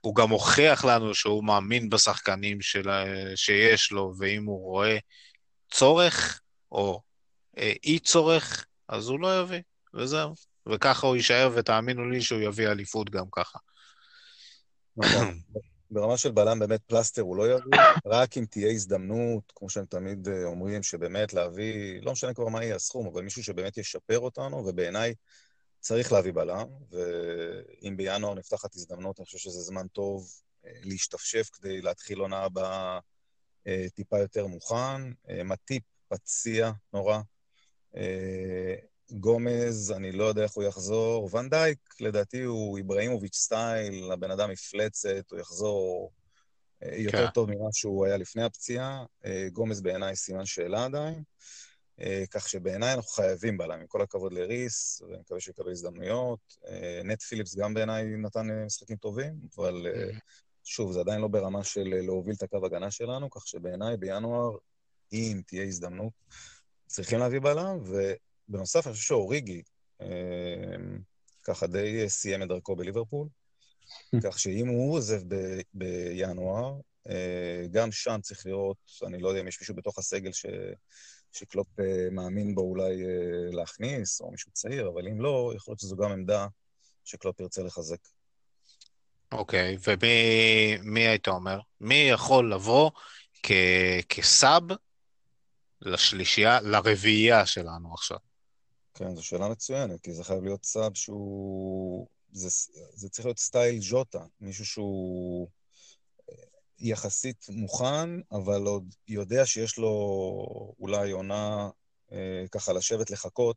הוא 0.00 0.14
גם 0.14 0.30
הוכיח 0.30 0.84
לנו 0.84 1.14
שהוא 1.14 1.44
מאמין 1.44 1.90
בשחקנים 1.90 2.60
של, 2.60 2.88
שיש 3.36 3.92
לו, 3.92 4.12
ואם 4.18 4.44
הוא 4.44 4.60
רואה 4.60 4.98
צורך 5.70 6.40
או 6.72 7.00
אה, 7.58 7.72
אי 7.84 7.98
צורך, 7.98 8.66
אז 8.88 9.08
הוא 9.08 9.20
לא 9.20 9.40
יביא, 9.40 9.60
וזהו. 9.94 10.34
וככה 10.72 11.06
הוא 11.06 11.16
יישאר, 11.16 11.50
ותאמינו 11.54 12.10
לי 12.10 12.20
שהוא 12.20 12.40
יביא 12.40 12.68
אליפות 12.68 13.10
גם 13.10 13.24
ככה. 13.32 13.58
נכון. 14.96 15.38
ברמה 15.90 16.16
של 16.16 16.30
בלם 16.30 16.58
באמת 16.58 16.80
פלסטר 16.86 17.22
הוא 17.22 17.36
לא 17.36 17.52
יביא, 17.52 17.80
רק 18.06 18.36
אם 18.36 18.44
תהיה 18.50 18.70
הזדמנות, 18.70 19.52
כמו 19.54 19.70
שהם 19.70 19.84
תמיד 19.84 20.28
אה, 20.28 20.44
אומרים, 20.44 20.82
שבאמת 20.82 21.32
להביא, 21.32 22.02
לא 22.02 22.12
משנה 22.12 22.34
כבר 22.34 22.48
מה 22.48 22.64
יהיה 22.64 22.76
הסכום, 22.76 23.06
אבל 23.06 23.22
מישהו 23.22 23.44
שבאמת 23.44 23.78
ישפר 23.78 24.18
אותנו, 24.18 24.56
ובעיניי 24.56 25.14
צריך 25.80 26.12
להביא 26.12 26.32
בלם, 26.32 26.66
ואם 26.90 27.96
בינואר 27.96 28.34
נפתחת 28.34 28.74
הזדמנות, 28.74 29.18
אני 29.18 29.24
חושב 29.24 29.38
שזה 29.38 29.60
זמן 29.60 29.88
טוב 29.88 30.28
אה, 30.66 30.72
להשתפשף 30.82 31.48
כדי 31.52 31.82
להתחיל 31.82 32.18
עונה 32.18 32.38
הבאה 32.38 32.98
אה, 33.66 33.86
טיפה 33.94 34.18
יותר 34.18 34.46
מוכן. 34.46 35.12
אה, 35.30 35.44
מטיפ 35.44 35.82
פציע 36.08 36.72
נורא. 36.92 37.18
גומז, 39.10 39.92
אני 39.96 40.12
לא 40.12 40.24
יודע 40.24 40.42
איך 40.42 40.52
הוא 40.52 40.64
יחזור. 40.64 41.36
ונדייק, 41.36 41.78
לדעתי 42.00 42.42
הוא 42.42 42.78
איבראימוביץ' 42.78 43.36
סטייל, 43.36 44.12
הבן 44.12 44.30
אדם 44.30 44.50
מפלצת, 44.50 45.30
הוא 45.30 45.40
יחזור 45.40 46.12
יותר 46.82 47.26
כן. 47.26 47.30
טוב 47.34 47.50
ממה 47.50 47.68
שהוא 47.72 48.06
היה 48.06 48.16
לפני 48.16 48.42
הפציעה. 48.42 49.04
גומז 49.52 49.80
בעיניי 49.80 50.16
סימן 50.16 50.46
שאלה 50.46 50.84
עדיין. 50.84 51.22
אה, 52.00 52.24
כך 52.30 52.48
שבעיניי 52.48 52.94
אנחנו 52.94 53.10
חייבים 53.10 53.58
בלם, 53.58 53.80
עם 53.80 53.86
כל 53.86 54.02
הכבוד 54.02 54.32
לריס, 54.32 55.02
ואני 55.02 55.20
מקווה 55.20 55.40
שהוא 55.40 55.52
יקבל 55.52 55.70
הזדמנויות. 55.70 56.56
נט 57.04 57.22
פיליפס 57.22 57.54
גם 57.54 57.74
בעיניי 57.74 58.04
נתן 58.04 58.64
משחקים 58.66 58.96
טובים, 58.96 59.34
אבל 59.56 59.86
שוב, 60.64 60.92
זה 60.92 61.00
עדיין 61.00 61.20
לא 61.20 61.28
ברמה 61.28 61.64
של 61.64 61.94
להוביל 62.02 62.34
את 62.34 62.42
הקו 62.42 62.66
הגנה 62.66 62.90
שלנו, 62.90 63.30
כך 63.30 63.46
שבעיניי 63.46 63.96
בינואר, 63.96 64.56
אם 65.12 65.40
תהיה 65.46 65.64
הזדמנות, 65.64 66.12
צריכים 66.86 67.18
להביא 67.18 67.40
בלם, 67.40 67.78
ובנוסף, 67.84 68.86
אני 68.86 68.94
חושב 68.94 69.06
שאוריגי 69.06 69.62
ככה 71.48 71.66
די 71.66 72.08
סיים 72.08 72.42
את 72.42 72.48
דרכו 72.48 72.76
בליברפול. 72.76 73.28
כך 74.24 74.38
שאם 74.38 74.68
הוא 74.68 74.94
עוזב 74.94 75.22
ב- 75.28 75.60
בינואר, 75.74 76.74
אה, 77.08 77.66
גם 77.70 77.92
שם 77.92 78.18
צריך 78.22 78.46
לראות, 78.46 78.76
אני 79.06 79.18
לא 79.18 79.28
יודע 79.28 79.40
אם 79.40 79.48
יש 79.48 79.60
מישהו 79.60 79.74
בתוך 79.74 79.98
הסגל 79.98 80.32
ש... 80.32 80.46
שקלופ 81.32 81.80
אה, 81.80 82.08
מאמין 82.10 82.54
בו 82.54 82.60
אולי 82.60 83.04
אה, 83.04 83.50
להכניס, 83.52 84.20
או 84.20 84.30
מישהו 84.30 84.52
צעיר, 84.52 84.88
אבל 84.88 85.08
אם 85.08 85.20
לא, 85.20 85.52
יכול 85.56 85.72
להיות 85.72 85.80
שזו 85.80 85.96
גם 85.96 86.12
עמדה 86.12 86.46
שקלופ 87.04 87.40
ירצה 87.40 87.62
לחזק. 87.62 88.08
אוקיי, 89.32 89.76
okay, 89.76 89.78
ומי 89.86 91.00
היית 91.00 91.28
אומר? 91.28 91.60
מי 91.80 91.94
יכול 91.94 92.52
לבוא 92.52 92.90
כ... 93.42 93.52
כסאב 94.08 94.62
לשלישייה, 95.82 96.60
לרביעייה 96.60 97.46
שלנו 97.46 97.94
עכשיו? 97.94 98.18
כן, 98.94 99.14
זו 99.14 99.24
שאלה 99.24 99.48
מצוינת, 99.48 100.00
כי 100.00 100.12
זה 100.12 100.24
חייב 100.24 100.44
להיות 100.44 100.64
סאב 100.64 100.94
שהוא 100.94 102.06
זה, 102.32 102.48
זה 102.94 103.08
צריך 103.08 103.26
להיות 103.26 103.38
סטייל 103.38 103.80
ז'וטה, 103.80 104.24
מישהו 104.40 104.66
שהוא 104.66 105.48
יחסית 106.80 107.46
מוכן, 107.48 108.20
אבל 108.32 108.66
עוד 108.66 108.94
יודע 109.08 109.46
שיש 109.46 109.78
לו 109.78 109.90
אולי 110.80 111.10
עונה 111.10 111.68
אה, 112.12 112.44
ככה 112.52 112.72
לשבת 112.72 113.10
לחכות, 113.10 113.56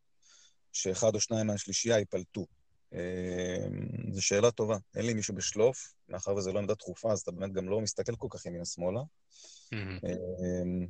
שאחד 0.74 1.16
או 1.16 1.20
שניים 1.20 1.48
מהשלישייה 1.48 1.98
ייפלטו. 1.98 2.46
אה, 2.94 3.68
זו 4.12 4.22
שאלה 4.22 4.52
טובה. 4.52 4.78
אין 4.96 5.06
לי 5.06 5.14
מישהו 5.14 5.36
בשלוף, 5.36 5.94
מאחר 6.10 6.36
וזו 6.36 6.54
לא 6.54 6.60
עמדה 6.60 6.74
דחופה, 6.74 7.12
אז 7.12 7.20
אתה 7.20 7.32
באמת 7.32 7.54
גם 7.54 7.70
לא 7.70 7.82
מסתכל 7.82 8.16
כל 8.16 8.28
כך 8.30 8.46
ימינה-שמאלה. 8.46 9.02
אה, 9.74 9.80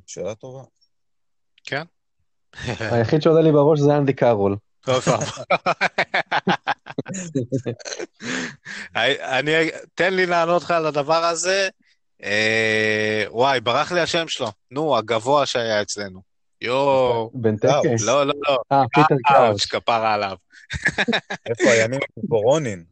שאלה 0.06 0.34
טובה. 0.34 0.62
כן. 1.64 1.82
היחיד 2.92 3.22
שעולה 3.22 3.40
לי 3.40 3.52
בראש 3.52 3.80
זה 3.80 3.96
אנדי 3.96 4.12
קארול. 4.12 4.56
אני, 8.96 9.70
תן 9.94 10.14
לי 10.14 10.26
לענות 10.26 10.62
לך 10.62 10.70
על 10.70 10.86
הדבר 10.86 11.24
הזה. 11.24 11.68
אה, 12.24 13.24
וואי, 13.28 13.60
ברח 13.60 13.92
לי 13.92 14.00
השם 14.00 14.28
שלו. 14.28 14.48
נו, 14.70 14.96
הגבוה 14.98 15.46
שהיה 15.46 15.82
אצלנו. 15.82 16.22
יואו. 16.60 17.30
בנטקה? 17.34 18.02
לא, 18.06 18.26
לא, 18.26 18.34
לא. 18.48 18.58
אה, 18.72 18.82
פיטר 18.94 19.14
קראוץ'. 19.24 19.66
כפרה 19.66 20.14
עליו. 20.14 20.36
איפה 21.46 21.70
הימים 21.70 22.00
וורונין? 22.28 22.84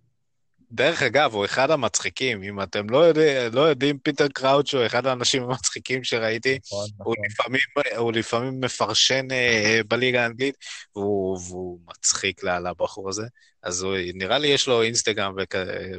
דרך 0.72 1.02
אגב, 1.02 1.34
הוא 1.34 1.44
אחד 1.44 1.70
המצחיקים. 1.70 2.42
אם 2.42 2.62
אתם 2.62 2.90
לא, 2.90 2.98
יודע, 2.98 3.48
לא 3.52 3.60
יודעים, 3.60 3.98
פיטר 3.98 4.28
קראוץ' 4.28 4.74
הוא 4.74 4.86
אחד 4.86 5.06
האנשים 5.06 5.42
המצחיקים 5.42 6.04
שראיתי. 6.04 6.58
נכון, 6.66 6.88
נכון. 6.98 7.06
הוא, 7.06 7.26
לפעמים, 7.30 7.60
הוא 7.96 8.12
לפעמים 8.12 8.60
מפרשן 8.60 9.28
uh, 9.30 9.84
בליגה 9.88 10.22
האנגלית, 10.22 10.54
והוא, 10.96 11.38
והוא 11.48 11.80
מצחיק 11.88 12.42
לה, 12.42 12.60
לבחור 12.60 13.08
הזה. 13.08 13.22
אז 13.62 13.82
הוא, 13.82 13.96
נראה 14.14 14.38
לי 14.38 14.48
יש 14.48 14.68
לו 14.68 14.82
אינסטגרם 14.82 15.34
וכ, 15.42 15.54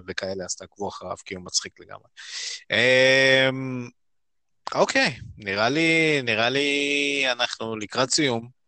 וכאלה, 0.08 0.46
אז 0.46 0.56
תעקבו 0.56 0.90
אחריו, 0.90 1.16
כי 1.26 1.36
הוא 1.36 1.44
מצחיק 1.44 1.80
לגמרי. 1.80 2.08
Um, 2.72 3.90
אוקיי, 4.76 5.16
נראה 5.38 5.70
לי, 5.70 6.22
נראה 6.24 6.50
לי 6.50 7.24
אנחנו 7.32 7.76
לקראת 7.76 8.10
סיום. 8.10 8.62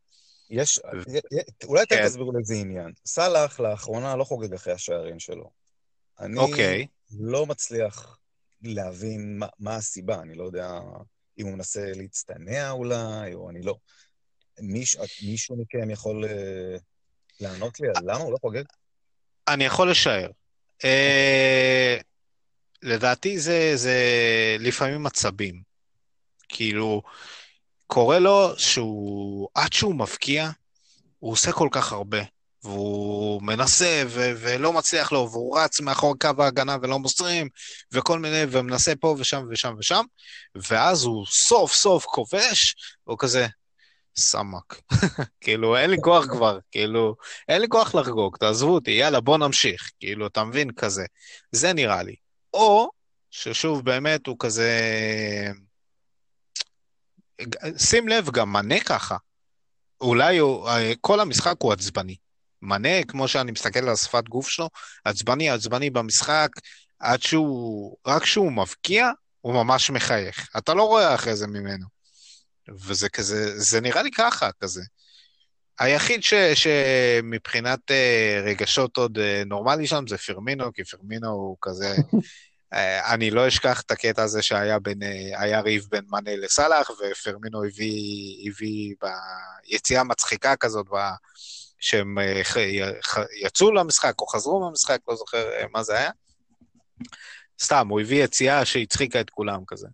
יש, 0.49 0.79
אולי 1.63 1.83
אתם 1.83 1.95
כן. 1.95 2.07
תסבירו 2.07 2.31
לאיזה 2.33 2.55
עניין. 2.55 2.91
סאלח 3.05 3.59
לאחרונה 3.59 4.15
לא 4.15 4.23
חוגג 4.23 4.53
אחרי 4.53 4.73
השערים 4.73 5.19
שלו. 5.19 5.62
אני 6.23 6.37
okay. 6.37 6.41
אוקיי. 6.41 6.87
לא 7.19 7.45
מצליח 7.45 8.17
להבין 8.61 9.39
מה, 9.39 9.47
מה 9.59 9.75
הסיבה, 9.75 10.21
אני 10.21 10.35
לא 10.35 10.43
יודע 10.43 10.79
אם 11.39 11.45
הוא 11.45 11.53
מנסה 11.53 11.91
להצטנע 11.95 12.71
אולי, 12.71 13.33
או 13.33 13.49
אני 13.49 13.61
לא. 13.61 13.75
מיש, 14.59 14.97
מישהו 15.23 15.55
מכם 15.57 15.89
יכול 15.89 16.25
uh, 16.25 16.27
לענות 17.39 17.79
לי 17.79 17.87
על 17.87 18.03
למה 18.03 18.19
הוא 18.19 18.31
לא 18.31 18.37
חוגג? 18.41 18.63
אני 19.47 19.63
יכול 19.65 19.91
לשער. 19.91 20.29
Uh, 20.81 20.85
לדעתי 22.81 23.39
זה, 23.39 23.71
זה 23.75 23.97
לפעמים 24.59 25.05
עצבים. 25.05 25.61
כאילו, 26.49 27.01
קורה 27.87 28.19
לו 28.19 28.59
שהוא, 28.59 29.49
עד 29.55 29.73
שהוא 29.73 29.95
מבקיע, 29.95 30.49
הוא 31.19 31.31
עושה 31.31 31.51
כל 31.51 31.67
כך 31.71 31.91
הרבה. 31.91 32.21
והוא 32.63 33.43
מנסה 33.43 34.03
ו- 34.07 34.31
ולא 34.37 34.73
מצליח 34.73 35.11
לו, 35.11 35.29
והוא 35.31 35.59
רץ 35.59 35.79
מאחור 35.79 36.15
קו 36.19 36.43
ההגנה 36.43 36.77
ולא 36.81 36.99
מוסרים, 36.99 37.47
וכל 37.91 38.19
מיני, 38.19 38.43
ומנסה 38.49 38.95
פה 38.95 39.15
ושם 39.19 39.45
ושם 39.49 39.75
ושם, 39.79 40.03
ואז 40.55 41.03
הוא 41.03 41.25
סוף 41.25 41.73
סוף 41.73 42.05
כובש, 42.05 42.75
והוא 43.07 43.17
כזה, 43.19 43.47
סמק. 44.17 44.81
כאילו, 45.41 45.77
אין 45.77 45.89
לי 45.89 45.97
כוח 46.01 46.25
כבר, 46.25 46.59
כאילו, 46.71 47.15
אין 47.49 47.61
לי 47.61 47.67
כוח 47.69 47.95
לחגוג, 47.95 48.37
תעזבו 48.37 48.73
אותי, 48.73 48.91
יאללה, 48.91 49.21
בוא 49.21 49.37
נמשיך. 49.37 49.91
כאילו, 49.99 50.27
אתה 50.27 50.43
מבין? 50.43 50.71
כזה. 50.71 51.05
זה 51.51 51.73
נראה 51.73 52.03
לי. 52.03 52.15
או, 52.53 52.89
ששוב, 53.31 53.85
באמת, 53.85 54.27
הוא 54.27 54.35
כזה... 54.39 54.71
שים 57.77 58.07
לב, 58.07 58.29
גם 58.29 58.53
מנה 58.53 58.79
ככה. 58.79 59.17
אולי 60.01 60.37
הוא, 60.37 60.69
כל 61.01 61.19
המשחק 61.19 61.55
הוא 61.59 61.73
עצבני. 61.73 62.15
מנה, 62.63 63.03
כמו 63.07 63.27
שאני 63.27 63.51
מסתכל 63.51 63.79
על 63.79 63.89
השפת 63.89 64.23
גוף 64.29 64.49
שלו, 64.49 64.69
עצבני 65.05 65.49
עצבני 65.49 65.89
במשחק, 65.89 66.49
עד 66.99 67.21
שהוא, 67.21 67.97
רק 68.07 68.21
כשהוא 68.21 68.51
מבקיע, 68.51 69.11
הוא 69.41 69.53
ממש 69.53 69.89
מחייך. 69.89 70.49
אתה 70.57 70.73
לא 70.73 70.83
רואה 70.83 71.15
אחרי 71.15 71.35
זה 71.35 71.47
ממנו. 71.47 71.85
וזה 72.69 73.09
כזה, 73.09 73.59
זה 73.59 73.81
נראה 73.81 74.03
לי 74.03 74.11
ככה, 74.11 74.49
כזה. 74.59 74.81
היחיד 75.79 76.23
ש, 76.23 76.33
שמבחינת 76.33 77.79
uh, 77.91 77.93
רגשות 78.45 78.97
עוד 78.97 79.17
uh, 79.17 79.45
נורמלי 79.45 79.87
שם 79.87 80.03
זה 80.07 80.17
פרמינו, 80.17 80.73
כי 80.73 80.83
פרמינו 80.83 81.29
הוא 81.29 81.57
כזה... 81.61 81.95
uh, 81.95 82.17
אני 83.13 83.31
לא 83.31 83.47
אשכח 83.47 83.81
את 83.81 83.91
הקטע 83.91 84.23
הזה 84.23 84.41
שהיה 84.41 84.79
בין, 84.79 84.99
היה 85.37 85.59
ריב 85.59 85.87
בין 85.91 86.03
מאנה 86.09 86.35
לסאלח, 86.35 86.89
ופרמינו 86.89 87.63
הביא, 87.63 88.49
הביא 88.49 88.95
ביציאה 89.01 90.03
מצחיקה 90.03 90.55
כזאת, 90.55 90.87
שהם 91.83 92.19
אה, 92.19 92.41
יצאו 93.41 93.71
למשחק 93.71 94.21
או 94.21 94.27
חזרו 94.27 94.59
מהמשחק, 94.59 94.99
לא 95.07 95.15
זוכר 95.15 95.51
אה, 95.51 95.65
מה 95.73 95.83
זה 95.83 95.97
היה. 95.97 96.11
סתם, 97.61 97.87
הוא 97.87 98.01
הביא 98.01 98.23
יציאה 98.23 98.65
שהצחיקה 98.65 99.21
את 99.21 99.29
כולם 99.29 99.59
כזה. 99.67 99.87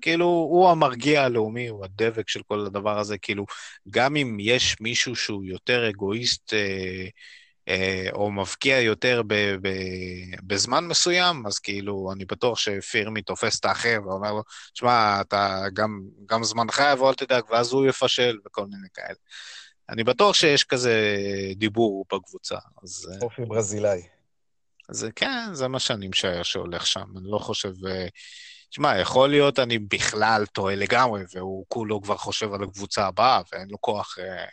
כאילו, 0.00 0.26
הוא 0.26 0.70
המרגיע 0.70 1.22
הלאומי, 1.22 1.68
הוא 1.68 1.84
הדבק 1.84 2.28
של 2.28 2.42
כל 2.42 2.66
הדבר 2.66 2.98
הזה. 2.98 3.18
כאילו, 3.18 3.46
גם 3.90 4.16
אם 4.16 4.36
יש 4.40 4.80
מישהו 4.80 5.16
שהוא 5.16 5.44
יותר 5.44 5.90
אגואיסט 5.90 6.54
אה, 6.54 7.06
אה, 7.68 8.08
או 8.12 8.32
מבקיע 8.32 8.80
יותר 8.80 9.22
ב, 9.26 9.34
ב, 9.62 9.68
בזמן 10.42 10.84
מסוים, 10.84 11.46
אז 11.46 11.58
כאילו, 11.58 12.12
אני 12.12 12.24
בטוח 12.24 12.58
שפירמי 12.58 13.22
תופס 13.22 13.60
את 13.60 13.64
האחר 13.64 13.98
ואומר 14.04 14.32
לו, 14.32 14.42
שמע, 14.74 15.20
אתה 15.20 15.62
גם, 15.72 16.00
גם 16.26 16.44
זמנך 16.44 16.82
יבוא, 16.92 17.08
אל 17.08 17.14
תדאג, 17.14 17.44
ואז 17.50 17.72
הוא 17.72 17.86
יפשל 17.86 18.38
וכל 18.46 18.66
מיני 18.66 18.88
כאלה. 18.94 19.16
אני 19.88 20.04
בטוח 20.04 20.34
שיש 20.34 20.64
כזה 20.64 21.16
דיבור 21.56 22.04
בקבוצה. 22.12 22.58
אז... 22.82 23.10
אה, 23.12 23.18
אופי 23.22 23.44
ברזילאי. 23.44 24.02
אז 24.88 25.06
כן, 25.16 25.48
זה 25.52 25.68
מה 25.68 25.78
שאני 25.78 26.08
משער 26.08 26.42
שהולך 26.42 26.86
שם. 26.86 27.06
אני 27.16 27.30
לא 27.30 27.38
חושב... 27.38 27.72
תשמע, 28.70 28.92
אה, 28.92 29.00
יכול 29.00 29.30
להיות 29.30 29.58
אני 29.58 29.78
בכלל 29.78 30.46
טועה 30.46 30.74
לגמרי, 30.74 31.22
והוא 31.34 31.64
כולו 31.68 32.02
כבר 32.02 32.16
חושב 32.16 32.52
על 32.52 32.62
הקבוצה 32.62 33.06
הבאה, 33.06 33.42
ואין 33.52 33.68
לו 33.70 33.80
כוח 33.80 34.18
אה, 34.18 34.44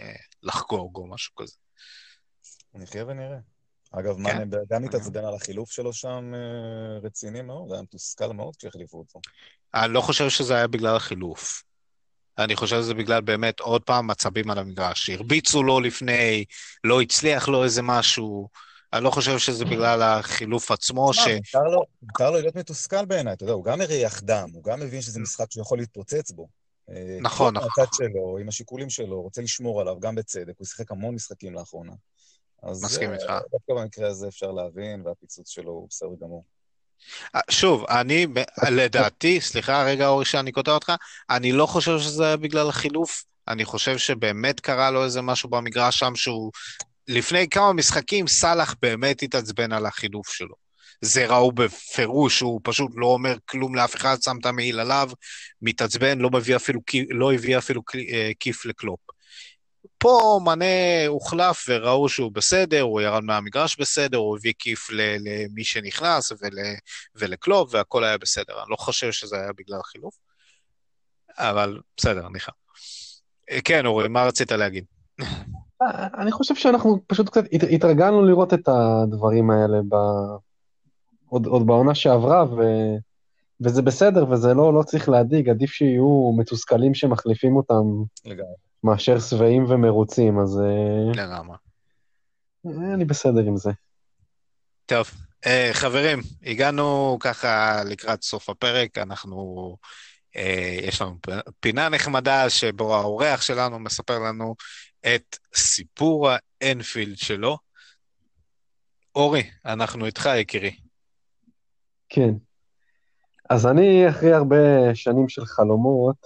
אה, 0.00 0.16
לחגוג 0.42 0.96
או 0.96 1.06
משהו 1.06 1.34
כזה. 1.34 1.56
נחיה 2.74 3.06
ונראה. 3.06 3.38
אגב, 3.90 4.14
כן. 4.14 4.22
מאנה 4.22 4.56
גם 4.70 4.84
התעצבן 4.84 5.24
על 5.24 5.34
החילוף 5.34 5.70
שלו 5.70 5.92
שם 5.92 6.32
אה, 6.34 6.98
רציני 7.02 7.42
מאוד, 7.42 7.72
היה 7.72 7.82
מתוסכל 7.82 8.32
מאוד 8.32 8.56
כשהחליפו 8.56 8.98
אותו. 8.98 9.20
אני 9.74 9.92
לא 9.92 10.00
חושב 10.00 10.28
שזה 10.28 10.54
היה 10.54 10.66
בגלל 10.66 10.96
החילוף. 10.96 11.62
אני 12.38 12.56
חושב 12.56 12.76
שזה 12.76 12.94
בגלל 12.94 13.20
באמת 13.20 13.60
עוד 13.60 13.82
פעם 13.82 14.06
מצבים 14.06 14.50
על 14.50 14.58
המגרש. 14.58 15.10
הרביצו 15.10 15.62
לו 15.62 15.80
לפני, 15.80 16.44
לא 16.84 17.00
הצליח 17.00 17.48
לו 17.48 17.64
איזה 17.64 17.82
משהו. 17.82 18.48
אני 18.92 19.04
לא 19.04 19.10
חושב 19.10 19.38
שזה 19.38 19.64
בגלל 19.64 20.02
החילוף 20.02 20.70
עצמו, 20.70 21.12
ש... 21.12 21.18
מותר 22.02 22.30
לו, 22.30 22.40
להיות 22.40 22.56
מתוסכל 22.56 23.04
בעיניי, 23.04 23.32
אתה 23.32 23.42
יודע, 23.42 23.52
הוא 23.52 23.64
גם 23.64 23.78
מריח 23.78 24.20
דם, 24.20 24.50
הוא 24.54 24.64
גם 24.64 24.80
מבין 24.80 25.00
שזה 25.02 25.20
משחק 25.20 25.52
שהוא 25.52 25.62
יכול 25.62 25.78
להתפוצץ 25.78 26.30
בו. 26.30 26.48
נכון, 27.20 27.54
נכון. 27.54 27.54
מהצד 27.54 27.92
שלו, 27.94 28.38
עם 28.40 28.48
השיקולים 28.48 28.90
שלו, 28.90 29.22
רוצה 29.22 29.42
לשמור 29.42 29.80
עליו, 29.80 30.00
גם 30.00 30.14
בצדק, 30.14 30.54
הוא 30.58 30.66
שיחק 30.66 30.90
המון 30.90 31.14
משחקים 31.14 31.54
לאחרונה. 31.54 31.92
מסכים 32.64 33.12
איתך. 33.12 33.30
אז 33.30 33.42
דווקא 33.52 33.74
במקרה 33.82 34.08
הזה 34.08 34.28
אפשר 34.28 34.50
להבין, 34.50 35.02
והפיצוץ 35.04 35.50
שלו 35.50 35.72
הוא 35.72 35.88
בסדר 35.88 36.08
גמור. 36.20 36.44
שוב, 37.50 37.84
אני, 37.88 38.26
לדעתי, 38.70 39.40
סליחה 39.40 39.82
רגע 39.82 40.08
אורי 40.08 40.24
שאני 40.24 40.52
קוטע 40.52 40.70
אותך, 40.70 40.92
אני 41.30 41.52
לא 41.52 41.66
חושב 41.66 41.98
שזה 41.98 42.26
היה 42.26 42.36
בגלל 42.36 42.68
החילוף, 42.68 43.24
אני 43.48 43.64
חושב 43.64 43.98
שבאמת 43.98 44.60
קרה 44.60 44.90
לו 44.90 45.04
איזה 45.04 45.22
משהו 45.22 45.48
במגרש 45.48 45.98
שם 45.98 46.14
שהוא... 46.16 46.52
לפני 47.08 47.48
כמה 47.48 47.72
משחקים 47.72 48.26
סאלח 48.26 48.74
באמת 48.82 49.22
התעצבן 49.22 49.72
על 49.72 49.86
החילוף 49.86 50.28
שלו. 50.28 50.54
זה 51.00 51.26
ראו 51.26 51.52
בפירוש, 51.52 52.40
הוא 52.40 52.60
פשוט 52.64 52.90
לא 52.94 53.06
אומר 53.06 53.36
כלום 53.46 53.74
לאף 53.74 53.96
אחד, 53.96 54.16
שם 54.22 54.36
את 54.40 54.46
המעיל 54.46 54.80
עליו, 54.80 55.10
מתעצבן, 55.62 56.18
לא, 56.18 56.30
מביא 56.30 56.56
אפילו, 56.56 56.80
לא 57.10 57.32
הביא 57.32 57.58
אפילו 57.58 57.82
כיף 58.40 58.66
לקלופ. 58.66 59.00
פה 59.98 60.40
מנה 60.44 61.06
הוחלף 61.06 61.66
וראו 61.68 62.08
שהוא 62.08 62.32
בסדר, 62.32 62.80
הוא 62.80 63.00
ירד 63.00 63.24
מהמגרש 63.24 63.80
בסדר, 63.80 64.18
הוא 64.18 64.36
הביא 64.36 64.52
כיף 64.58 64.90
למי 64.90 65.64
שנכנס 65.64 66.32
ול, 66.32 66.58
ולקלופ, 67.14 67.74
והכל 67.74 68.04
היה 68.04 68.18
בסדר. 68.18 68.62
אני 68.62 68.70
לא 68.70 68.76
חושב 68.76 69.12
שזה 69.12 69.36
היה 69.36 69.52
בגלל 69.58 69.82
חילוף, 69.82 70.14
אבל 71.38 71.80
בסדר, 71.96 72.28
ניחא. 72.28 72.52
כן, 73.64 73.86
אורי, 73.86 74.08
מה 74.08 74.24
רצית 74.24 74.52
להגיד? 74.52 74.84
אני 76.18 76.32
חושב 76.32 76.54
שאנחנו 76.54 77.00
פשוט 77.06 77.28
קצת 77.28 77.44
התרגלנו 77.70 78.26
לראות 78.26 78.54
את 78.54 78.68
הדברים 78.68 79.50
האלה 79.50 79.78
ב... 79.88 79.94
עוד, 81.28 81.46
עוד 81.46 81.66
בעונה 81.66 81.94
שעברה, 81.94 82.44
ו... 82.44 82.62
וזה 83.60 83.82
בסדר, 83.82 84.30
וזה 84.30 84.54
לא, 84.54 84.74
לא 84.74 84.82
צריך 84.82 85.08
להדאיג, 85.08 85.48
עדיף 85.48 85.70
שיהיו 85.70 86.32
מתוסכלים 86.36 86.94
שמחליפים 86.94 87.56
אותם. 87.56 87.84
לגמרי. 88.24 88.67
מאשר 88.84 89.20
שבעים 89.20 89.64
ומרוצים, 89.64 90.38
אז... 90.40 90.60
אה, 90.60 91.22
לגמרי. 91.22 91.56
אה, 92.66 92.94
אני 92.94 93.04
בסדר 93.04 93.40
עם 93.40 93.56
זה. 93.56 93.70
טוב, 94.86 95.10
uh, 95.46 95.48
חברים, 95.72 96.18
הגענו 96.42 97.16
ככה 97.20 97.84
לקראת 97.84 98.22
סוף 98.22 98.48
הפרק, 98.48 98.98
אנחנו, 98.98 99.76
uh, 100.36 100.40
יש 100.82 101.02
לנו 101.02 101.16
פינה 101.60 101.88
נחמדה 101.88 102.50
שבו 102.50 102.94
האורח 102.94 103.42
שלנו 103.42 103.78
מספר 103.78 104.18
לנו 104.18 104.54
את 105.14 105.36
סיפור 105.54 106.28
האנפילד 106.62 107.16
שלו. 107.16 107.58
אורי, 109.14 109.50
אנחנו 109.64 110.06
איתך, 110.06 110.28
יקירי. 110.36 110.76
כן. 112.08 112.30
אז 113.50 113.66
אני, 113.66 114.08
אחרי 114.08 114.32
הרבה 114.32 114.94
שנים 114.94 115.28
של 115.28 115.44
חלומות, 115.44 116.16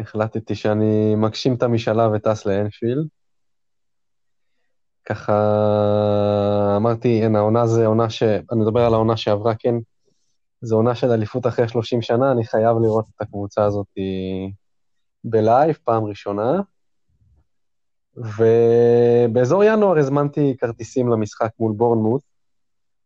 החלטתי 0.00 0.54
שאני 0.54 1.14
מגשים 1.14 1.54
את 1.54 1.62
המשאלה 1.62 2.08
וטס 2.12 2.46
לאנפילד. 2.46 3.06
ככה 5.04 5.34
אמרתי, 6.76 7.22
אין, 7.22 7.36
העונה 7.36 7.66
זה 7.66 7.86
עונה 7.86 8.10
ש... 8.10 8.22
אני 8.22 8.60
מדבר 8.60 8.80
על 8.80 8.94
העונה 8.94 9.16
שעברה, 9.16 9.54
כן? 9.58 9.74
זו 10.60 10.76
עונה 10.76 10.94
של 10.94 11.10
אליפות 11.10 11.46
אחרי 11.46 11.68
30 11.68 12.02
שנה, 12.02 12.32
אני 12.32 12.44
חייב 12.44 12.76
לראות 12.82 13.04
את 13.16 13.20
הקבוצה 13.22 13.64
הזאת 13.64 13.86
בלייב, 15.24 15.78
פעם 15.84 16.04
ראשונה. 16.04 16.60
ובאזור 18.16 19.64
ינואר 19.64 19.98
הזמנתי 19.98 20.56
כרטיסים 20.58 21.08
למשחק 21.08 21.50
מול 21.58 21.72
בורנמוט, 21.72 22.22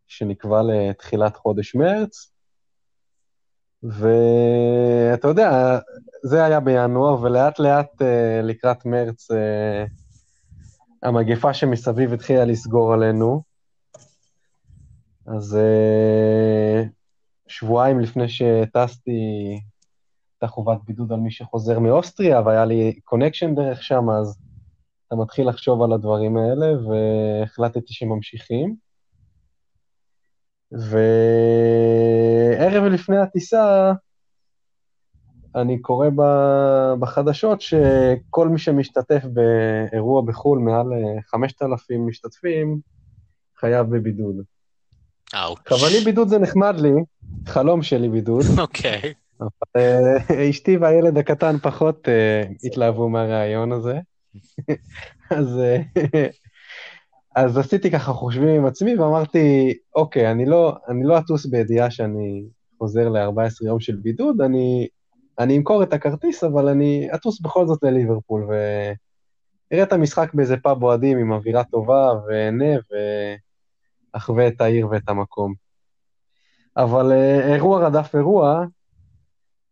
שנקבע 0.07 0.63
לתחילת 0.63 1.37
חודש 1.37 1.75
מרץ, 1.75 2.31
ואתה 3.83 5.29
יודע, 5.29 5.79
זה 6.27 6.45
היה 6.45 6.61
בינואר, 6.61 7.23
ולאט 7.23 7.59
לאט 7.59 8.03
uh, 8.03 8.05
לקראת 8.43 8.87
מרץ 8.87 9.31
uh, 9.31 9.35
המגפה 11.03 11.55
שמסביב 11.55 12.13
התחילה 12.13 12.45
לסגור 12.45 12.93
עלינו. 12.93 13.43
אז 15.27 15.59
uh, 15.59 16.89
שבועיים 17.49 18.01
לפני 18.01 18.29
שטסתי, 18.29 19.61
הייתה 20.35 20.47
חובת 20.47 20.79
בידוד 20.87 21.13
על 21.13 21.21
מי 21.21 21.31
שחוזר 21.31 21.79
מאוסטריה, 21.79 22.41
והיה 22.41 22.65
לי 22.65 23.01
קונקשן 23.05 23.55
דרך 23.55 23.83
שם, 23.83 24.11
אז 24.11 24.39
אתה 25.07 25.17
מתחיל 25.17 25.49
לחשוב 25.49 25.83
על 25.83 25.93
הדברים 25.93 26.37
האלה, 26.37 26.67
והחלטתי 26.89 27.95
שממשיכים. 27.95 28.77
וערב 30.73 30.95
לפני 32.85 33.19
הטיסה, 33.19 33.93
אני 35.57 35.79
קורא 35.79 36.09
בחדשות 36.99 37.61
שכל 37.61 38.49
מי 38.49 38.59
שמשתתף 38.59 39.23
באירוע 39.25 40.23
בחו"ל, 40.23 40.59
מעל 40.59 40.87
5,000 41.31 42.07
משתתפים, 42.07 42.81
חייב 43.61 43.87
בבידוד. 43.87 44.37
אאוץ'. 45.35 45.59
חבלי 45.69 46.01
בידוד 46.05 46.29
זה 46.29 46.39
נחמד 46.39 46.75
לי, 46.81 46.93
חלום 47.47 47.83
שלי 47.83 48.09
בידוד. 48.09 48.45
אוקיי. 48.59 49.15
אה, 49.77 50.51
אשתי 50.51 50.77
והילד 50.77 51.19
הקטן 51.19 51.59
פחות 51.59 52.09
אה, 52.09 52.43
התלהבו 52.65 53.09
מהרעיון 53.09 53.73
הזה. 53.73 53.99
אז 55.31 55.59
אה, 55.59 56.27
אז 57.37 57.59
עשיתי 57.59 57.91
ככה 57.91 58.13
חושבים 58.13 58.49
עם 58.49 58.67
עצמי 58.67 58.97
ואמרתי, 58.97 59.75
אוקיי, 59.95 60.31
אני 60.31 60.47
לא, 60.47 60.77
אני 60.89 61.05
לא 61.05 61.19
אטוס 61.19 61.47
בידיעה 61.47 61.91
שאני 61.91 62.45
חוזר 62.79 63.09
ל-14 63.09 63.67
יום 63.67 63.81
של 63.81 63.97
בידוד, 63.97 64.41
אני, 64.41 64.89
אני 65.39 65.57
אמכור 65.57 65.83
את 65.83 65.93
הכרטיס, 65.93 66.45
אבל 66.45 66.69
אני 66.69 67.09
אטוס 67.15 67.41
בכל 67.41 67.67
זאת 67.67 67.83
לליברפול, 67.83 68.45
ואראה 68.45 69.83
את 69.85 69.93
המשחק 69.93 70.35
באיזה 70.35 70.57
פאב 70.57 70.83
אוהדים 70.83 71.19
עם 71.19 71.33
אווירה 71.33 71.65
טובה, 71.65 72.13
ואהנה, 72.27 72.75
ואחווה 74.15 74.49
את 74.49 74.61
העיר 74.61 74.89
ואת 74.91 75.09
המקום. 75.09 75.55
אבל 76.77 77.13
אה, 77.13 77.55
אירוע 77.55 77.87
רדף 77.87 78.15
אירוע, 78.15 78.65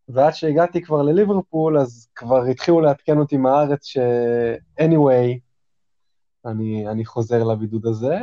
ועד 0.08 0.34
שהגעתי 0.34 0.82
כבר 0.82 1.02
לליברפול, 1.02 1.78
אז 1.78 2.08
כבר 2.14 2.44
התחילו 2.44 2.80
לעדכן 2.80 3.18
אותי 3.18 3.36
מהארץ 3.36 3.86
ש-anyway, 3.86 5.38
אני, 6.46 6.88
אני 6.88 7.04
חוזר 7.04 7.44
לבידוד 7.44 7.86
הזה. 7.86 8.18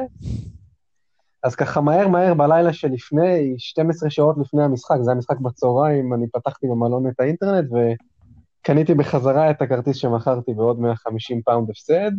אז 1.44 1.56
ככה 1.56 1.82
מהר 1.82 2.08
מהר 2.08 2.34
בלילה 2.34 2.74
שלפני, 2.74 3.56
12 3.58 4.10
שעות 4.10 4.36
לפני 4.42 4.64
המשחק, 4.64 4.96
זה 5.02 5.12
היה 5.12 5.18
משחק 5.18 5.40
בצהריים, 5.40 6.14
אני 6.14 6.30
פתחתי 6.30 6.68
במלון 6.68 7.08
את 7.08 7.20
האינטרנט 7.20 7.70
וקניתי 7.72 8.94
בחזרה 8.94 9.52
את 9.52 9.62
הכרטיס 9.62 9.98
שמכרתי 9.98 10.54
בעוד 10.54 10.80
150 10.80 11.42
פאונד 11.42 11.70
הפסד, 11.70 12.12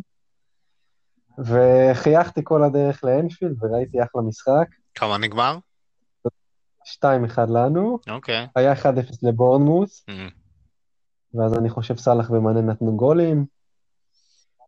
וחייכתי 1.38 2.40
כל 2.44 2.64
הדרך 2.64 3.04
לאנפילד 3.04 3.56
וראיתי 3.60 4.02
אחלה 4.02 4.22
משחק. 4.22 4.66
כמה 4.94 5.18
נגמר? 5.18 5.58
2-1 6.86 7.40
לנו. 7.48 7.98
אוקיי. 8.08 8.44
Okay. 8.44 8.48
היה 8.56 8.72
1-0 8.72 8.76
לבורנמות', 9.22 10.04
mm-hmm. 10.10 11.34
ואז 11.34 11.58
אני 11.58 11.70
חושב 11.70 11.96
סאלח 11.96 12.30
ומאנה 12.30 12.60
נתנו 12.60 12.96
גולים. 12.96 13.46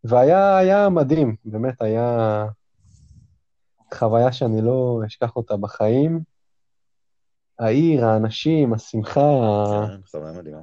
והיה 0.04 0.88
מדהים, 0.88 1.36
באמת 1.44 1.82
היה 1.82 2.46
חוויה 3.94 4.32
שאני 4.32 4.62
לא 4.62 5.00
אשכח 5.06 5.36
אותה 5.36 5.56
בחיים. 5.56 6.20
העיר, 7.58 8.04
האנשים, 8.04 8.74
השמחה, 8.74 9.20
כן. 9.88 10.60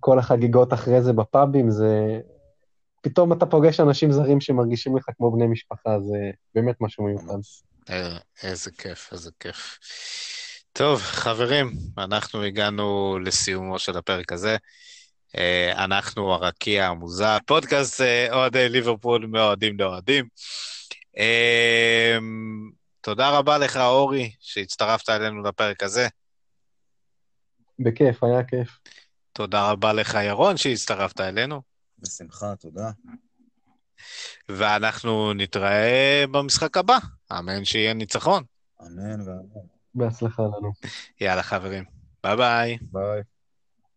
כל 0.00 0.18
החגיגות 0.18 0.72
אחרי 0.72 1.02
זה 1.02 1.12
בפאבים, 1.12 1.70
זה... 1.70 2.20
פתאום 3.02 3.32
אתה 3.32 3.46
פוגש 3.46 3.80
אנשים 3.80 4.12
זרים 4.12 4.40
שמרגישים 4.40 4.96
לך 4.96 5.04
כמו 5.16 5.32
בני 5.32 5.46
משפחה, 5.46 6.00
זה 6.00 6.30
באמת 6.54 6.76
משהו 6.80 7.04
מיוחד. 7.04 7.38
אה, 7.90 8.18
איזה 8.42 8.70
כיף, 8.70 9.12
איזה 9.12 9.30
כיף. 9.40 9.78
טוב, 10.72 11.00
חברים, 11.00 11.72
אנחנו 11.98 12.42
הגענו 12.42 13.18
לסיומו 13.24 13.78
של 13.78 13.96
הפרק 13.96 14.32
הזה. 14.32 14.56
אה, 15.38 15.84
אנחנו 15.84 16.32
הרקיע 16.32 16.86
המוזר, 16.86 17.36
פודקאסט 17.46 18.00
אה, 18.00 18.34
אוהדי 18.34 18.68
ליברפול 18.68 19.26
מאוהדים 19.26 19.78
לאוהדים. 19.78 20.28
אה, 21.18 22.18
תודה 23.00 23.38
רבה 23.38 23.58
לך, 23.58 23.76
אורי, 23.76 24.32
שהצטרפת 24.40 25.08
אלינו 25.08 25.42
לפרק 25.42 25.82
הזה. 25.82 26.08
בכיף, 27.78 28.24
היה 28.24 28.44
כיף. 28.44 28.78
תודה 29.32 29.70
רבה 29.70 29.92
לך, 29.92 30.18
ירון, 30.22 30.56
שהצטרפת 30.56 31.20
אלינו. 31.20 31.62
בשמחה, 31.98 32.56
תודה. 32.56 32.90
ואנחנו 34.48 35.32
נתראה 35.32 36.24
במשחק 36.30 36.76
הבא. 36.76 36.98
אמן 37.32 37.64
שיהיה 37.64 37.94
ניצחון. 37.94 38.44
אמן 38.82 39.20
ואמן. 39.20 39.66
בהצלחה 39.94 40.42
לנו. 40.42 40.72
יאללה, 41.20 41.42
חברים. 41.42 41.84
ביי 42.22 42.36
ביי. 42.36 42.78
ביי. 42.80 43.22